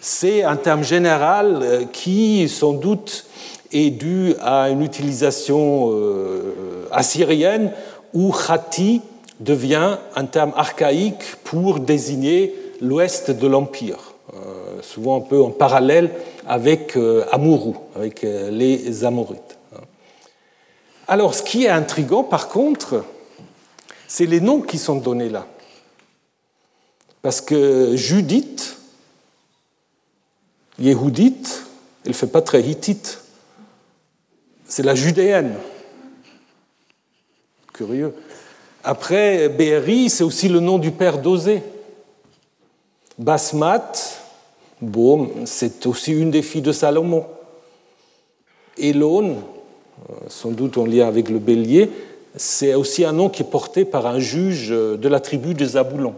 c'est 0.00 0.42
un 0.42 0.56
terme 0.56 0.84
général 0.84 1.60
euh, 1.62 1.84
qui, 1.90 2.48
sans 2.48 2.72
doute, 2.72 3.26
est 3.72 3.90
due 3.90 4.34
à 4.42 4.68
une 4.68 4.82
utilisation 4.82 5.90
euh, 5.92 6.86
assyrienne 6.90 7.72
où 8.14 8.32
Khati 8.32 9.00
devient 9.40 9.98
un 10.14 10.24
terme 10.26 10.52
archaïque 10.56 11.36
pour 11.44 11.80
désigner 11.80 12.54
l'ouest 12.80 13.30
de 13.30 13.46
l'Empire, 13.46 14.14
euh, 14.34 14.82
souvent 14.82 15.16
un 15.16 15.20
peu 15.20 15.42
en 15.42 15.50
parallèle 15.50 16.10
avec 16.46 16.96
euh, 16.96 17.24
Amuru, 17.32 17.74
avec 17.96 18.22
les 18.22 19.04
Amorites. 19.04 19.58
Alors, 21.08 21.34
ce 21.34 21.42
qui 21.42 21.64
est 21.64 21.68
intrigant, 21.68 22.22
par 22.22 22.48
contre, 22.48 23.04
c'est 24.06 24.26
les 24.26 24.40
noms 24.40 24.60
qui 24.60 24.78
sont 24.78 24.96
donnés 24.96 25.28
là. 25.28 25.46
Parce 27.22 27.40
que 27.40 27.96
Judith, 27.96 28.76
Yehudite, 30.78 31.64
elle 32.04 32.10
ne 32.10 32.16
fait 32.16 32.26
pas 32.26 32.42
très 32.42 32.62
hittite. 32.62 33.18
C'est 34.66 34.82
la 34.82 34.94
judéenne. 34.94 35.54
Après, 38.84 39.48
Béri, 39.48 40.10
c'est 40.10 40.24
aussi 40.24 40.48
le 40.48 40.60
nom 40.60 40.78
du 40.78 40.90
père 40.90 41.18
d'Osée. 41.18 41.62
Basmat, 43.18 43.92
bon, 44.80 45.30
c'est 45.44 45.86
aussi 45.86 46.12
une 46.12 46.30
des 46.30 46.42
filles 46.42 46.62
de 46.62 46.72
Salomon. 46.72 47.24
Elon, 48.80 49.36
euh, 50.10 50.14
sans 50.28 50.50
doute 50.50 50.78
en 50.78 50.86
lien 50.86 51.06
avec 51.06 51.28
le 51.28 51.38
bélier, 51.38 51.90
c'est 52.36 52.74
aussi 52.74 53.04
un 53.04 53.12
nom 53.12 53.28
qui 53.28 53.42
est 53.42 53.50
porté 53.50 53.84
par 53.84 54.06
un 54.06 54.18
juge 54.18 54.70
de 54.70 55.08
la 55.08 55.20
tribu 55.20 55.54
de 55.54 55.64
Zaboulon. 55.64 56.14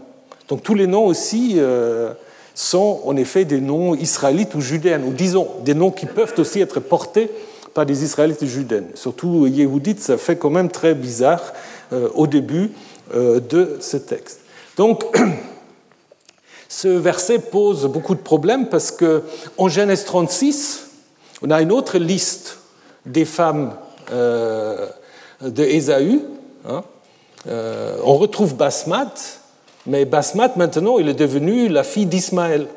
Donc 0.47 0.63
tous 0.63 0.73
les 0.73 0.87
noms 0.87 1.05
aussi 1.05 1.55
euh, 1.57 2.13
sont 2.53 3.01
en 3.05 3.15
effet 3.17 3.45
des 3.45 3.59
noms 3.59 3.95
israélites 3.95 4.55
ou 4.55 4.61
judéens, 4.61 5.03
ou 5.03 5.11
disons 5.11 5.47
des 5.63 5.73
noms 5.73 5.91
qui 5.91 6.05
peuvent 6.05 6.33
aussi 6.37 6.61
être 6.61 6.79
portés 6.79 7.29
par 7.75 7.85
des 7.85 8.03
israélites 8.03 8.41
et 8.41 8.47
judéennes. 8.47 8.89
Surtout 8.95 9.45
yéhoudite, 9.45 9.99
ça 9.99 10.17
fait 10.17 10.37
quand 10.37 10.49
même 10.49 10.71
très 10.71 10.95
bizarre 10.95 11.53
euh, 11.91 12.07
au 12.15 12.25
début 12.25 12.71
euh, 13.13 13.41
de 13.41 13.77
ce 13.81 13.97
texte. 13.97 14.39
Donc, 14.77 15.03
ce 16.69 16.87
verset 16.87 17.39
pose 17.39 17.85
beaucoup 17.87 18.15
de 18.15 18.21
problèmes 18.21 18.69
parce 18.69 18.91
que 18.91 19.23
en 19.57 19.67
Genèse 19.67 20.05
36, 20.05 20.87
on 21.41 21.51
a 21.51 21.61
une 21.61 21.73
autre 21.73 21.97
liste 21.97 22.59
des 23.05 23.25
femmes 23.25 23.75
euh, 24.11 24.87
de 25.41 25.63
Ésaü. 25.63 26.21
Hein. 26.67 26.81
on 27.45 28.15
retrouve 28.15 28.55
Basmat, 28.55 29.13
mais 29.85 30.05
Basmat, 30.05 30.55
maintenant, 30.55 30.97
il 30.97 31.09
est 31.09 31.13
devenu 31.13 31.67
la 31.67 31.83
fille 31.83 32.07
d'Ismaël 32.07 32.67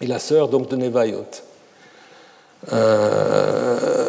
et 0.00 0.06
la 0.06 0.18
sœur 0.18 0.48
donc 0.48 0.68
de 0.68 0.76
Nevaïot. 0.76 1.26
Euh, 2.72 4.08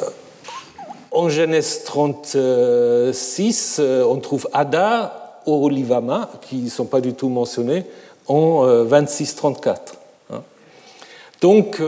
en 1.12 1.30
Genèse 1.30 1.84
36, 1.84 3.78
euh, 3.80 4.04
on 4.04 4.18
trouve 4.18 4.48
Ada, 4.54 5.42
Olivama, 5.46 6.30
qui 6.42 6.58
ne 6.58 6.70
sont 6.70 6.86
pas 6.86 7.02
du 7.02 7.14
tout 7.14 7.30
mentionnés, 7.30 7.86
en 8.28 8.66
26-34. 8.86 9.68
Euh, 10.32 10.36
hein. 10.36 10.42
Donc 11.42 11.80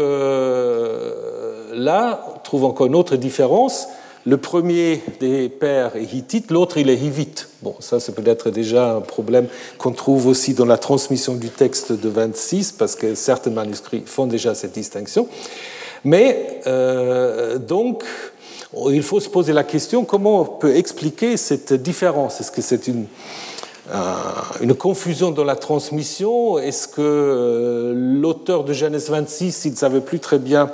là, 1.74 2.26
on 2.36 2.40
trouve 2.40 2.66
encore 2.66 2.88
une 2.88 2.96
autre 2.96 3.16
différence. 3.18 3.88
Le 4.26 4.38
premier 4.38 5.02
des 5.20 5.48
pères 5.50 5.96
est 5.96 6.14
hittite, 6.14 6.52
l'autre 6.52 6.78
il 6.78 6.90
est 6.90 6.98
hivite. 6.98 7.48
Bon, 7.62 7.76
ça 7.80 8.00
c'est 8.00 8.14
peut-être 8.14 8.50
déjà 8.52 8.92
un 8.92 9.02
problème 9.02 9.48
qu'on 9.78 9.92
trouve 9.92 10.28
aussi 10.28 10.54
dans 10.54 10.66
la 10.66 10.78
transmission 10.78 11.36
du 11.36 11.50
texte 11.50 11.94
de 11.94 12.10
26, 12.10 12.74
parce 12.74 12.96
que 12.96 13.16
certains 13.16 13.50
manuscrits 13.50 14.04
font 14.06 14.28
déjà 14.28 14.54
cette 14.56 14.74
distinction. 14.74 15.28
Mais 16.04 16.62
euh, 16.68 17.58
donc, 17.58 18.04
il 18.90 19.04
faut 19.04 19.20
se 19.20 19.30
poser 19.30 19.54
la 19.54 19.64
question 19.64 20.06
comment 20.06 20.42
on 20.42 20.46
peut 20.46 20.76
expliquer 20.76 21.38
cette 21.38 21.74
différence? 21.74 22.40
Est-ce 22.40 22.52
que 22.52 22.62
c'est 22.62 22.88
une, 22.88 23.06
euh, 23.92 24.14
une, 24.62 24.74
confusion 24.76 25.32
dans 25.32 25.44
la 25.44 25.56
transmission? 25.56 26.58
Est-ce 26.58 26.88
que 26.88 27.02
euh, 27.02 27.94
l'auteur 27.96 28.64
de 28.64 28.74
Genèse 28.74 29.10
26, 29.10 29.66
il 29.66 29.72
ne 29.72 29.78
savait 29.78 30.02
plus 30.02 30.20
très 30.20 30.40
bien 30.40 30.72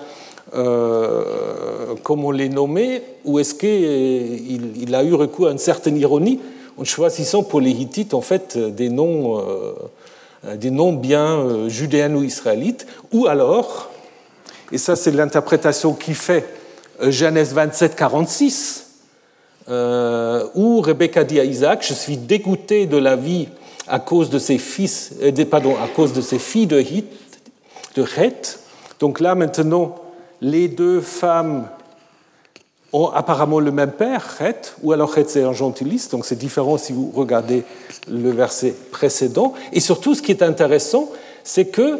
comment 2.03 2.31
les 2.31 2.47
nommer? 2.47 3.01
Ou 3.25 3.39
est-ce 3.39 3.55
qu'il 3.55 4.81
il 4.81 4.95
a 4.95 5.03
eu 5.03 5.13
recours 5.13 5.47
à 5.47 5.51
une 5.51 5.57
certaine 5.57 5.97
ironie? 5.97 6.39
En 6.77 6.85
choisissant 6.85 7.43
pour 7.43 7.59
les 7.59 7.71
Hittites 7.71 8.13
en 8.13 8.21
fait 8.21 8.57
des 8.57 8.87
noms, 8.87 9.43
des 10.55 10.71
noms 10.71 10.93
bien 10.93 11.67
judéens 11.67 12.13
ou 12.15 12.23
israélites. 12.23 12.85
Ou 13.11 13.27
alors 13.27 13.89
et 14.71 14.77
ça 14.77 14.95
c'est 14.95 15.11
l'interprétation 15.11 15.93
qui 15.93 16.13
fait 16.13 16.45
euh, 17.01 17.11
Genèse 17.11 17.53
27, 17.53 17.95
46, 17.95 18.85
euh, 19.67 20.47
où 20.55 20.79
Rebecca 20.81 21.23
dit 21.23 21.39
à 21.39 21.43
Isaac, 21.43 21.85
je 21.87 21.93
suis 21.93 22.17
dégoûté 22.17 22.85
de 22.85 22.97
la 22.97 23.15
vie 23.15 23.49
à 23.87 23.99
cause 23.99 24.29
de 24.29 24.39
ses 24.39 24.57
fils, 24.57 25.13
euh, 25.21 25.45
pardon, 25.45 25.75
à 25.83 25.87
cause 25.87 26.13
de 26.13 26.21
ses 26.21 26.39
filles 26.39 26.67
de 26.67 26.79
Hith, 26.79 27.11
de 27.95 28.05
Heth. 28.17 28.59
Donc 28.99 29.19
là 29.19 29.35
maintenant, 29.35 29.95
les 30.41 30.67
deux 30.67 31.01
femmes 31.01 31.67
ont 32.93 33.09
apparemment 33.09 33.59
le 33.59 33.71
même 33.71 33.91
père, 33.91 34.37
Heth, 34.39 34.75
ou 34.81 34.93
alors 34.93 35.17
Heth 35.17 35.29
c'est 35.29 35.43
un 35.43 35.53
gentiliste, 35.53 36.11
donc 36.11 36.25
c'est 36.25 36.37
différent 36.37 36.77
si 36.77 36.93
vous 36.93 37.11
regardez 37.13 37.65
le 38.09 38.31
verset 38.31 38.73
précédent. 38.91 39.53
Et 39.73 39.81
surtout, 39.81 40.15
ce 40.15 40.21
qui 40.21 40.31
est 40.31 40.43
intéressant, 40.43 41.09
c'est 41.43 41.65
que 41.65 41.99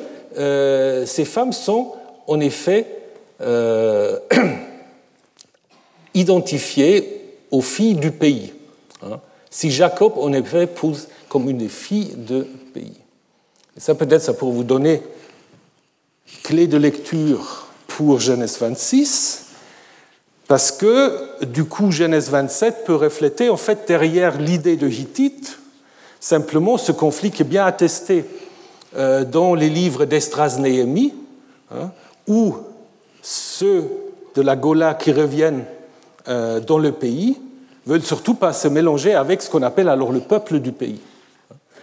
ces 1.06 1.26
femmes 1.26 1.54
sont 1.54 1.94
en 2.28 2.40
effet 2.40 2.88
euh, 3.42 4.20
identifié 6.14 7.22
aux 7.52 7.62
filles 7.62 7.96
du 7.96 8.12
pays. 8.12 8.54
Hein. 9.04 9.20
Si 9.50 9.72
Jacob, 9.72 10.14
en 10.18 10.34
effet, 10.34 10.68
pose 10.68 11.08
comme 11.30 11.50
une 11.50 11.60
des 11.60 11.70
filles 11.70 12.14
de 12.16 12.48
pays. 12.74 12.98
Et 13.78 13.80
ça, 13.80 13.96
peut-être, 13.96 14.22
ça 14.22 14.34
pour 14.34 14.52
vous 14.52 14.64
donner 14.64 15.02
clé 16.44 16.68
de 16.68 16.78
lecture 16.78 17.68
pour 17.88 18.20
Genèse 18.20 18.58
26, 18.60 19.46
parce 20.48 20.72
que, 20.72 21.44
du 21.46 21.66
coup, 21.66 21.92
Genèse 21.92 22.30
27 22.30 22.84
peut 22.86 22.96
refléter, 22.96 23.50
en 23.50 23.58
fait, 23.58 23.88
derrière 23.88 24.40
l'idée 24.40 24.76
de 24.76 24.88
Hittite, 24.88 25.60
simplement 26.20 26.78
ce 26.78 26.92
conflit 26.92 27.32
qui 27.32 27.42
est 27.42 27.46
bien 27.46 27.66
attesté 27.66 28.26
euh, 28.96 29.24
dans 29.24 29.56
les 29.56 29.70
livres 29.70 30.06
d'Estras-Néhémie, 30.06 31.14
hein, 31.72 31.92
où 32.28 32.56
ceux 33.22 33.90
de 34.36 34.42
la 34.42 34.56
Gola 34.56 34.94
qui 34.94 35.12
reviennent 35.12 35.64
euh, 36.28 36.60
dans 36.60 36.78
le 36.78 36.92
pays 36.92 37.38
veulent 37.86 38.04
surtout 38.04 38.34
pas 38.34 38.54
se 38.54 38.68
mélanger 38.68 39.14
avec 39.14 39.42
ce 39.42 39.50
qu'on 39.50 39.62
appelle 39.62 39.90
alors 39.90 40.12
le 40.12 40.20
peuple 40.20 40.60
du 40.60 40.72
pays. 40.72 41.00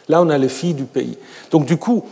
Là, 0.08 0.20
on 0.20 0.28
a 0.30 0.38
les 0.38 0.48
filles 0.48 0.74
du 0.74 0.84
pays. 0.84 1.16
Donc, 1.50 1.64
du 1.64 1.76
coup, 1.76 2.04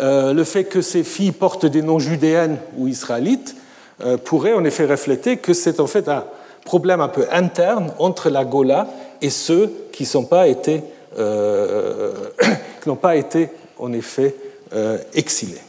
euh, 0.00 0.32
le 0.32 0.44
fait 0.44 0.64
que 0.64 0.80
ces 0.80 1.02
filles 1.02 1.32
portent 1.32 1.66
des 1.66 1.82
noms 1.82 1.98
judéennes 1.98 2.58
ou 2.76 2.88
israélites 2.88 3.56
euh, 4.04 4.16
pourrait 4.16 4.54
en 4.54 4.64
effet 4.64 4.86
refléter 4.86 5.36
que 5.36 5.52
c'est 5.52 5.80
en 5.80 5.86
fait 5.86 6.08
un 6.08 6.24
problème 6.64 7.00
un 7.00 7.08
peu 7.08 7.26
interne 7.32 7.92
entre 7.98 8.30
la 8.30 8.44
Gola 8.44 8.86
et 9.20 9.30
ceux 9.30 9.72
qui 9.92 10.08
n'ont 10.14 10.24
pas 10.24 10.46
été, 10.46 10.82
qui 12.82 12.88
n'ont 12.88 12.96
pas 12.96 13.16
été 13.16 13.50
en 13.78 13.92
effet 13.92 14.34
exilés. 15.12 15.60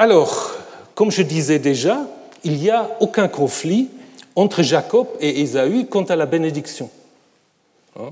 Alors, 0.00 0.52
comme 0.94 1.10
je 1.10 1.22
disais 1.22 1.58
déjà, 1.58 2.06
il 2.44 2.58
n'y 2.58 2.70
a 2.70 2.88
aucun 3.00 3.26
conflit 3.26 3.88
entre 4.36 4.62
Jacob 4.62 5.08
et 5.20 5.40
Ésaü 5.40 5.86
quant 5.86 6.04
à 6.04 6.14
la 6.14 6.24
bénédiction. 6.24 6.88
Hein? 7.98 8.10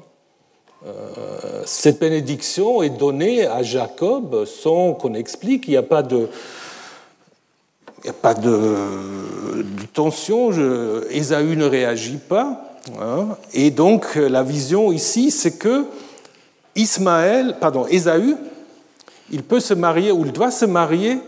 Euh, 0.84 1.62
cette 1.64 2.01
bénédiction 2.01 2.82
est 2.82 2.91
donnée 2.91 3.47
à 3.47 3.62
Jacob 3.62 4.45
sans 4.47 4.95
qu'on 4.95 5.14
explique, 5.14 5.68
il 5.68 5.70
n'y 5.70 5.76
a 5.76 5.82
pas 5.84 6.03
de, 6.03 6.28
tension, 9.95 10.51
Ésaü 11.11 11.57
ne 11.57 11.66
réagit 11.66 12.18
pas. 12.18 12.62
Hein? 13.01 13.37
et 13.53 13.72
donc 13.72 14.14
la 14.14 14.45
vision 14.45 14.93
ici, 14.93 15.32
c'est 15.32 15.59
que 15.59 15.87
Ismaël, 16.74 17.57
pardon, 17.61 17.87
Ésaü, 17.87 18.37
il 19.30 19.43
peut 19.43 19.61
se 19.61 19.74
marier 19.74 20.11
ou 20.11 20.24
il 20.24 20.32
doit 20.32 20.51
se 20.51 20.64
marier 20.64 21.18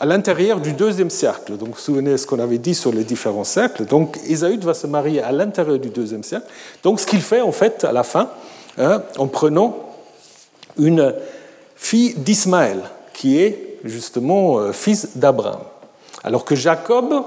à 0.00 0.06
l'intérieur 0.06 0.60
du 0.60 0.72
deuxième 0.72 1.10
cercle. 1.10 1.58
Donc, 1.58 1.68
vous 1.68 1.74
vous 1.74 1.80
souvenez 1.80 2.12
de 2.12 2.16
ce 2.16 2.26
qu'on 2.26 2.38
avait 2.38 2.58
dit 2.58 2.74
sur 2.74 2.90
les 2.90 3.04
différents 3.04 3.44
cercles. 3.44 3.84
Donc, 3.84 4.18
Ésaü 4.26 4.56
va 4.58 4.72
se 4.72 4.86
marier 4.86 5.22
à 5.22 5.30
l'intérieur 5.30 5.78
du 5.78 5.90
deuxième 5.90 6.24
cercle. 6.24 6.46
Donc, 6.82 7.00
ce 7.00 7.06
qu'il 7.06 7.20
fait, 7.20 7.42
en 7.42 7.52
fait, 7.52 7.84
à 7.84 7.92
la 7.92 8.02
fin, 8.02 8.30
hein, 8.78 9.02
en 9.18 9.26
prenant 9.26 9.76
une 10.78 11.14
fille 11.76 12.14
d'Ismaël, 12.14 12.80
qui 13.12 13.38
est 13.38 13.78
justement 13.84 14.58
euh, 14.58 14.72
fils 14.72 15.18
d'Abraham. 15.18 15.60
Alors 16.24 16.46
que 16.46 16.54
Jacob, 16.54 17.22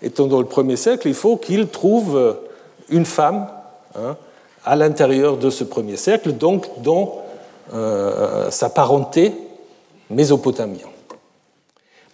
étant 0.00 0.26
dans 0.26 0.40
le 0.40 0.46
premier 0.46 0.76
cercle, 0.76 1.08
il 1.08 1.14
faut 1.14 1.36
qu'il 1.36 1.68
trouve 1.68 2.16
euh, 2.16 2.32
une 2.88 3.04
femme 3.04 3.48
hein, 3.96 4.16
à 4.64 4.76
l'intérieur 4.76 5.36
de 5.36 5.50
ce 5.50 5.64
premier 5.64 5.98
cercle, 5.98 6.32
donc 6.32 6.82
dans 6.82 7.22
euh, 7.74 8.50
sa 8.50 8.70
parenté 8.70 9.34
mésopotamienne. 10.08 10.93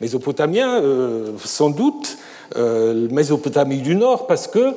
Mésopotamiens, 0.01 0.81
euh, 0.83 1.33
sans 1.45 1.71
doute, 1.71 2.19
Mésopotamie 2.57 3.81
du 3.81 3.95
Nord, 3.95 4.27
parce 4.27 4.49
que 4.49 4.75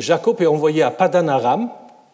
Jacob 0.00 0.40
est 0.40 0.46
envoyé 0.46 0.84
à 0.84 0.92
Padan 0.92 1.26
Aram, 1.26 1.68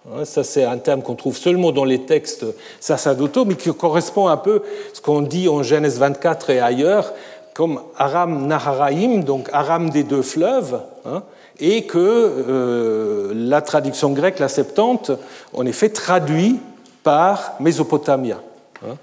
Hein, 0.08 0.24
ça, 0.24 0.44
c'est 0.44 0.64
un 0.64 0.78
terme 0.78 1.02
qu'on 1.02 1.14
trouve 1.14 1.36
seulement 1.36 1.72
dans 1.72 1.84
les 1.84 2.00
textes 2.00 2.46
sacerdotaux, 2.80 3.44
mais 3.44 3.54
qui 3.54 3.72
correspond 3.74 4.28
un 4.28 4.38
peu 4.38 4.56
à 4.56 4.94
ce 4.94 5.00
qu'on 5.00 5.20
dit 5.20 5.48
en 5.48 5.62
Genèse 5.62 5.98
24 5.98 6.50
et 6.50 6.60
ailleurs, 6.60 7.12
comme 7.52 7.80
Aram 7.98 8.46
Naharaim, 8.46 9.18
donc 9.18 9.50
Aram 9.52 9.90
des 9.90 10.02
deux 10.02 10.22
fleuves, 10.22 10.80
hein, 11.04 11.22
et 11.58 11.84
que 11.84 11.98
euh, 11.98 13.32
la 13.34 13.60
traduction 13.60 14.10
grecque, 14.12 14.38
la 14.38 14.48
Septante, 14.48 15.10
en 15.52 15.66
effet 15.66 15.90
traduit 15.90 16.58
par 17.02 17.56
Mésopotamia. 17.60 18.40
Hein. 18.82 18.96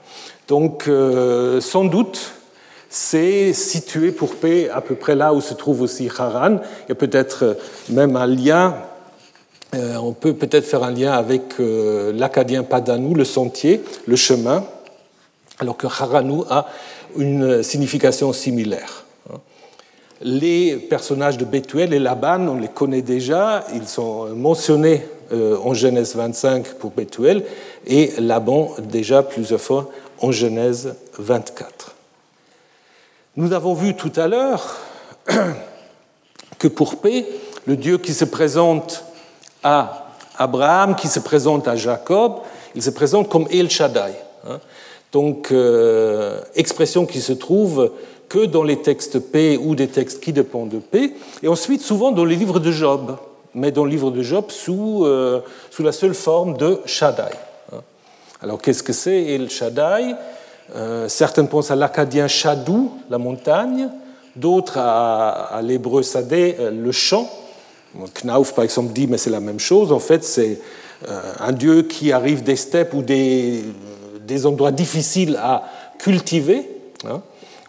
Donc, 0.47 0.85
euh, 0.87 1.61
sans 1.61 1.85
doute, 1.85 2.33
c'est 2.89 3.53
situé 3.53 4.11
pour 4.11 4.35
paix 4.35 4.69
à 4.69 4.81
peu 4.81 4.95
près 4.95 5.15
là 5.15 5.33
où 5.33 5.41
se 5.41 5.53
trouve 5.53 5.81
aussi 5.81 6.09
Haran. 6.17 6.57
Il 6.85 6.89
y 6.89 6.91
a 6.91 6.95
peut-être 6.95 7.57
même 7.89 8.15
un 8.15 8.27
lien 8.27 8.75
euh, 9.75 9.95
on 9.97 10.13
peut 10.13 10.33
peut-être 10.33 10.65
faire 10.65 10.83
un 10.83 10.91
lien 10.91 11.11
avec 11.11 11.59
euh, 11.59 12.13
l'acadien 12.13 12.63
Padanou, 12.63 13.13
le 13.13 13.25
sentier, 13.25 13.83
le 14.05 14.15
chemin, 14.15 14.63
alors 15.59 15.75
que 15.75 15.87
Haranou 15.87 16.45
a 16.49 16.67
une 17.17 17.63
signification 17.63 18.31
similaire. 18.31 19.03
Les 20.21 20.77
personnages 20.77 21.37
de 21.37 21.45
Bethuel 21.45 21.93
et 21.93 21.99
Laban, 21.99 22.47
on 22.47 22.59
les 22.59 22.69
connaît 22.69 23.01
déjà, 23.03 23.65
ils 23.75 23.87
sont 23.87 24.27
mentionnés 24.27 25.05
euh, 25.31 25.57
en 25.63 25.73
Genèse 25.73 26.15
25 26.15 26.73
pour 26.75 26.91
Bethuel 26.91 27.43
et 27.85 28.13
Laban 28.19 28.73
déjà 28.81 29.21
plusieurs 29.21 29.61
fois 29.61 29.89
en 30.19 30.31
Genèse 30.31 30.95
24. 31.19 31.96
Nous 33.37 33.53
avons 33.53 33.75
vu 33.75 33.93
tout 33.93 34.11
à 34.15 34.27
l'heure 34.27 34.77
que 36.57 36.67
pour 36.67 36.95
paix, 37.01 37.23
le 37.67 37.77
Dieu 37.77 37.99
qui 37.99 38.15
se 38.15 38.25
présente 38.25 39.03
à 39.61 40.07
Abraham, 40.39 40.95
qui 40.95 41.07
se 41.07 41.19
présente 41.19 41.67
à 41.67 41.75
Jacob, 41.75 42.39
il 42.73 42.81
se 42.81 42.89
présente 42.89 43.29
comme 43.29 43.47
El 43.51 43.69
Shaddai. 43.69 44.13
Hein. 44.49 44.59
Donc, 45.11 45.51
euh, 45.51 46.41
expression 46.55 47.05
qui 47.05 47.21
se 47.21 47.31
trouve 47.31 47.91
que 48.27 48.43
dans 48.43 48.63
les 48.63 48.81
textes 48.81 49.19
P 49.19 49.59
ou 49.61 49.75
des 49.75 49.87
textes 49.87 50.19
qui 50.19 50.33
dépendent 50.33 50.69
de 50.69 50.79
P, 50.79 51.13
et 51.43 51.47
ensuite 51.47 51.83
souvent 51.83 52.11
dans 52.11 52.25
les 52.25 52.35
livres 52.35 52.59
de 52.59 52.71
Job, 52.71 53.17
mais 53.53 53.69
dans 53.71 53.85
le 53.85 53.91
livre 53.91 54.09
de 54.09 54.23
Job 54.23 54.45
sous, 54.49 55.05
euh, 55.05 55.41
sous 55.69 55.83
la 55.83 55.91
seule 55.91 56.15
forme 56.15 56.57
de 56.57 56.79
Shaddai. 56.85 57.35
Hein. 57.71 57.81
Alors, 58.41 58.59
qu'est-ce 58.59 58.81
que 58.81 58.93
c'est 58.93 59.25
El 59.25 59.51
Shaddai? 59.51 60.15
Euh, 60.75 61.07
Certains 61.07 61.45
pensent 61.45 61.71
à 61.71 61.75
l'acadien 61.75 62.27
Shadou, 62.27 62.91
la 63.09 63.17
montagne, 63.17 63.89
d'autres 64.35 64.77
à, 64.77 65.59
l'hébreu 65.63 66.03
Sadé, 66.03 66.55
le 66.71 66.91
champ. 66.91 67.29
Knauf, 68.21 68.53
par 68.53 68.63
exemple, 68.63 68.93
dit, 68.93 69.07
mais 69.07 69.17
c'est 69.17 69.29
la 69.29 69.39
même 69.39 69.59
chose. 69.59 69.91
En 69.91 69.99
fait, 69.99 70.23
c'est 70.23 70.59
euh, 71.07 71.21
un 71.39 71.51
dieu 71.51 71.83
qui 71.83 72.11
arrive 72.11 72.43
des 72.43 72.55
steppes 72.55 72.93
ou 72.93 73.01
des, 73.01 73.63
des 74.21 74.45
endroits 74.45 74.71
difficiles 74.71 75.35
à 75.35 75.63
cultiver. 75.99 76.67
Hein. 77.05 77.21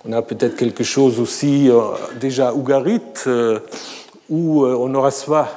On 0.07 0.13
a 0.13 0.23
peut-être 0.23 0.57
quelque 0.57 0.85
chose 0.85 1.21
aussi 1.21 1.69
euh, 1.69 1.81
déjà 2.19 2.55
Ougarit, 2.55 3.03
euh, 3.27 3.61
où 4.31 4.65
on 4.65 4.95
aura 4.95 5.11
soit 5.11 5.49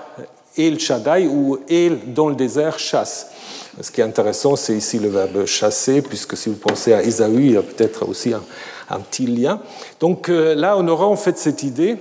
El 0.57 0.79
Shaddai 0.79 1.27
ou 1.27 1.59
El 1.69 2.13
dans 2.13 2.29
le 2.29 2.35
désert 2.35 2.79
chasse. 2.79 3.30
Ce 3.79 3.89
qui 3.89 4.01
est 4.01 4.03
intéressant, 4.03 4.55
c'est 4.55 4.75
ici 4.75 4.99
le 4.99 5.09
verbe 5.09 5.45
chasser, 5.45 6.01
puisque 6.01 6.35
si 6.35 6.49
vous 6.49 6.55
pensez 6.55 6.93
à 6.93 7.03
Ésaü, 7.03 7.37
il 7.37 7.51
y 7.53 7.57
a 7.57 7.61
peut-être 7.61 8.07
aussi 8.07 8.33
un, 8.33 8.99
petit 8.99 9.25
lien. 9.25 9.61
Donc 10.01 10.27
là, 10.27 10.75
on 10.77 10.85
aura 10.89 11.07
en 11.07 11.15
fait 11.15 11.37
cette 11.37 11.63
idée 11.63 11.97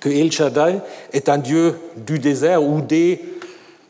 que 0.00 0.08
El 0.08 0.32
Shaddai 0.32 0.80
est 1.12 1.28
un 1.28 1.38
dieu 1.38 1.76
du 1.96 2.18
désert 2.18 2.62
ou 2.62 2.80
des, 2.80 3.20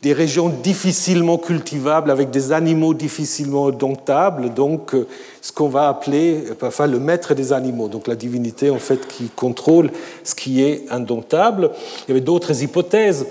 des 0.01 0.13
régions 0.13 0.49
difficilement 0.49 1.37
cultivables 1.37 2.11
avec 2.11 2.29
des 2.29 2.51
animaux 2.51 2.93
difficilement 2.93 3.71
domptables, 3.71 4.53
donc 4.53 4.93
euh, 4.93 5.07
ce 5.41 5.51
qu'on 5.51 5.69
va 5.69 5.89
appeler 5.89 6.43
enfin, 6.61 6.87
le 6.87 6.99
maître 6.99 7.33
des 7.33 7.51
animaux, 7.51 7.87
donc 7.87 8.07
la 8.07 8.15
divinité 8.15 8.69
en 8.69 8.79
fait 8.79 9.07
qui 9.07 9.29
contrôle 9.35 9.91
ce 10.23 10.35
qui 10.35 10.63
est 10.63 10.85
indomptable. 10.91 11.71
Il 12.07 12.09
y 12.09 12.11
avait 12.11 12.21
d'autres 12.21 12.61
hypothèses. 12.61 13.25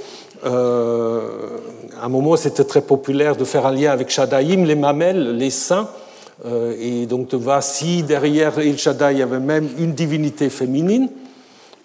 Euh, 0.45 1.21
à 2.01 2.07
un 2.07 2.09
moment, 2.09 2.37
c'était 2.37 2.65
très 2.65 2.83
populaire 2.83 3.37
de 3.37 3.45
faire 3.45 3.67
un 3.67 3.73
lien 3.73 3.91
avec 3.91 4.11
Shaddaiim, 4.11 4.65
les 4.65 4.75
mamelles, 4.75 5.37
les 5.37 5.51
saints. 5.51 5.89
Euh, 6.45 6.75
et 6.79 7.07
donc 7.07 7.29
de 7.31 7.37
voir 7.39 7.63
si 7.63 8.03
derrière 8.03 8.59
El 8.59 8.77
Shaddai 8.77 9.13
il 9.13 9.19
y 9.21 9.23
avait 9.23 9.41
même 9.41 9.71
une 9.79 9.95
divinité 9.95 10.51
féminine 10.51 11.09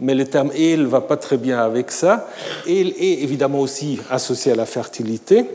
mais 0.02 0.16
le 0.16 0.26
terme 0.26 0.52
El 0.58 0.88
va 0.88 1.00
pas 1.00 1.16
très 1.16 1.38
bien 1.38 1.60
avec 1.60 1.92
ça. 1.92 2.28
El 2.68 2.90
est 2.90 3.22
évidemment 3.22 3.60
aussi 3.60 4.00
associé 4.10 4.52
à 4.52 4.56
la 4.56 4.66
fertilité. 4.66 5.46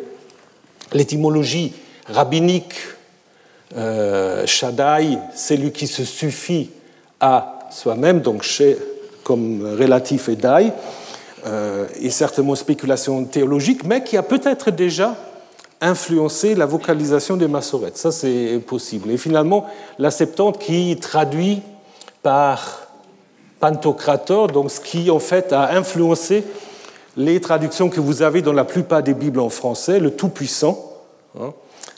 L'étymologie 0.93 1.75
rabbinique, 2.07 2.75
euh, 3.77 4.47
Shaddai, 4.47 5.19
c'est 5.35 5.57
lui 5.57 5.73
qui 5.73 5.89
se 5.89 6.05
suffit 6.05 6.71
à 7.21 7.69
soi-même, 7.71 8.21
donc 8.21 8.43
chez 8.43 8.79
comme 9.25 9.77
relatif 9.79 10.29
et 10.29 10.37
dai, 10.37 10.71
euh, 11.47 11.87
est 12.03 12.11
certainement 12.11 12.55
spéculation 12.55 13.25
théologique, 13.25 13.85
mais 13.85 14.03
qui 14.03 14.17
a 14.17 14.23
peut-être 14.23 14.71
déjà 14.71 15.15
influencé 15.81 16.55
la 16.55 16.67
vocalisation 16.67 17.37
des 17.37 17.49
massorettes. 17.49 17.97
Ça, 17.97 18.11
c'est 18.11 18.61
possible. 18.67 19.11
Et 19.11 19.17
finalement, 19.17 19.67
la 19.99 20.11
Septante 20.11 20.59
qui 20.59 20.97
traduit 20.97 21.63
par 22.23 22.89
Pantocrator, 23.61 24.49
donc 24.49 24.71
ce 24.71 24.81
qui 24.81 25.11
en 25.11 25.19
fait 25.19 25.53
a 25.53 25.77
influencé 25.77 26.45
les 27.17 27.41
traductions 27.41 27.89
que 27.89 28.01
vous 28.01 28.23
avez 28.23 28.43
dans 28.43 28.53
la 28.53 28.65
plupart 28.65 29.03
des 29.03 29.15
Bibles 29.15 29.41
en 29.41 29.49
français, 29.49 30.01
le 30.01 30.11
Tout-Puissant. 30.11 30.79
Hein. 31.41 31.53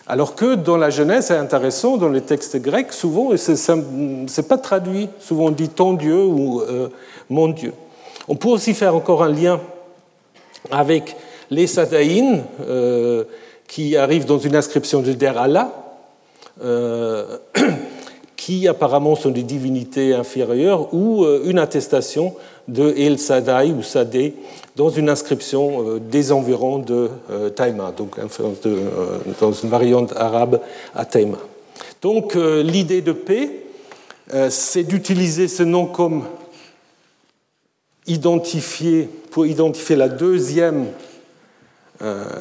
Alors 0.07 0.34
que 0.34 0.55
dans 0.55 0.76
la 0.76 0.90
Genèse, 0.90 1.26
c'est 1.26 1.36
intéressant, 1.36 1.96
dans 1.96 2.09
les 2.09 2.22
textes 2.22 2.57
grecs, 2.57 2.92
souvent, 2.92 3.36
ce 3.36 3.72
n'est 3.72 4.49
pas 4.49 4.59
traduit. 4.59 5.09
Souvent, 5.20 5.46
on 5.46 5.51
dit 5.51 5.68
ton 5.68 5.92
Dieu 5.94 6.18
ou 6.18 6.61
euh, 6.62 6.88
mon 7.28 7.49
Dieu. 7.49 7.72
On 8.29 8.37
peut 8.37 8.49
aussi 8.49 8.74
faire 8.74 8.95
encore 8.95 9.22
un 9.22 9.33
lien 9.33 9.61
avec 10.70 11.16
les 11.51 11.66
Sadaïnes, 11.66 12.43
euh, 12.66 13.24
qui 13.66 13.97
arrivent 13.97 14.26
dans 14.26 14.39
une 14.39 14.55
inscription 14.55 15.01
de 15.01 15.12
Der 15.12 15.39
Allah. 15.39 15.72
Euh, 16.62 17.39
qui 18.37 18.68
apparemment 18.68 19.14
sont 19.14 19.31
des 19.31 19.43
divinités 19.43 20.14
inférieures, 20.14 20.95
ou 20.95 21.24
euh, 21.24 21.43
une 21.45 21.59
attestation 21.59 22.35
de 22.66 22.95
El 22.97 23.18
Sadai 23.18 23.72
ou 23.72 23.83
Sadé 23.83 24.35
dans 24.76 24.91
une 24.91 25.09
inscription 25.09 25.99
des 25.99 26.31
environs 26.31 26.79
de 26.79 27.11
Taïma, 27.57 27.93
donc 27.97 28.16
dans 29.41 29.53
une 29.53 29.68
variante 29.68 30.12
arabe 30.16 30.61
à 30.95 31.05
Taïma. 31.05 31.39
Donc 32.01 32.37
l'idée 32.37 33.01
de 33.01 33.12
paix, 33.12 33.51
c'est 34.51 34.85
d'utiliser 34.85 35.49
ce 35.49 35.64
nom 35.64 35.87
comme 35.87 36.22
identifié 38.09 39.09
pour 39.30 39.46
identifier 39.46 39.94
la 39.94 40.09
deuxième, 40.09 40.86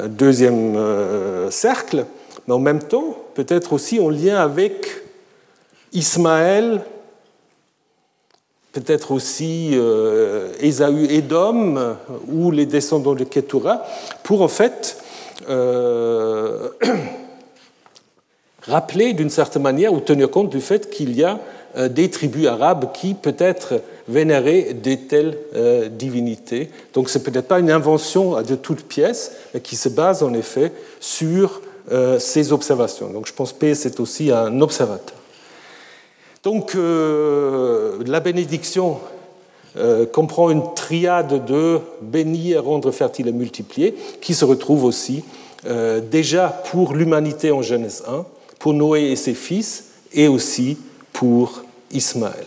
deuxième 0.06 0.76
cercle, 1.50 2.06
mais 2.46 2.54
en 2.54 2.58
même 2.58 2.82
temps, 2.82 3.16
peut-être 3.34 3.72
aussi 3.72 4.00
en 4.00 4.08
lien 4.08 4.36
avec 4.36 5.02
Ismaël, 5.92 6.82
peut-être 8.72 9.12
aussi 9.12 9.70
euh, 9.74 10.52
Ésaü 10.60 11.06
Édom 11.10 11.96
ou 12.28 12.50
les 12.50 12.66
descendants 12.66 13.14
de 13.14 13.24
Ketura, 13.24 13.84
pour 14.22 14.42
en 14.42 14.48
fait 14.48 14.98
euh, 15.48 16.68
rappeler 18.62 19.14
d'une 19.14 19.30
certaine 19.30 19.62
manière 19.62 19.92
ou 19.92 20.00
tenir 20.00 20.30
compte 20.30 20.50
du 20.50 20.60
fait 20.60 20.90
qu'il 20.90 21.16
y 21.16 21.24
a 21.24 21.38
euh, 21.67 21.67
des 21.78 22.10
tribus 22.10 22.46
arabes 22.46 22.92
qui 22.92 23.14
peut-être 23.14 23.80
vénéraient 24.08 24.74
des 24.74 24.98
telles 24.98 25.38
divinités. 25.92 26.70
Donc 26.94 27.08
ce 27.08 27.18
n'est 27.18 27.24
peut-être 27.24 27.46
pas 27.46 27.60
une 27.60 27.70
invention 27.70 28.42
de 28.42 28.54
toute 28.56 28.82
pièce, 28.82 29.32
mais 29.54 29.60
qui 29.60 29.76
se 29.76 29.88
base 29.88 30.22
en 30.22 30.34
effet 30.34 30.72
sur 30.98 31.62
ces 32.18 32.52
observations. 32.52 33.10
Donc 33.10 33.26
je 33.26 33.32
pense 33.32 33.52
que 33.52 33.74
c'est 33.74 34.00
aussi 34.00 34.32
un 34.32 34.60
observateur. 34.60 35.18
Donc 36.42 36.74
euh, 36.74 37.98
la 38.06 38.20
bénédiction 38.20 38.98
euh, 39.76 40.06
comprend 40.06 40.50
une 40.50 40.62
triade 40.74 41.44
de 41.44 41.80
bénir, 42.00 42.64
rendre 42.64 42.90
fertile 42.90 43.28
et 43.28 43.32
multiplier, 43.32 43.94
qui 44.20 44.34
se 44.34 44.44
retrouve 44.44 44.84
aussi 44.84 45.24
euh, 45.66 46.00
déjà 46.00 46.48
pour 46.70 46.94
l'humanité 46.94 47.50
en 47.50 47.62
Genèse 47.62 48.04
1, 48.08 48.24
pour 48.58 48.72
Noé 48.72 49.10
et 49.10 49.16
ses 49.16 49.34
fils, 49.34 49.84
et 50.12 50.28
aussi 50.28 50.78
pour 51.12 51.64
Ismaël. 51.92 52.46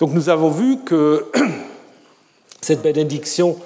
Donc 0.00 0.12
nous 0.12 0.28
avons 0.28 0.50
vu 0.50 0.78
que 0.84 1.26
cette 2.60 2.82
bénédiction 2.82 3.56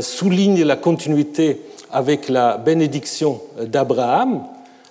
souligne 0.00 0.64
la 0.64 0.74
continuité 0.76 1.60
avec 1.92 2.28
la 2.28 2.56
bénédiction 2.56 3.40
d'Abraham, 3.60 4.42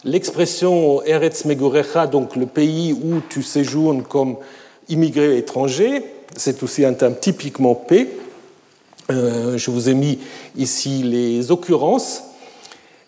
L'expression 0.06 1.04
Eretz 1.04 1.44
Megorecha, 1.44 2.08
donc 2.08 2.38
le 2.38 2.46
pays 2.46 2.94
où 2.94 3.20
tu 3.28 3.44
séjournes 3.44 4.04
comme 4.04 4.38
immigré 4.88 5.38
étranger, 5.38 6.06
c'est 6.38 6.64
aussi 6.64 6.86
un 6.86 6.94
terme 6.94 7.16
typiquement 7.20 7.76
P. 7.76 8.10
Euh, 9.12 9.58
je 9.58 9.70
vous 9.70 9.90
ai 9.90 9.94
mis 9.94 10.20
ici 10.56 11.04
les 11.04 11.52
occurrences, 11.52 12.24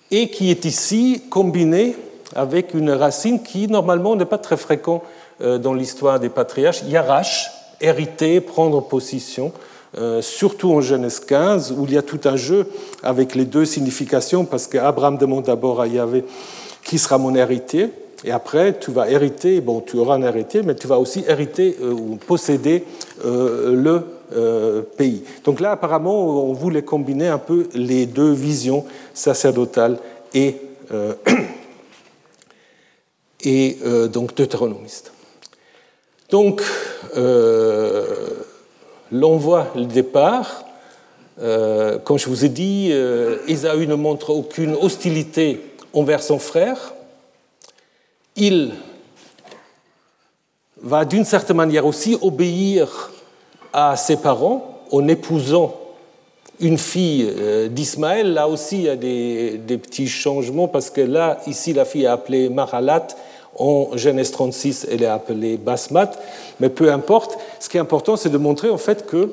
et 0.09 0.29
qui 0.29 0.51
est 0.51 0.65
ici 0.65 1.21
combiné 1.29 1.95
avec 2.35 2.73
une 2.73 2.91
racine 2.91 3.41
qui 3.41 3.69
normalement 3.69 4.17
n'est 4.17 4.25
pas 4.25 4.37
très 4.37 4.57
fréquente 4.57 5.03
euh, 5.03 5.07
dans 5.41 5.73
l'histoire 5.73 6.19
des 6.19 6.29
patriarches, 6.29 6.83
Yarash, 6.83 7.51
hériter, 7.79 8.41
prendre 8.41 8.81
position, 8.81 9.51
euh, 9.97 10.21
surtout 10.21 10.71
en 10.71 10.81
Genèse 10.81 11.19
15, 11.19 11.73
où 11.77 11.85
il 11.85 11.93
y 11.93 11.97
a 11.97 12.01
tout 12.01 12.21
un 12.25 12.37
jeu 12.37 12.67
avec 13.03 13.35
les 13.35 13.45
deux 13.45 13.65
significations, 13.65 14.45
parce 14.45 14.67
qu'Abraham 14.67 15.17
demande 15.17 15.45
d'abord 15.45 15.81
à 15.81 15.87
Yahvé 15.87 16.23
qui 16.83 16.97
sera 16.97 17.17
mon 17.17 17.35
héritier, 17.35 17.89
et 18.23 18.31
après 18.31 18.79
tu 18.79 18.91
vas 18.91 19.09
hériter, 19.09 19.61
bon 19.61 19.81
tu 19.81 19.97
auras 19.97 20.15
un 20.15 20.23
héritier, 20.23 20.61
mais 20.63 20.75
tu 20.75 20.87
vas 20.87 20.99
aussi 20.99 21.23
hériter 21.27 21.77
ou 21.81 22.15
posséder 22.15 22.85
le 23.23 24.03
euh, 24.33 24.81
pays. 24.81 25.23
Donc 25.43 25.59
là, 25.59 25.71
apparemment, 25.71 26.49
on 26.49 26.53
voulait 26.53 26.83
combiner 26.83 27.27
un 27.27 27.37
peu 27.37 27.67
les 27.73 28.05
deux 28.05 28.31
visions 28.31 28.85
sacerdotales 29.13 29.97
et, 30.33 30.55
euh, 30.93 31.15
et 33.43 33.77
euh, 33.83 34.07
donc 34.07 34.33
deutéronomistes. 34.33 35.11
Donc, 36.31 36.63
l'envoi, 39.11 39.67
le 39.75 39.85
départ, 39.85 40.65
comme 41.37 42.17
je 42.17 42.27
vous 42.27 42.45
ai 42.45 42.49
dit, 42.49 42.91
Ésaü 43.47 43.85
ne 43.85 43.95
montre 43.95 44.31
aucune 44.31 44.75
hostilité 44.75 45.61
envers 45.93 46.23
son 46.23 46.39
frère. 46.39 46.93
Il 48.35 48.71
va 50.81 51.05
d'une 51.05 51.25
certaine 51.25 51.57
manière 51.57 51.85
aussi 51.85 52.17
obéir 52.21 53.11
à 53.73 53.95
ses 53.95 54.17
parents 54.17 54.81
en 54.91 55.07
épousant 55.07 55.75
une 56.59 56.77
fille 56.77 57.27
euh, 57.37 57.67
d'Ismaël. 57.67 58.33
Là 58.33 58.47
aussi, 58.47 58.77
il 58.77 58.83
y 58.83 58.89
a 58.89 58.95
des, 58.95 59.59
petits 59.77 60.07
changements 60.07 60.67
parce 60.67 60.89
que 60.89 61.01
là, 61.01 61.39
ici, 61.47 61.73
la 61.73 61.85
fille 61.85 62.03
est 62.03 62.07
appelée 62.07 62.49
Maralat. 62.49 63.07
En 63.57 63.89
Genèse 63.95 64.31
36, 64.31 64.87
elle 64.91 65.03
est 65.03 65.07
appelée 65.07 65.57
Basmat. 65.57 66.11
Mais 66.59 66.69
peu 66.69 66.91
importe. 66.91 67.37
Ce 67.59 67.69
qui 67.69 67.77
est 67.77 67.81
important, 67.81 68.15
c'est 68.15 68.29
de 68.29 68.37
montrer 68.37 68.69
en 68.69 68.77
fait 68.77 69.05
que 69.05 69.29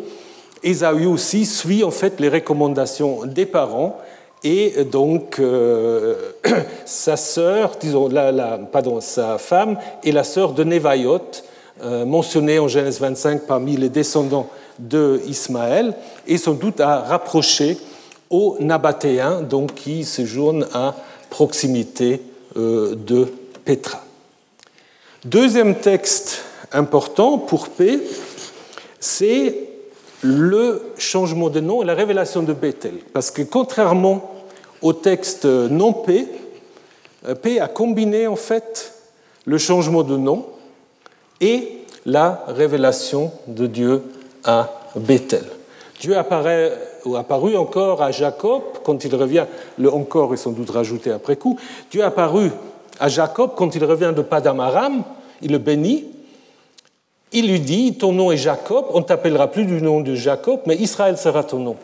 Esaü 0.63 1.07
aussi 1.07 1.47
suit 1.47 1.85
en 1.85 1.91
fait 1.91 2.19
les 2.21 2.29
recommandations 2.29 3.25
des 3.25 3.47
parents 3.47 3.97
et 4.45 4.85
donc 4.85 5.39
euh, 5.39 6.15
sa 6.85 7.17
sœur, 7.17 7.73
disons, 7.81 8.09
la, 8.09 8.59
pardon, 8.59 9.01
sa 9.01 9.39
femme 9.39 9.79
est 10.05 10.13
la 10.13 10.25
sœur 10.25 10.53
de 10.53 10.65
Nevayot, 10.65 11.21
euh, 11.83 12.05
mentionné 12.05 12.59
en 12.59 12.69
Genèse 12.69 13.01
25 13.01 13.43
parmi 13.47 13.77
les 13.77 13.89
descendants 13.89 14.49
de 14.79 15.21
Ismaël, 15.27 15.95
et 16.27 16.39
sans 16.39 16.53
doute 16.53 16.81
à 16.81 17.01
rapprocher 17.01 17.79
aux 18.31 18.57
Nabatéens, 18.61 19.43
donc 19.43 19.75
qui 19.75 20.05
séjournent 20.05 20.69
à 20.73 20.95
proximité 21.31 22.23
euh, 22.57 22.95
de 22.95 23.27
Petra. 23.65 24.08
Deuxième 25.25 25.75
texte 25.75 26.45
important 26.71 27.39
pour 27.39 27.71
P, 27.71 27.99
c'est 29.01 29.69
le 30.23 30.93
changement 30.97 31.51
de 31.51 31.59
nom 31.59 31.83
et 31.83 31.87
la 31.87 31.95
révélation 31.95 32.45
de 32.45 32.53
Bethel. 32.53 32.95
Parce 33.13 33.33
que 33.33 33.43
contrairement 33.43 34.33
au 34.81 34.93
texte 34.93 35.45
non 35.45 35.93
P, 35.93 36.29
euh, 37.27 37.35
P 37.35 37.59
a 37.59 37.67
combiné 37.67 38.29
en 38.29 38.37
fait 38.37 38.95
le 39.45 39.59
changement 39.59 40.05
de 40.05 40.17
nom 40.17 40.47
et 41.41 41.79
la 42.07 42.45
révélation 42.47 43.33
de 43.49 43.67
Dieu 43.67 44.03
à 44.45 44.71
Bethel. 44.95 45.45
Dieu 45.99 46.17
apparaît 46.17 46.79
ou 47.05 47.17
apparu 47.17 47.57
encore 47.57 48.03
à 48.03 48.13
Jacob 48.13 48.63
quand 48.85 49.05
il 49.05 49.15
revient, 49.17 49.47
le 49.79 49.93
encore 49.93 50.33
est 50.33 50.37
sans 50.37 50.53
doute 50.53 50.71
rajouté 50.71 51.11
après 51.11 51.35
coup, 51.35 51.59
Dieu 51.91 52.05
apparu 52.05 52.53
à 53.01 53.09
Jacob 53.09 53.53
quand 53.57 53.75
il 53.75 53.85
revient 53.85 54.13
de 54.15 54.23
Padamaram, 54.23 55.03
il 55.43 55.53
le 55.53 55.59
bénit, 55.59 56.07
il 57.33 57.49
lui 57.49 57.61
dit, 57.61 57.95
ton 57.95 58.13
nom 58.13 58.33
est 58.33 58.39
Jacob, 58.39 58.87
on 58.91 59.01
ne 59.01 59.05
t'appellera 59.05 59.51
plus 59.51 59.67
du 59.67 59.83
nom 59.83 60.01
de 60.01 60.15
Jacob, 60.15 60.61
mais 60.67 60.77
Israël 60.77 61.19
sera 61.19 61.45
ton 61.45 61.59
nom. 61.59 61.77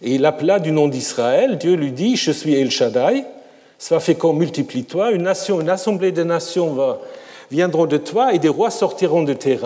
Et 0.00 0.14
il 0.14 0.24
appela 0.26 0.58
du 0.58 0.72
nom 0.72 0.88
d'Israël, 0.88 1.58
Dieu 1.58 1.74
lui 1.74 1.92
dit, 1.92 2.16
je 2.16 2.30
suis 2.30 2.54
El 2.54 2.70
Shaddai, 2.70 3.24
fait 3.78 4.14
qu'on 4.14 4.32
multiplie-toi, 4.32 5.10
une 5.12 5.22
nation, 5.22 5.60
une 5.60 5.70
assemblée 5.70 6.12
de 6.12 6.22
nations 6.22 6.98
viendront 7.50 7.86
de 7.86 7.96
toi 7.96 8.32
et 8.32 8.38
des 8.38 8.48
rois 8.48 8.70
sortiront 8.70 9.22
de 9.22 9.32
tes. 9.32 9.58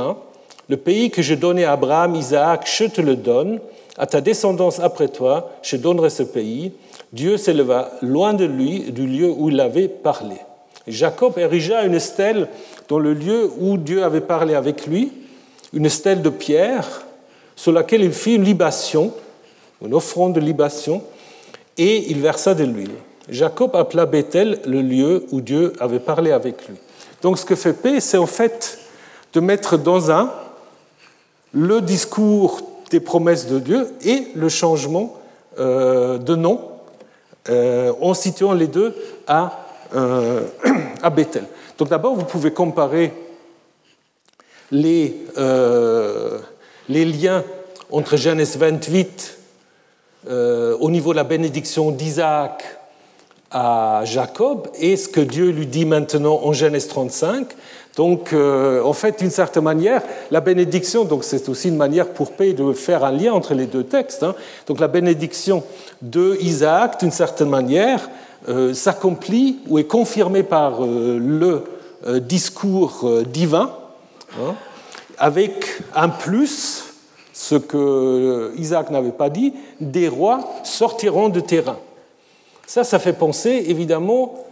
Le 0.69 0.77
pays 0.77 1.11
que 1.11 1.23
je 1.23 1.35
donnais 1.35 1.65
à 1.65 1.73
Abraham, 1.73 2.15
Isaac, 2.15 2.67
je 2.67 2.85
te 2.85 3.01
le 3.01 3.17
donne. 3.17 3.61
À 3.99 4.07
ta 4.07 4.21
descendance 4.21 4.81
après 4.81 5.09
toi, 5.09 5.53
je 5.63 5.77
donnerai 5.77 6.11
ce 6.11 6.23
pays. 6.23 6.73
Dieu 7.13 7.37
s'éleva 7.37 7.93
loin 8.03 8.35
de 8.35 8.45
lui, 8.45 8.93
du 8.93 9.07
lieu 9.07 9.31
où 9.31 9.49
il 9.49 9.61
avait 9.61 9.89
parlé. 9.89 10.37
Jacob 10.87 11.39
érigea 11.39 11.85
une 11.85 11.99
stèle 11.99 12.49
dans 12.89 12.99
le 12.99 13.15
lieu 13.15 13.51
où 13.59 13.77
Dieu 13.77 14.05
avait 14.05 14.21
parlé 14.21 14.55
avec 14.55 14.87
lui, 14.87 15.13
une 15.73 15.89
stèle 15.89 16.23
de 16.23 16.31
pierre 16.31 17.03
sur 17.57 17.73
laquelle 17.73 18.03
il 18.03 18.13
fit 18.13 18.35
une 18.35 18.45
libation, 18.45 19.13
une 19.85 19.95
offrande 19.95 20.35
de 20.35 20.41
libation, 20.41 21.03
et 21.79 22.11
il 22.11 22.21
versa 22.21 22.55
de 22.55 22.65
l'huile. 22.65 22.95
Jacob 23.29 23.75
appela 23.75 24.07
Bethel 24.07 24.61
le 24.67 24.81
lieu 24.83 25.27
où 25.33 25.41
Dieu 25.41 25.73
avait 25.81 25.99
parlé 25.99 26.31
avec 26.31 26.69
lui. 26.69 26.77
Donc 27.23 27.39
ce 27.39 27.45
que 27.45 27.57
fait 27.57 27.73
P, 27.73 28.01
c'est 28.01 28.19
en 28.19 28.27
fait 28.27 28.79
de 29.33 29.41
mettre 29.41 29.77
dans 29.77 30.11
un 30.11 30.31
le 31.53 31.81
discours 31.81 32.61
des 32.91 33.01
promesses 33.01 33.47
de 33.47 33.59
Dieu 33.59 33.89
et 34.05 34.29
le 34.35 34.49
changement 34.49 35.17
euh, 35.59 36.19
de 36.19 36.37
nom 36.37 36.61
euh, 37.49 37.93
en 38.01 38.15
situant 38.15 38.53
les 38.53 38.67
deux 38.67 38.95
à, 39.27 39.67
euh, 39.95 40.43
à 41.03 41.11
Bethel. 41.11 41.45
Donc 41.79 41.89
d'abord, 41.89 42.15
vous 42.15 42.25
pouvez 42.25 42.53
comparer 42.53 43.13
les, 44.71 45.15
les 46.89 47.05
liens 47.05 47.45
entre 47.91 48.17
Genèse 48.17 48.57
28 48.57 49.39
au 50.29 50.91
niveau 50.91 51.13
de 51.13 51.17
la 51.17 51.25
bénédiction 51.25 51.93
d'Isaac 51.93 52.65
à 53.51 54.03
Jacob 54.05 54.69
et 54.81 54.97
ce 54.97 55.09
que 55.09 55.21
Dieu 55.21 55.51
lui 55.51 55.67
dit 55.67 55.85
maintenant 55.85 56.41
en 56.43 56.53
Genèse 56.53 56.89
35. 56.89 57.47
Donc, 57.97 58.35
euh, 58.35 58.83
en 58.83 58.93
fait, 58.93 59.19
d'une 59.19 59.31
certaine 59.31 59.65
manière, 59.65 60.03
la 60.31 60.41
bénédiction, 60.41 61.05
donc 61.05 61.25
c'est 61.25 61.49
aussi 61.49 61.69
une 61.69 61.79
manière 61.79 62.11
pour 62.11 62.33
P 62.33 62.53
de 62.53 62.73
faire 62.75 63.05
un 63.05 63.11
lien 63.11 63.33
entre 63.33 63.55
les 63.55 63.65
deux 63.67 63.85
textes. 63.85 64.23
Hein. 64.23 64.35
Donc, 64.67 64.81
la 64.81 64.89
bénédiction 64.89 65.65
de 66.03 66.37
Isaac, 66.43 67.01
d'une 67.01 67.11
certaine 67.11 67.49
manière, 67.49 68.11
euh, 68.51 68.75
s'accomplit 68.75 69.61
ou 69.67 69.79
est 69.79 69.85
confirmée 69.85 70.43
par 70.43 70.85
euh, 70.85 71.19
le 71.19 71.65
discours 72.21 73.11
divin, 73.27 73.73
hein, 74.39 74.55
avec 75.19 75.81
un 75.95 76.09
plus, 76.09 76.85
ce 77.33 77.57
que 77.57 78.53
Isaac 78.59 78.91
n'avait 78.91 79.11
pas 79.11 79.29
dit, 79.29 79.55
des 79.81 80.07
rois 80.07 80.47
sortiront 80.63 81.31
de 81.31 81.41
terrain. 81.41 81.79
Ça, 82.67 82.85
ça 82.85 83.01
fait 83.01 83.15
penser 83.15 83.65
évidemment 83.67 84.47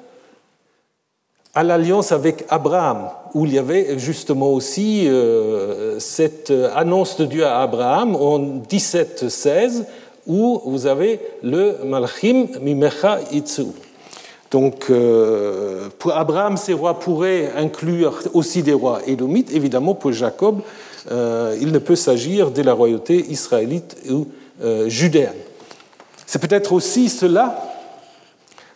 à 1.55 1.63
l'alliance 1.63 2.11
avec 2.11 2.45
Abraham, 2.49 3.11
où 3.33 3.47
il 3.47 3.55
y 3.55 3.59
avait 3.59 3.99
justement 3.99 4.53
aussi 4.53 5.07
euh, 5.07 5.99
cette 6.01 6.53
annonce 6.75 7.17
de 7.17 7.27
Dieu 7.27 7.47
à 7.47 7.63
Abraham 7.63 8.17
en 8.17 8.39
1716, 8.39 9.87
où 10.27 10.61
vous 10.65 10.87
avez 10.87 11.21
le 11.43 11.77
Malchim 11.85 12.47
Mimecha 12.61 13.21
Itzu. 13.31 13.67
Donc, 14.51 14.87
euh, 14.91 15.89
pour 15.99 16.17
Abraham, 16.17 16.57
ces 16.57 16.73
rois 16.73 16.99
pourraient 16.99 17.53
inclure 17.57 18.21
aussi 18.33 18.63
des 18.63 18.73
rois 18.73 19.01
édomites. 19.07 19.53
Évidemment, 19.53 19.95
pour 19.95 20.13
Jacob, 20.13 20.61
euh, 21.11 21.57
il 21.61 21.73
ne 21.73 21.79
peut 21.79 21.97
s'agir 21.97 22.51
de 22.51 22.63
la 22.63 22.73
royauté 22.73 23.27
israélite 23.31 23.97
ou 24.11 24.27
judéenne. 24.87 25.33
C'est 26.27 26.39
peut-être 26.39 26.73
aussi 26.73 27.09
cela 27.09 27.74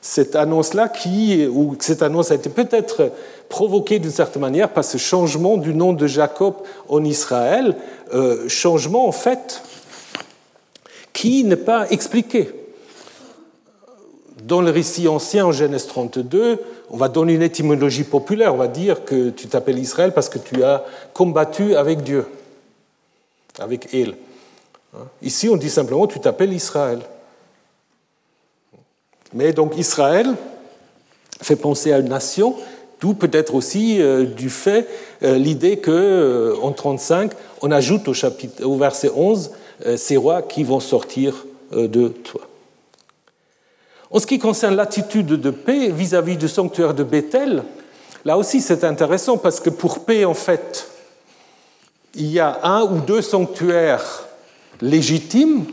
cette 0.01 0.37
annonce-là, 0.37 0.89
qui, 0.89 1.47
ou 1.47 1.77
cette 1.81 2.03
annonce 2.03 2.31
a 2.31 2.37
été 2.37 2.51
peut-être 2.51 3.13
provoquée 3.49 3.99
d'une 3.99 4.11
certaine 4.11 4.43
manière 4.43 4.71
par 4.71 4.85
ce 4.85 4.99
changement 4.99 5.57
du 5.57 5.75
nom 5.75 5.93
de 5.93 6.07
Jacob 6.07 6.55
en 6.89 7.05
Israël, 7.05 7.77
euh, 8.15 8.49
changement 8.49 9.09
en 9.09 9.13
fait 9.13 9.63
qui 11.13 11.43
n'est 11.43 11.57
pas 11.57 11.91
expliqué. 11.91 12.49
Dans 14.45 14.61
le 14.61 14.71
récit 14.71 15.09
ancien 15.09 15.47
en 15.47 15.53
Genèse 15.53 15.89
32, 15.89 16.61
on 16.91 16.97
va 16.97 17.09
donner 17.09 17.35
une 17.35 17.43
étymologie 17.43 18.05
populaire, 18.05 18.55
on 18.55 18.57
va 18.59 18.69
dire 18.69 19.05
que 19.05 19.31
tu 19.31 19.49
t'appelles 19.49 19.81
Israël 19.81 20.13
parce 20.15 20.29
que 20.29 20.39
tu 20.39 20.63
as 20.63 20.85
combattu 21.13 21.75
avec 21.75 22.03
Dieu, 22.03 22.25
avec 23.59 23.93
El. 23.93 24.15
Ici, 25.21 25.49
on 25.49 25.57
dit 25.57 25.69
simplement 25.69 26.07
tu 26.07 26.21
t'appelles 26.21 26.53
Israël. 26.53 27.01
Mais 29.33 29.53
donc 29.53 29.77
Israël 29.77 30.35
fait 31.41 31.57
penser 31.57 31.93
à 31.93 31.99
une 31.99 32.09
nation 32.09 32.57
D'où 33.01 33.15
peut-être 33.15 33.55
aussi 33.55 34.01
du 34.37 34.51
fait 34.51 34.89
l'idée 35.23 35.77
qu'en 35.79 36.73
35, 36.73 37.31
on 37.63 37.71
ajoute 37.71 38.09
au, 38.09 38.13
chapitre, 38.13 38.65
au 38.65 38.77
verset 38.77 39.13
11 39.15 39.53
ces 39.97 40.17
rois 40.17 40.43
qui 40.43 40.65
vont 40.65 40.81
sortir 40.81 41.47
de 41.71 42.09
toi. 42.09 42.41
En 44.11 44.19
ce 44.19 44.27
qui 44.27 44.39
concerne 44.39 44.75
l'attitude 44.75 45.27
de 45.27 45.51
paix 45.51 45.91
vis-à-vis 45.91 46.37
du 46.37 46.49
sanctuaire 46.49 46.95
de 46.95 47.05
Bethel, 47.05 47.63
là 48.25 48.39
aussi 48.39 48.61
c'est 48.61 48.83
intéressant 48.85 49.37
parce 49.37 49.61
que 49.61 49.71
pour 49.71 50.05
paix, 50.05 50.25
en 50.25 50.35
fait, 50.35 50.89
il 52.15 52.27
y 52.27 52.41
a 52.41 52.59
un 52.63 52.83
ou 52.83 53.01
deux 53.01 53.23
sanctuaires 53.23 54.27
légitimes 54.81 55.67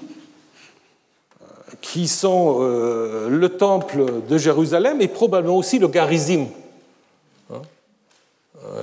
qui 1.91 2.07
sont 2.07 2.57
euh, 2.61 3.29
le 3.29 3.49
temple 3.49 4.05
de 4.27 4.37
Jérusalem 4.39 5.01
et 5.01 5.07
probablement 5.07 5.57
aussi 5.57 5.77
le 5.77 5.87
Garizim. 5.87 6.47
Hein? 7.53 7.61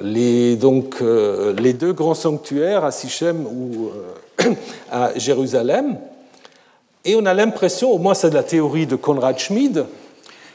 Les, 0.03 0.55
donc, 0.55 0.99
euh, 1.03 1.53
les 1.59 1.73
deux 1.73 1.93
grands 1.93 2.15
sanctuaires 2.15 2.85
à 2.85 2.93
Sichem 2.93 3.45
ou 3.45 3.91
euh, 4.45 4.55
à 4.91 5.19
Jérusalem. 5.19 5.99
Et 7.05 7.17
on 7.17 7.27
a 7.27 7.35
l'impression, 7.35 7.91
au 7.91 7.99
moins 7.99 8.15
c'est 8.15 8.31
de 8.31 8.37
la 8.37 8.45
théorie 8.45 8.87
de 8.87 8.95
Konrad 8.95 9.37
Schmid, 9.37 9.85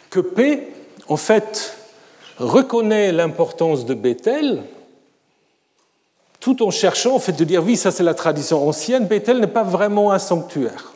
que 0.09 0.21
P, 0.21 0.69
en 1.09 1.17
fait, 1.17 1.75
reconnaît 2.37 3.11
l'importance 3.11 3.85
de 3.85 3.93
Bethel, 3.93 4.63
tout 6.39 6.63
en 6.63 6.71
cherchant 6.71 7.15
en 7.15 7.19
fait, 7.19 7.33
de 7.33 7.43
dire 7.43 7.61
oui, 7.61 7.75
ça 7.75 7.91
c'est 7.91 8.03
la 8.03 8.13
tradition 8.13 8.65
ancienne, 8.65 9.05
Bethel 9.05 9.41
n'est 9.41 9.47
pas 9.47 9.63
vraiment 9.63 10.13
un 10.13 10.19
sanctuaire. 10.19 10.93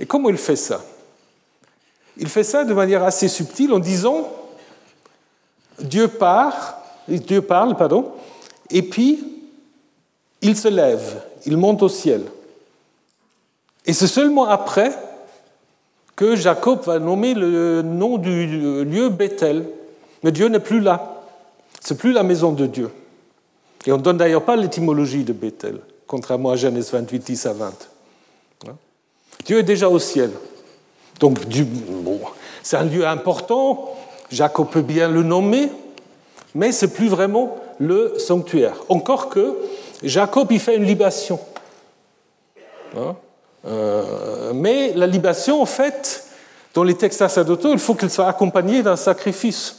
Et 0.00 0.06
comment 0.06 0.30
il 0.30 0.38
fait 0.38 0.56
ça? 0.56 0.82
Il 2.16 2.28
fait 2.28 2.42
ça 2.42 2.64
de 2.64 2.74
manière 2.74 3.04
assez 3.04 3.28
subtile 3.28 3.72
en 3.72 3.78
disant 3.78 4.28
Dieu 5.78 6.08
part, 6.08 6.78
Dieu 7.06 7.42
parle, 7.42 7.76
pardon, 7.76 8.12
et 8.70 8.82
puis 8.82 9.24
il 10.42 10.56
se 10.56 10.68
lève, 10.68 11.22
il 11.46 11.56
monte 11.56 11.82
au 11.82 11.88
ciel. 11.88 12.22
Et 13.86 13.92
c'est 13.92 14.06
seulement 14.06 14.46
après 14.46 14.92
que 16.16 16.36
Jacob 16.36 16.82
va 16.84 16.98
nommer 16.98 17.34
le 17.34 17.82
nom 17.82 18.18
du 18.18 18.84
lieu 18.84 19.08
Bethel. 19.08 19.66
Mais 20.22 20.32
Dieu 20.32 20.48
n'est 20.48 20.60
plus 20.60 20.80
là. 20.80 21.22
C'est 21.80 21.96
plus 21.96 22.12
la 22.12 22.22
maison 22.22 22.52
de 22.52 22.66
Dieu. 22.66 22.90
Et 23.86 23.92
on 23.92 23.96
ne 23.96 24.02
donne 24.02 24.18
d'ailleurs 24.18 24.44
pas 24.44 24.56
l'étymologie 24.56 25.24
de 25.24 25.32
Bethel, 25.32 25.80
contrairement 26.06 26.50
à 26.50 26.56
Genèse 26.56 26.92
28, 26.92 27.18
10 27.20 27.46
à 27.46 27.52
20. 27.54 27.89
Dieu 29.44 29.58
est 29.58 29.64
déjà 29.64 29.88
au 29.88 29.98
ciel. 29.98 30.30
Donc, 31.18 31.38
c'est 32.62 32.76
un 32.76 32.84
lieu 32.84 33.06
important, 33.06 33.94
Jacob 34.30 34.68
peut 34.70 34.82
bien 34.82 35.08
le 35.08 35.22
nommer, 35.22 35.70
mais 36.54 36.72
c'est 36.72 36.92
plus 36.92 37.08
vraiment 37.08 37.56
le 37.78 38.14
sanctuaire. 38.18 38.76
Encore 38.88 39.28
que 39.28 39.56
Jacob 40.02 40.50
y 40.52 40.58
fait 40.58 40.76
une 40.76 40.84
libation. 40.84 41.38
Hein? 42.96 43.16
Euh, 43.66 44.52
mais 44.54 44.92
la 44.94 45.06
libation, 45.06 45.60
en 45.60 45.66
fait, 45.66 46.24
dans 46.72 46.84
les 46.84 46.94
textes 46.94 47.18
sacerdotaux, 47.18 47.72
il 47.72 47.78
faut 47.78 47.94
qu'elle 47.94 48.10
soit 48.10 48.28
accompagnée 48.28 48.82
d'un 48.82 48.96
sacrifice, 48.96 49.76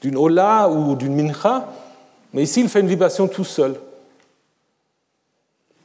d'une 0.00 0.16
ola 0.16 0.68
ou 0.68 0.94
d'une 0.94 1.14
mincha. 1.14 1.68
Mais 2.32 2.44
ici, 2.44 2.60
il 2.60 2.68
fait 2.68 2.80
une 2.80 2.88
libation 2.88 3.26
tout 3.26 3.44
seul. 3.44 3.74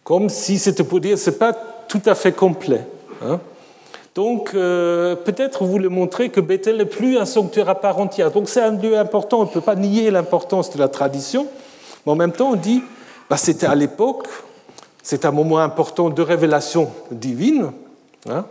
Comme 0.03 0.30
si 0.30 0.60
c'était 0.60 0.84
pour 0.84 0.99
dire, 0.99 1.18
ce 1.18 1.32
n'est 1.32 1.36
pas 1.36 1.53
tout 1.88 2.01
à 2.06 2.14
fait 2.14 2.32
complet. 2.32 2.82
Hein. 3.24 3.39
Donc, 4.16 4.51
euh, 4.53 5.18
peut-être 5.18 5.66
vous 5.66 5.72
voulez 5.72 5.89
montrer 5.89 6.30
que 6.30 6.39
Bethel 6.39 6.78
n'est 6.78 6.86
plus 6.86 7.18
un 7.18 7.26
sanctuaire 7.26 7.68
à 7.68 7.76
part 7.76 7.99
entière. 7.99 8.32
Donc, 8.32 8.47
c'est 8.47 8.61
un 8.61 8.72
lieu 8.72 8.97
important, 8.97 9.41
on 9.41 9.43
ne 9.43 9.49
peut 9.49 9.59
pas 9.59 9.76
nier 9.76 10.09
l'importance 10.09 10.72
de 10.72 10.80
la 10.80 10.88
tradition. 10.88 11.47
Mais 12.05 12.13
en 12.13 12.16
même 12.16 12.32
temps, 12.32 12.51
on 12.51 12.55
dit, 12.55 12.82
bah, 13.30 13.36
c'était 13.36 13.66
à 13.66 13.76
l'époque, 13.76 14.28
c'est 15.03 15.26
un 15.26 15.32
moment 15.32 15.59
important 15.59 16.09
de 16.09 16.22
révélation 16.22 16.89
divine, 17.11 17.72
hein, 18.30 18.45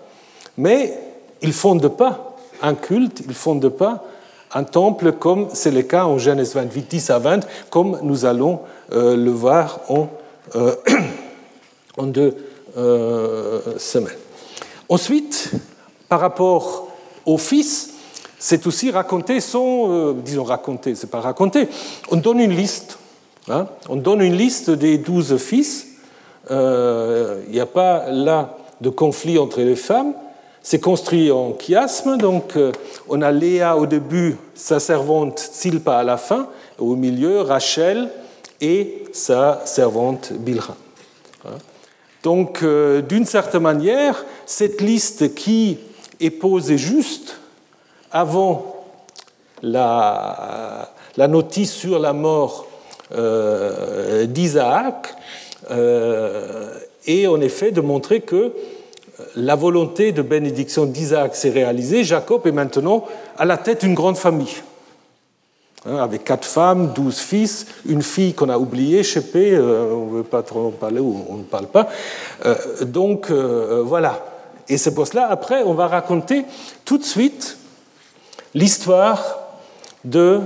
mais 0.58 0.98
il 1.40 1.48
ne 1.48 1.54
fonde 1.54 1.88
pas 1.88 2.36
un 2.60 2.74
culte, 2.74 3.20
il 3.20 3.28
ne 3.28 3.32
fonde 3.32 3.66
pas 3.70 4.04
un 4.52 4.64
temple 4.64 5.12
comme 5.12 5.48
c'est 5.54 5.70
le 5.70 5.82
cas 5.82 6.04
en 6.04 6.18
Genèse 6.18 6.54
28, 6.54 6.90
10 6.90 7.10
à 7.10 7.18
20, 7.18 7.46
comme 7.70 7.98
nous 8.02 8.26
allons 8.26 8.60
euh, 8.92 9.16
le 9.16 9.30
voir 9.30 9.80
en, 9.88 10.08
euh, 10.56 10.74
deux 12.02 12.36
semaines. 13.78 14.24
Ensuite, 14.89 15.53
par 16.09 16.20
rapport 16.20 16.89
au 17.26 17.39
fils, 17.39 17.95
c'est 18.39 18.66
aussi 18.66 18.91
raconter 18.91 19.41
son, 19.41 20.12
disons 20.12 20.45
raconter, 20.45 20.95
c'est 20.95 21.11
pas 21.11 21.20
raconter, 21.20 21.68
on 22.11 22.16
donne 22.16 22.41
une 22.41 22.55
liste, 22.55 22.99
hein, 23.49 23.66
on 23.89 23.97
donne 23.97 24.20
une 24.20 24.37
liste 24.37 24.70
des 24.70 24.99
douze 24.99 25.37
fils, 25.39 25.87
euh, 26.51 27.43
il 27.47 27.55
n'y 27.55 27.61
a 27.61 27.66
pas 27.66 28.11
là 28.11 28.59
de 28.80 28.91
conflit 28.91 29.39
entre 29.39 29.61
les 29.61 29.76
femmes. 29.76 30.12
C'est 30.62 30.80
construit 30.80 31.30
en 31.30 31.55
chiasme, 31.59 32.16
donc 32.16 32.57
euh, 32.57 32.72
on 33.09 33.20
a 33.20 33.30
Léa 33.30 33.76
au 33.76 33.85
début, 33.85 34.37
sa 34.55 34.80
servante 34.80 35.39
Silpa 35.39 35.99
à 35.99 36.05
la 36.05 36.16
fin, 36.16 36.49
au 36.78 36.97
milieu 36.97 37.43
Rachel 37.43 38.09
et 38.62 39.05
sa 39.12 39.61
servante 39.66 40.32
Bilha. 40.32 40.74
Donc, 42.25 42.62
euh, 42.62 43.03
d'une 43.03 43.27
certaine 43.27 43.62
manière, 43.62 44.25
cette 44.47 44.81
liste 44.81 45.35
qui 45.35 45.79
est 46.20 46.31
posée 46.31 46.79
juste 46.79 47.39
avant 48.11 48.85
la, 49.62 50.91
notice 51.16 51.72
sur 51.72 52.01
la 52.01 52.12
mort 52.12 52.66
d'Isaac 54.27 55.14
euh, 55.70 56.75
et 57.07 57.27
en 57.27 57.41
effet 57.41 57.70
de 57.70 57.81
montrer 57.81 58.20
que 58.20 58.53
la 59.37 59.55
volonté 59.55 60.12
de 60.12 60.22
bénédiction 60.22 60.87
d'Isaac 60.87 61.37
s'est 61.37 61.51
réalisée. 61.51 62.05
Jacob 62.05 62.47
est 62.47 62.53
maintenant 62.53 63.05
à 63.37 63.45
la 63.45 63.57
tête 63.57 63.83
d'une 63.83 63.95
grande 63.95 64.16
famille, 64.16 64.62
avec 65.87 66.24
quatre 66.24 66.47
femmes, 66.47 66.93
douze 66.95 67.18
fils, 67.18 67.66
une 67.87 68.03
fille 68.03 68.32
qu'on 68.32 68.49
a 68.49 68.59
oubliée, 68.59 69.03
Chépé, 69.03 69.53
euh, 69.53 69.93
on 69.93 70.07
ne 70.07 70.16
veut 70.18 70.22
pas 70.22 70.43
trop 70.43 70.68
en 70.68 70.70
parler 70.70 71.01
ou 71.01 71.24
on 71.28 71.37
ne 71.37 71.43
parle 71.43 71.66
pas. 71.66 71.89
Euh, 72.47 72.55
donc 72.85 73.30
voilà. 73.30 74.24
Et 74.68 74.78
c'est 74.78 74.95
pour 74.95 75.07
cela, 75.07 75.28
après, 75.28 75.62
on 75.62 75.74
va 75.74 75.89
raconter 75.89 76.47
tout 76.87 76.97
de 76.97 77.05
suite 77.05 77.59
l'histoire 78.55 79.41
de 80.05 80.41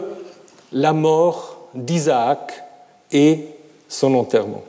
la 0.72 0.92
mort 0.92 1.68
d'Isaac 1.74 2.64
et 3.12 3.46
son 3.88 4.14
enterrement. 4.14 4.62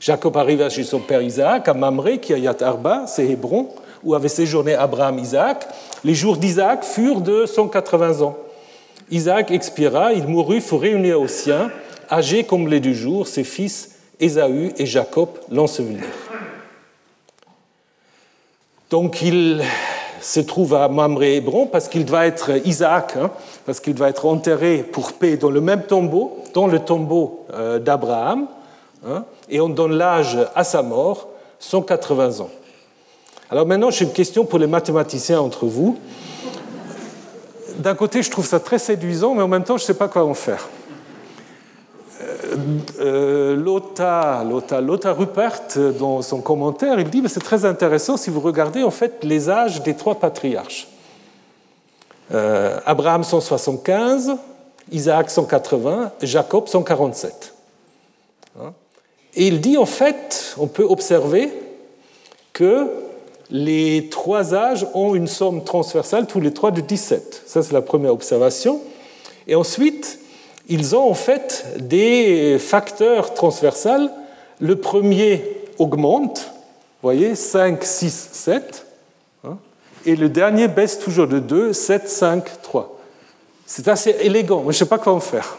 Jacob 0.00 0.36
arriva 0.36 0.68
chez 0.68 0.84
son 0.84 1.00
père 1.00 1.22
Isaac 1.22 1.68
à 1.68 1.74
Mamré, 1.74 2.18
qui 2.18 2.32
est 2.32 2.40
Yat 2.40 2.60
Arba, 2.60 3.04
c'est 3.06 3.26
Hébron, 3.26 3.68
où 4.04 4.14
avait 4.14 4.28
séjourné 4.28 4.74
Abraham 4.74 5.18
Isaac. 5.18 5.66
Les 6.04 6.14
jours 6.14 6.36
d'Isaac 6.36 6.84
furent 6.84 7.20
de 7.20 7.46
180 7.46 8.22
ans. 8.22 8.36
Isaac 9.10 9.50
expira, 9.50 10.12
il 10.12 10.26
mourut, 10.26 10.62
réuni 10.72 11.12
aux 11.12 11.28
siens, 11.28 11.70
âgé 12.10 12.44
comme 12.44 12.68
les 12.68 12.80
du 12.80 12.94
jour, 12.94 13.26
ses 13.26 13.44
fils 13.44 13.92
Ésaü 14.18 14.72
et 14.78 14.86
Jacob 14.86 15.28
l'ensevelirent. 15.50 16.04
Donc 18.90 19.22
il 19.22 19.62
se 20.20 20.40
trouve 20.40 20.74
à 20.74 20.88
Mamré 20.88 21.36
Hébron 21.36 21.66
parce 21.66 21.88
qu'il 21.88 22.04
doit 22.04 22.26
être 22.26 22.50
Isaac, 22.66 23.16
hein, 23.16 23.30
parce 23.64 23.80
qu'il 23.80 23.94
doit 23.94 24.08
être 24.08 24.26
enterré 24.26 24.78
pour 24.78 25.12
paix 25.12 25.36
dans 25.36 25.50
le 25.50 25.60
même 25.60 25.82
tombeau, 25.82 26.42
dans 26.54 26.66
le 26.66 26.78
tombeau 26.78 27.46
euh, 27.52 27.78
d'Abraham. 27.78 28.46
Hein, 29.06 29.24
et 29.48 29.60
on 29.60 29.68
donne 29.68 29.92
l'âge 29.92 30.38
à 30.54 30.64
sa 30.64 30.82
mort, 30.82 31.28
180 31.58 32.40
ans. 32.40 32.50
Alors 33.50 33.66
maintenant, 33.66 33.90
j'ai 33.90 34.04
une 34.04 34.12
question 34.12 34.44
pour 34.44 34.58
les 34.58 34.66
mathématiciens 34.66 35.40
entre 35.40 35.66
vous. 35.66 35.98
D'un 37.78 37.94
côté, 37.94 38.22
je 38.22 38.30
trouve 38.30 38.46
ça 38.46 38.60
très 38.60 38.78
séduisant, 38.78 39.34
mais 39.34 39.42
en 39.42 39.48
même 39.48 39.64
temps, 39.64 39.76
je 39.76 39.82
ne 39.82 39.86
sais 39.86 39.94
pas 39.94 40.08
quoi 40.08 40.24
en 40.24 40.34
faire. 40.34 40.68
Euh, 42.22 42.56
euh 43.00 43.56
Lothar, 43.56 44.44
Rupert, 45.16 45.60
dans 45.98 46.22
son 46.22 46.40
commentaire, 46.40 46.98
il 46.98 47.10
dit 47.10 47.22
que 47.22 47.28
c'est 47.28 47.40
très 47.40 47.64
intéressant 47.64 48.16
si 48.16 48.30
vous 48.30 48.40
regardez 48.40 48.82
en 48.82 48.90
fait 48.90 49.22
les 49.22 49.50
âges 49.50 49.82
des 49.82 49.94
trois 49.94 50.14
patriarches. 50.14 50.88
Euh, 52.32 52.78
Abraham 52.86 53.22
175, 53.22 54.36
Isaac 54.90 55.30
180, 55.30 56.12
Jacob 56.22 56.68
147. 56.68 57.54
Et 59.34 59.48
il 59.48 59.60
dit 59.60 59.76
en 59.76 59.86
fait, 59.86 60.54
on 60.58 60.66
peut 60.66 60.84
observer 60.84 61.52
que 62.54 62.88
les 63.50 64.08
trois 64.10 64.54
âges 64.54 64.86
ont 64.94 65.14
une 65.14 65.28
somme 65.28 65.62
transversale, 65.64 66.26
tous 66.26 66.40
les 66.40 66.52
trois 66.52 66.70
de 66.70 66.80
17. 66.80 67.42
Ça, 67.46 67.62
c'est 67.62 67.72
la 67.72 67.82
première 67.82 68.12
observation. 68.12 68.80
Et 69.46 69.54
ensuite, 69.54 70.18
ils 70.68 70.96
ont 70.96 71.08
en 71.08 71.14
fait 71.14 71.66
des 71.78 72.58
facteurs 72.58 73.34
transversals. 73.34 74.10
Le 74.58 74.76
premier 74.76 75.44
augmente, 75.78 76.50
voyez, 77.02 77.34
5, 77.34 77.84
6, 77.84 78.30
7. 78.32 78.86
et 80.06 80.16
le 80.16 80.28
dernier 80.28 80.68
baisse 80.68 80.98
toujours 80.98 81.28
de 81.28 81.38
2, 81.38 81.72
7, 81.72 82.08
5, 82.08 82.62
3. 82.62 82.98
C'est 83.66 83.88
assez 83.88 84.16
élégant, 84.20 84.58
mais 84.58 84.72
je 84.72 84.84
ne 84.84 84.88
sais 84.88 84.98
pas 84.98 85.00
en 85.10 85.20
faire. 85.20 85.56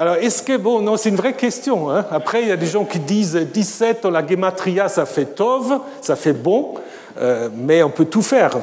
Alors, 0.00 0.14
est-ce 0.14 0.42
que, 0.42 0.56
bon, 0.56 0.80
non, 0.80 0.96
c'est 0.96 1.10
une 1.10 1.16
vraie 1.16 1.34
question. 1.34 1.90
Hein. 1.90 2.06
Après, 2.10 2.40
il 2.40 2.48
y 2.48 2.52
a 2.52 2.56
des 2.56 2.64
gens 2.64 2.86
qui 2.86 2.98
disent 2.98 3.36
17 3.36 4.04
dans 4.04 4.10
la 4.10 4.26
gematria, 4.26 4.88
ça 4.88 5.04
fait 5.04 5.26
tov, 5.26 5.78
ça 6.00 6.16
fait 6.16 6.32
bon, 6.32 6.72
euh, 7.20 7.50
mais 7.54 7.82
on 7.82 7.90
peut 7.90 8.06
tout 8.06 8.22
faire. 8.22 8.56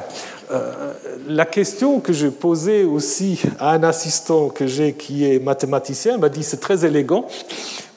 Euh, 0.51 0.93
la 1.27 1.45
question 1.45 1.99
que 1.99 2.11
je 2.11 2.25
posais 2.25 2.85
aussi 2.85 3.39
à 3.59 3.73
un 3.73 3.83
assistant 3.83 4.49
que 4.49 4.65
j'ai 4.65 4.93
qui 4.93 5.31
est 5.31 5.37
mathématicien 5.37 6.17
m'a 6.17 6.29
dit 6.29 6.41
c'est 6.41 6.59
très 6.59 6.83
élégant, 6.85 7.27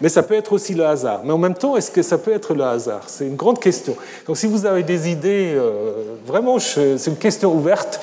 mais 0.03 0.11
ça 0.11 0.23
peut 0.23 0.35
être 0.35 0.53
aussi 0.53 0.75
le 0.75 0.85
hasard. 0.85 1.23
Mais 1.25 1.33
en 1.33 1.39
même 1.39 1.55
temps, 1.55 1.79
est-ce 1.79 1.91
que 1.91 2.03
ça 2.03 2.19
peut 2.19 2.35
être 2.35 2.53
le 2.53 2.65
hasard? 2.65 3.05
C'est 3.07 3.27
une 3.27 3.37
grande 3.37 3.59
question. 3.59 3.97
Donc 4.27 4.37
si 4.37 4.49
vous 4.49 4.67
avez 4.67 4.83
des 4.83 5.09
idées, 5.09 5.55
euh, 5.55 5.93
vraiment, 6.27 6.59
c'est 6.59 7.07
une 7.07 7.17
question 7.17 7.55
ouverte 7.55 8.01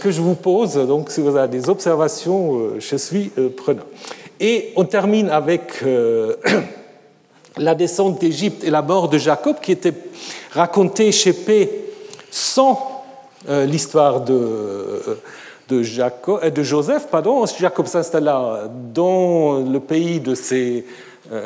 que 0.00 0.12
je 0.12 0.22
vous 0.22 0.36
pose. 0.36 0.76
Donc 0.76 1.10
si 1.10 1.20
vous 1.20 1.36
avez 1.36 1.48
des 1.48 1.68
observations, 1.68 2.78
je 2.78 2.96
suis 2.96 3.32
prenant. 3.56 3.82
Et 4.40 4.72
on 4.76 4.84
termine 4.84 5.30
avec 5.30 5.82
la 7.56 7.74
descente 7.74 8.20
d'Égypte 8.20 8.64
et 8.64 8.70
la 8.70 8.82
mort 8.82 9.08
de 9.08 9.18
Jacob 9.18 9.56
qui 9.60 9.72
était 9.72 9.94
racontée 10.52 11.12
chez 11.12 11.32
P 11.32 11.86
sans 12.30 12.96
euh, 13.48 13.64
l'histoire 13.64 14.22
de, 14.22 14.34
euh, 14.34 15.18
de, 15.68 15.82
Jacob, 15.82 16.40
euh, 16.42 16.50
de, 16.50 16.62
Joseph. 16.62 17.06
Pardon. 17.10 17.44
Jacob 17.46 17.86
s'installa 17.86 18.64
dans 18.92 19.60
le 19.60 19.80
pays 19.80 20.20
de 20.20 20.34
ses 20.34 20.84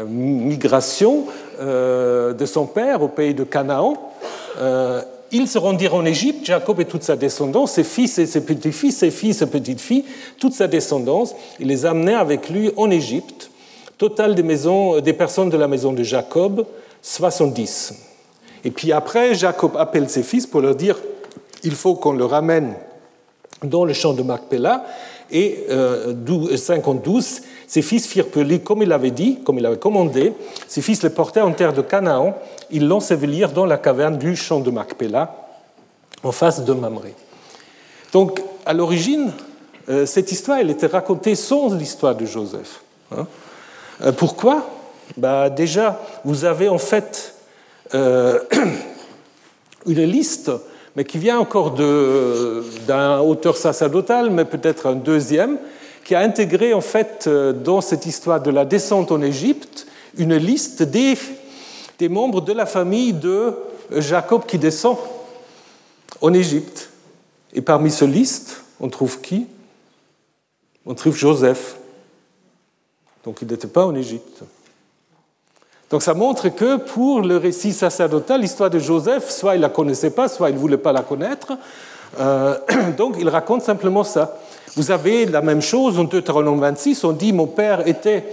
migrations 0.06 1.24
de 1.58 2.44
son 2.44 2.66
père, 2.66 3.02
au 3.02 3.08
pays 3.08 3.32
de 3.32 3.44
Canaan. 3.44 3.94
Ils 5.32 5.46
se 5.46 5.58
rendirent 5.58 5.94
en 5.94 6.04
Égypte, 6.04 6.44
Jacob 6.44 6.80
et 6.80 6.84
toute 6.84 7.02
sa 7.02 7.16
descendance, 7.16 7.72
ses 7.72 7.84
fils 7.84 8.18
et 8.18 8.26
ses 8.26 8.44
petits-fils, 8.44 8.96
ses 8.96 9.10
fils 9.10 9.42
et 9.42 9.46
petites-filles, 9.46 10.04
toute 10.38 10.54
sa 10.54 10.66
descendance. 10.66 11.34
Il 11.60 11.68
les 11.68 11.86
amenait 11.86 12.14
avec 12.14 12.48
lui 12.50 12.70
en 12.76 12.90
Égypte. 12.90 13.50
Total 13.96 14.34
des, 14.34 14.42
maisons, 14.42 15.00
des 15.00 15.12
personnes 15.12 15.50
de 15.50 15.56
la 15.56 15.68
maison 15.68 15.92
de 15.92 16.02
Jacob, 16.02 16.66
70. 17.02 17.94
Et 18.64 18.70
puis 18.70 18.92
après, 18.92 19.34
Jacob 19.34 19.76
appelle 19.76 20.08
ses 20.08 20.22
fils 20.22 20.46
pour 20.46 20.60
leur 20.60 20.74
dire 20.74 20.98
il 21.62 21.72
faut 21.72 21.94
qu'on 21.94 22.12
le 22.12 22.24
ramène 22.24 22.74
dans 23.62 23.84
le 23.84 23.92
champ 23.92 24.12
de 24.12 24.22
Macpéla. 24.22 24.84
Et 25.30 25.66
euh, 25.70 26.56
52, 26.56 27.20
ses 27.66 27.82
fils 27.82 28.06
firent 28.06 28.26
lui 28.36 28.60
comme 28.60 28.82
il 28.82 28.92
avait 28.92 29.12
dit, 29.12 29.38
comme 29.44 29.58
il 29.58 29.66
avait 29.66 29.78
commandé. 29.78 30.32
Ses 30.66 30.82
fils 30.82 31.02
le 31.02 31.10
portèrent 31.10 31.46
en 31.46 31.52
terre 31.52 31.72
de 31.72 31.82
Canaan. 31.82 32.34
Ils 32.72 32.86
l'ensevelirent 32.86 33.52
dans 33.52 33.66
la 33.66 33.78
caverne 33.78 34.18
du 34.18 34.36
champ 34.36 34.60
de 34.60 34.70
Macpéla, 34.70 35.34
en 36.22 36.32
face 36.32 36.64
de 36.64 36.72
Mamré. 36.72 37.14
Donc, 38.12 38.42
à 38.66 38.72
l'origine, 38.72 39.32
euh, 39.88 40.06
cette 40.06 40.30
histoire, 40.32 40.58
elle 40.58 40.70
était 40.70 40.86
racontée 40.86 41.34
sans 41.34 41.74
l'histoire 41.74 42.14
de 42.14 42.26
Joseph. 42.26 42.80
Hein. 43.16 43.26
Euh, 44.02 44.12
pourquoi? 44.12 44.68
Bah, 45.16 45.50
Déjà, 45.50 46.00
vous 46.24 46.44
avez 46.44 46.68
en 46.68 46.78
fait 46.78 47.34
euh, 47.94 48.38
une 49.86 50.04
liste 50.04 50.50
mais 50.96 51.04
qui 51.04 51.18
vient 51.18 51.38
encore 51.38 51.70
d'un 51.70 53.20
auteur 53.20 53.56
sacerdotal, 53.56 54.28
mais 54.30 54.44
peut-être 54.44 54.88
un 54.88 54.96
deuxième, 54.96 55.56
qui 56.02 56.16
a 56.16 56.20
intégré 56.20 56.74
en 56.74 56.80
fait 56.80 57.28
dans 57.28 57.80
cette 57.80 58.06
histoire 58.06 58.42
de 58.42 58.50
la 58.50 58.64
descente 58.64 59.12
en 59.12 59.22
Égypte 59.22 59.86
une 60.18 60.34
liste 60.34 60.82
des, 60.82 61.16
des 62.00 62.08
membres 62.08 62.40
de 62.40 62.54
la 62.54 62.64
famille 62.64 63.12
de 63.12 63.54
Jacob 63.92 64.46
qui 64.46 64.58
descend 64.58 64.96
en 66.22 66.32
Égypte. 66.32 66.88
Et 67.52 67.60
parmi 67.60 67.90
ce 67.90 68.06
liste, 68.06 68.62
on 68.80 68.88
trouve 68.88 69.20
qui? 69.20 69.46
On 70.86 70.94
trouve 70.94 71.14
Joseph. 71.14 71.76
Donc 73.22 73.42
il 73.42 73.48
n'était 73.48 73.68
pas 73.68 73.84
en 73.84 73.94
Égypte. 73.94 74.42
Donc 75.90 76.02
ça 76.02 76.14
montre 76.14 76.48
que 76.48 76.76
pour 76.76 77.20
le 77.20 77.36
récit 77.36 77.74
sacerdotal, 77.74 78.40
l'histoire 78.40 78.70
de 78.70 78.78
Joseph, 78.78 79.28
soit 79.28 79.56
il 79.56 79.58
ne 79.58 79.62
la 79.62 79.68
connaissait 79.68 80.10
pas, 80.10 80.28
soit 80.28 80.48
il 80.48 80.54
ne 80.54 80.58
voulait 80.58 80.78
pas 80.78 80.92
la 80.92 81.02
connaître. 81.02 81.52
Euh, 82.18 82.56
donc 82.96 83.16
il 83.20 83.28
raconte 83.28 83.60
simplement 83.60 84.04
ça. 84.04 84.38
Vous 84.74 84.90
avez 84.90 85.26
la 85.26 85.42
même 85.42 85.60
chose 85.60 85.98
en 85.98 86.04
Deutéronome 86.04 86.60
26, 86.60 87.04
on 87.04 87.12
dit 87.12 87.34
mon 87.34 87.46
père 87.46 87.86
était 87.86 88.24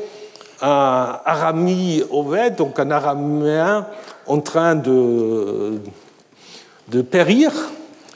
Arami 0.61 2.03
Oved, 2.09 2.55
donc 2.55 2.79
un 2.79 2.91
araméen 2.91 3.85
en 4.25 4.41
train 4.41 4.75
de, 4.75 5.79
de 6.89 7.01
périr, 7.01 7.51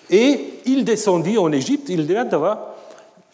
et 0.09 0.59
il 0.65 0.83
descendit 0.83 1.37
en 1.37 1.51
Égypte, 1.51 1.89
il 1.89 2.15
avoir 2.17 2.59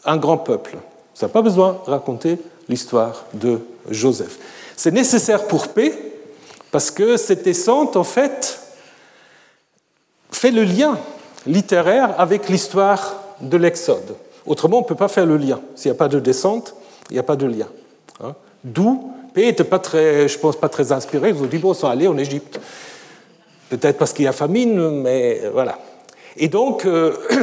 un 0.05 0.17
grand 0.17 0.37
peuple. 0.37 0.77
Ça 1.13 1.27
n'a 1.27 1.33
pas 1.33 1.41
besoin 1.41 1.81
de 1.85 1.91
raconter 1.91 2.39
l'histoire 2.69 3.25
de 3.33 3.59
Joseph. 3.89 4.37
C'est 4.75 4.91
nécessaire 4.91 5.47
pour 5.47 5.69
paix 5.69 5.93
parce 6.71 6.91
que 6.91 7.17
cette 7.17 7.43
descente, 7.43 7.97
en 7.97 8.03
fait, 8.03 8.59
fait 10.31 10.51
le 10.51 10.63
lien 10.63 10.97
littéraire 11.47 12.19
avec 12.19 12.49
l'histoire 12.49 13.15
de 13.41 13.57
l'Exode. 13.57 14.15
Autrement, 14.45 14.77
on 14.77 14.81
ne 14.81 14.85
peut 14.85 14.95
pas 14.95 15.07
faire 15.07 15.25
le 15.25 15.37
lien. 15.37 15.59
S'il 15.75 15.91
n'y 15.91 15.97
a 15.97 15.97
pas 15.97 16.07
de 16.07 16.19
descente, 16.19 16.75
il 17.09 17.13
n'y 17.13 17.19
a 17.19 17.23
pas 17.23 17.35
de 17.35 17.47
lien. 17.47 17.67
D'où? 18.73 19.11
P 19.33 19.45
n'était 19.45 19.63
pas 19.63 19.79
très, 19.79 20.27
je 20.27 20.39
pense, 20.39 20.55
pas 20.55 20.69
très 20.69 20.91
inspiré. 20.91 21.31
Vous 21.31 21.47
dit, 21.47 21.57
bon, 21.57 21.73
sont 21.73 21.87
allés 21.87 22.07
en 22.07 22.17
Égypte. 22.17 22.59
Peut-être 23.69 23.97
parce 23.97 24.13
qu'il 24.13 24.25
y 24.25 24.27
a 24.27 24.31
famine, 24.31 25.01
mais 25.01 25.41
voilà. 25.53 25.77
Et 26.37 26.47
donc, 26.47 26.85
euh, 26.85 27.13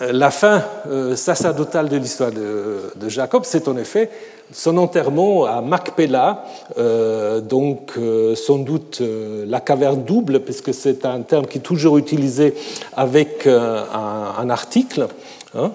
la 0.00 0.30
fin 0.30 0.62
euh, 0.88 1.16
sacerdotale 1.16 1.88
de 1.88 1.96
l'histoire 1.96 2.30
de, 2.30 3.08
Jacob, 3.08 3.42
c'est 3.44 3.68
en 3.68 3.76
effet 3.76 4.10
son 4.50 4.76
enterrement 4.76 5.44
à 5.44 5.60
Macpéla, 5.60 6.44
euh, 6.78 7.40
donc 7.40 7.92
euh, 7.96 8.34
sans 8.34 8.58
doute 8.58 8.98
euh, 9.00 9.44
la 9.48 9.60
caverne 9.60 10.04
double, 10.04 10.40
puisque 10.40 10.74
c'est 10.74 11.06
un 11.06 11.22
terme 11.22 11.46
qui 11.46 11.58
est 11.58 11.62
toujours 11.62 11.98
utilisé 11.98 12.54
avec 12.94 13.46
un, 13.46 14.50
article. 14.50 15.08
Hein. 15.54 15.72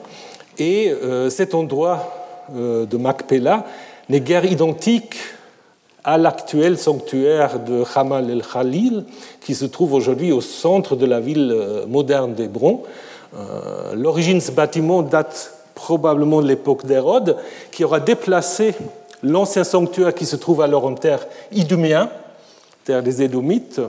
et 0.57 0.91
cet 1.29 1.53
endroit 1.53 2.16
de 2.53 2.97
Macpéla 2.97 3.65
n'est 4.09 4.21
guère 4.21 4.45
identique 4.45 5.15
à 6.03 6.17
l'actuel 6.17 6.77
sanctuaire 6.77 7.59
de 7.59 7.83
Hamal 7.95 8.29
el-Khalil, 8.29 9.03
qui 9.41 9.55
se 9.55 9.65
trouve 9.65 9.93
aujourd'hui 9.93 10.31
au 10.31 10.41
centre 10.41 10.95
de 10.95 11.05
la 11.05 11.19
ville 11.19 11.53
moderne 11.87 12.33
d'Hébron. 12.33 12.83
L'origine 13.93 14.37
de 14.37 14.43
ce 14.43 14.51
bâtiment 14.51 15.01
date 15.01 15.53
probablement 15.75 16.41
de 16.41 16.47
l'époque 16.47 16.85
d'Hérode, 16.85 17.37
qui 17.71 17.83
aura 17.83 17.99
déplacé 17.99 18.73
l'ancien 19.21 19.63
sanctuaire 19.63 20.13
qui 20.13 20.25
se 20.25 20.35
trouve 20.35 20.61
alors 20.61 20.85
en 20.85 20.93
terre 20.93 21.27
iduméen, 21.51 22.09
terre 22.85 23.03
des 23.03 23.21
Édomites, 23.21 23.81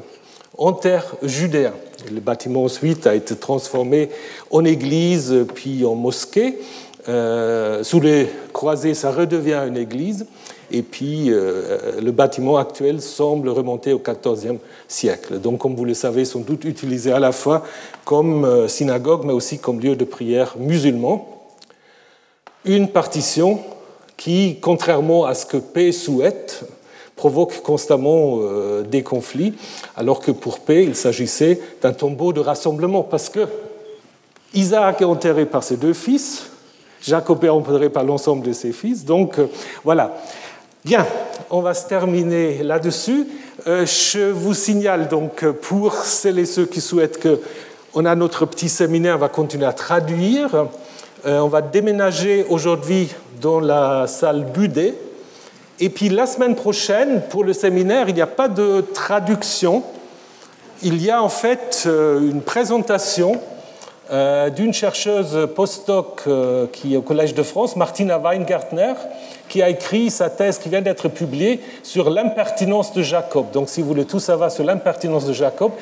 en 0.57 0.73
terre 0.73 1.15
judéen. 1.23 1.73
Le 2.13 2.21
bâtiment 2.21 2.65
ensuite 2.65 3.07
a 3.07 3.15
été 3.15 3.37
transformé 3.37 4.11
en 4.51 4.65
église 4.65 5.47
puis 5.55 5.85
en 5.85 5.95
mosquée. 5.95 6.59
Euh, 7.09 7.83
sous 7.83 8.01
les 8.01 8.29
croisées, 8.53 8.95
ça 8.95 9.11
redevient 9.11 9.63
une 9.67 9.77
église. 9.77 10.27
Et 10.71 10.83
puis, 10.83 11.31
euh, 11.31 12.01
le 12.01 12.13
bâtiment 12.13 12.59
actuel 12.59 13.01
semble 13.01 13.49
remonter 13.49 13.95
au 13.95 14.01
XIVe 14.01 14.59
siècle. 14.87 15.39
Donc, 15.39 15.59
comme 15.59 15.75
vous 15.75 15.87
le 15.87 15.95
savez, 15.95 16.27
sans 16.27 16.41
doute 16.41 16.65
utilisé 16.65 17.11
à 17.11 17.19
la 17.19 17.33
fois 17.33 17.65
comme 18.05 18.45
euh, 18.45 18.69
synagogue, 18.69 19.23
mais 19.25 19.33
aussi 19.33 19.59
comme 19.59 19.81
lieu 19.81 19.97
de 19.97 20.05
prière 20.05 20.57
musulman 20.59 21.27
une 22.65 22.89
partition 22.89 23.61
qui, 24.17 24.59
contrairement 24.61 25.25
à 25.25 25.35
ce 25.35 25.47
que 25.47 25.57
P 25.57 25.93
souhaite, 25.93 26.65
provoque 27.17 27.63
constamment 27.63 28.39
euh, 28.41 28.83
des 28.83 29.03
conflits, 29.03 29.55
alors 29.97 30.21
que 30.21 30.31
pour 30.31 30.61
P, 30.61 30.85
il 30.85 30.95
s'agissait 30.95 31.61
d'un 31.83 31.93
tombeau 31.93 32.33
de 32.33 32.41
rassemblement, 32.41 33.03
parce 33.03 33.29
que 33.29 33.47
Isaac 34.55 35.01
est 35.01 35.05
enterré 35.05 35.47
par 35.47 35.63
ses 35.63 35.77
deux 35.77 35.95
fils, 35.95 36.51
Est 37.07 37.49
enterré 37.49 37.91
par 37.91 38.05
l'ensemble 38.05 38.47
de 38.47 38.53
ses 38.53 38.73
fils, 38.73 39.05
donc 39.05 39.39
euh, 39.39 39.47
voilà. 39.85 40.17
Bien, 40.85 41.07
on 41.51 41.61
va 41.61 41.75
se 41.75 41.87
terminer 41.87 42.63
là-dessus. 42.63 43.27
Euh, 43.67 43.85
je 43.85 44.31
vous 44.31 44.55
signale 44.55 45.09
donc 45.09 45.45
pour 45.47 45.95
celles 45.95 46.39
et 46.39 46.47
ceux 46.47 46.67
qui 46.67 46.81
souhaitent 46.81 47.19
que 47.19 47.41
on 47.95 48.05
a 48.05 48.15
notre 48.15 48.47
petit 48.47 48.69
séminaire, 48.69 49.17
on 49.17 49.19
va 49.19 49.29
continuer 49.29 49.67
à 49.67 49.73
traduire. 49.73 50.67
Euh, 51.27 51.41
on 51.41 51.49
va 51.49 51.63
déménager 51.63 52.47
aujourd'hui 52.49 53.09
dans 53.41 53.61
la 53.61 54.07
salle 54.07 54.45
Budet. 54.45 54.95
Et 55.81 55.89
puis 55.89 56.09
la 56.09 56.27
semaine 56.27 56.55
prochaine, 56.55 57.23
pour 57.29 57.45
le 57.45 57.53
séminaire, 57.53 58.09
il 58.09 58.15
n'y 58.15 58.21
a 58.21 58.27
pas 58.27 58.49
de 58.49 58.85
traduction. 58.95 59.83
Il 60.83 61.03
y 61.03 61.11
a 61.11 61.23
en 61.23 61.29
fait 61.29 61.85
euh, 61.87 62.21
une 62.21 62.43
présentation 62.43 63.41
euh, 64.11 64.51
d'une 64.51 64.73
chercheuse 64.73 65.49
postdoc 65.55 66.23
euh, 66.27 66.67
qui 66.73 66.95
est 66.95 66.97
au 66.97 67.03
Collège 67.03 67.35
de 67.35 67.43
France, 67.43 67.77
Martina 67.77 68.19
Weingartner, 68.19 68.95
qui 69.49 69.63
a 69.63 69.69
écrit 69.69 70.11
sa 70.11 70.31
thèse 70.31 70.59
qui 70.59 70.69
vient 70.69 70.81
d'être 70.81 71.09
publiée 71.09 71.61
sur 71.83 72.09
l'impertinence 72.09 72.93
de 72.93 73.03
Jacob. 73.03 73.51
Donc 73.53 73.69
si 73.69 73.83
vous 73.83 73.89
voulez 73.89 74.07
tout 74.07 74.21
savoir 74.21 74.51
sur 74.51 74.65
l'impertinence 74.65 75.27
de 75.27 75.33
Jacob, 75.33 75.73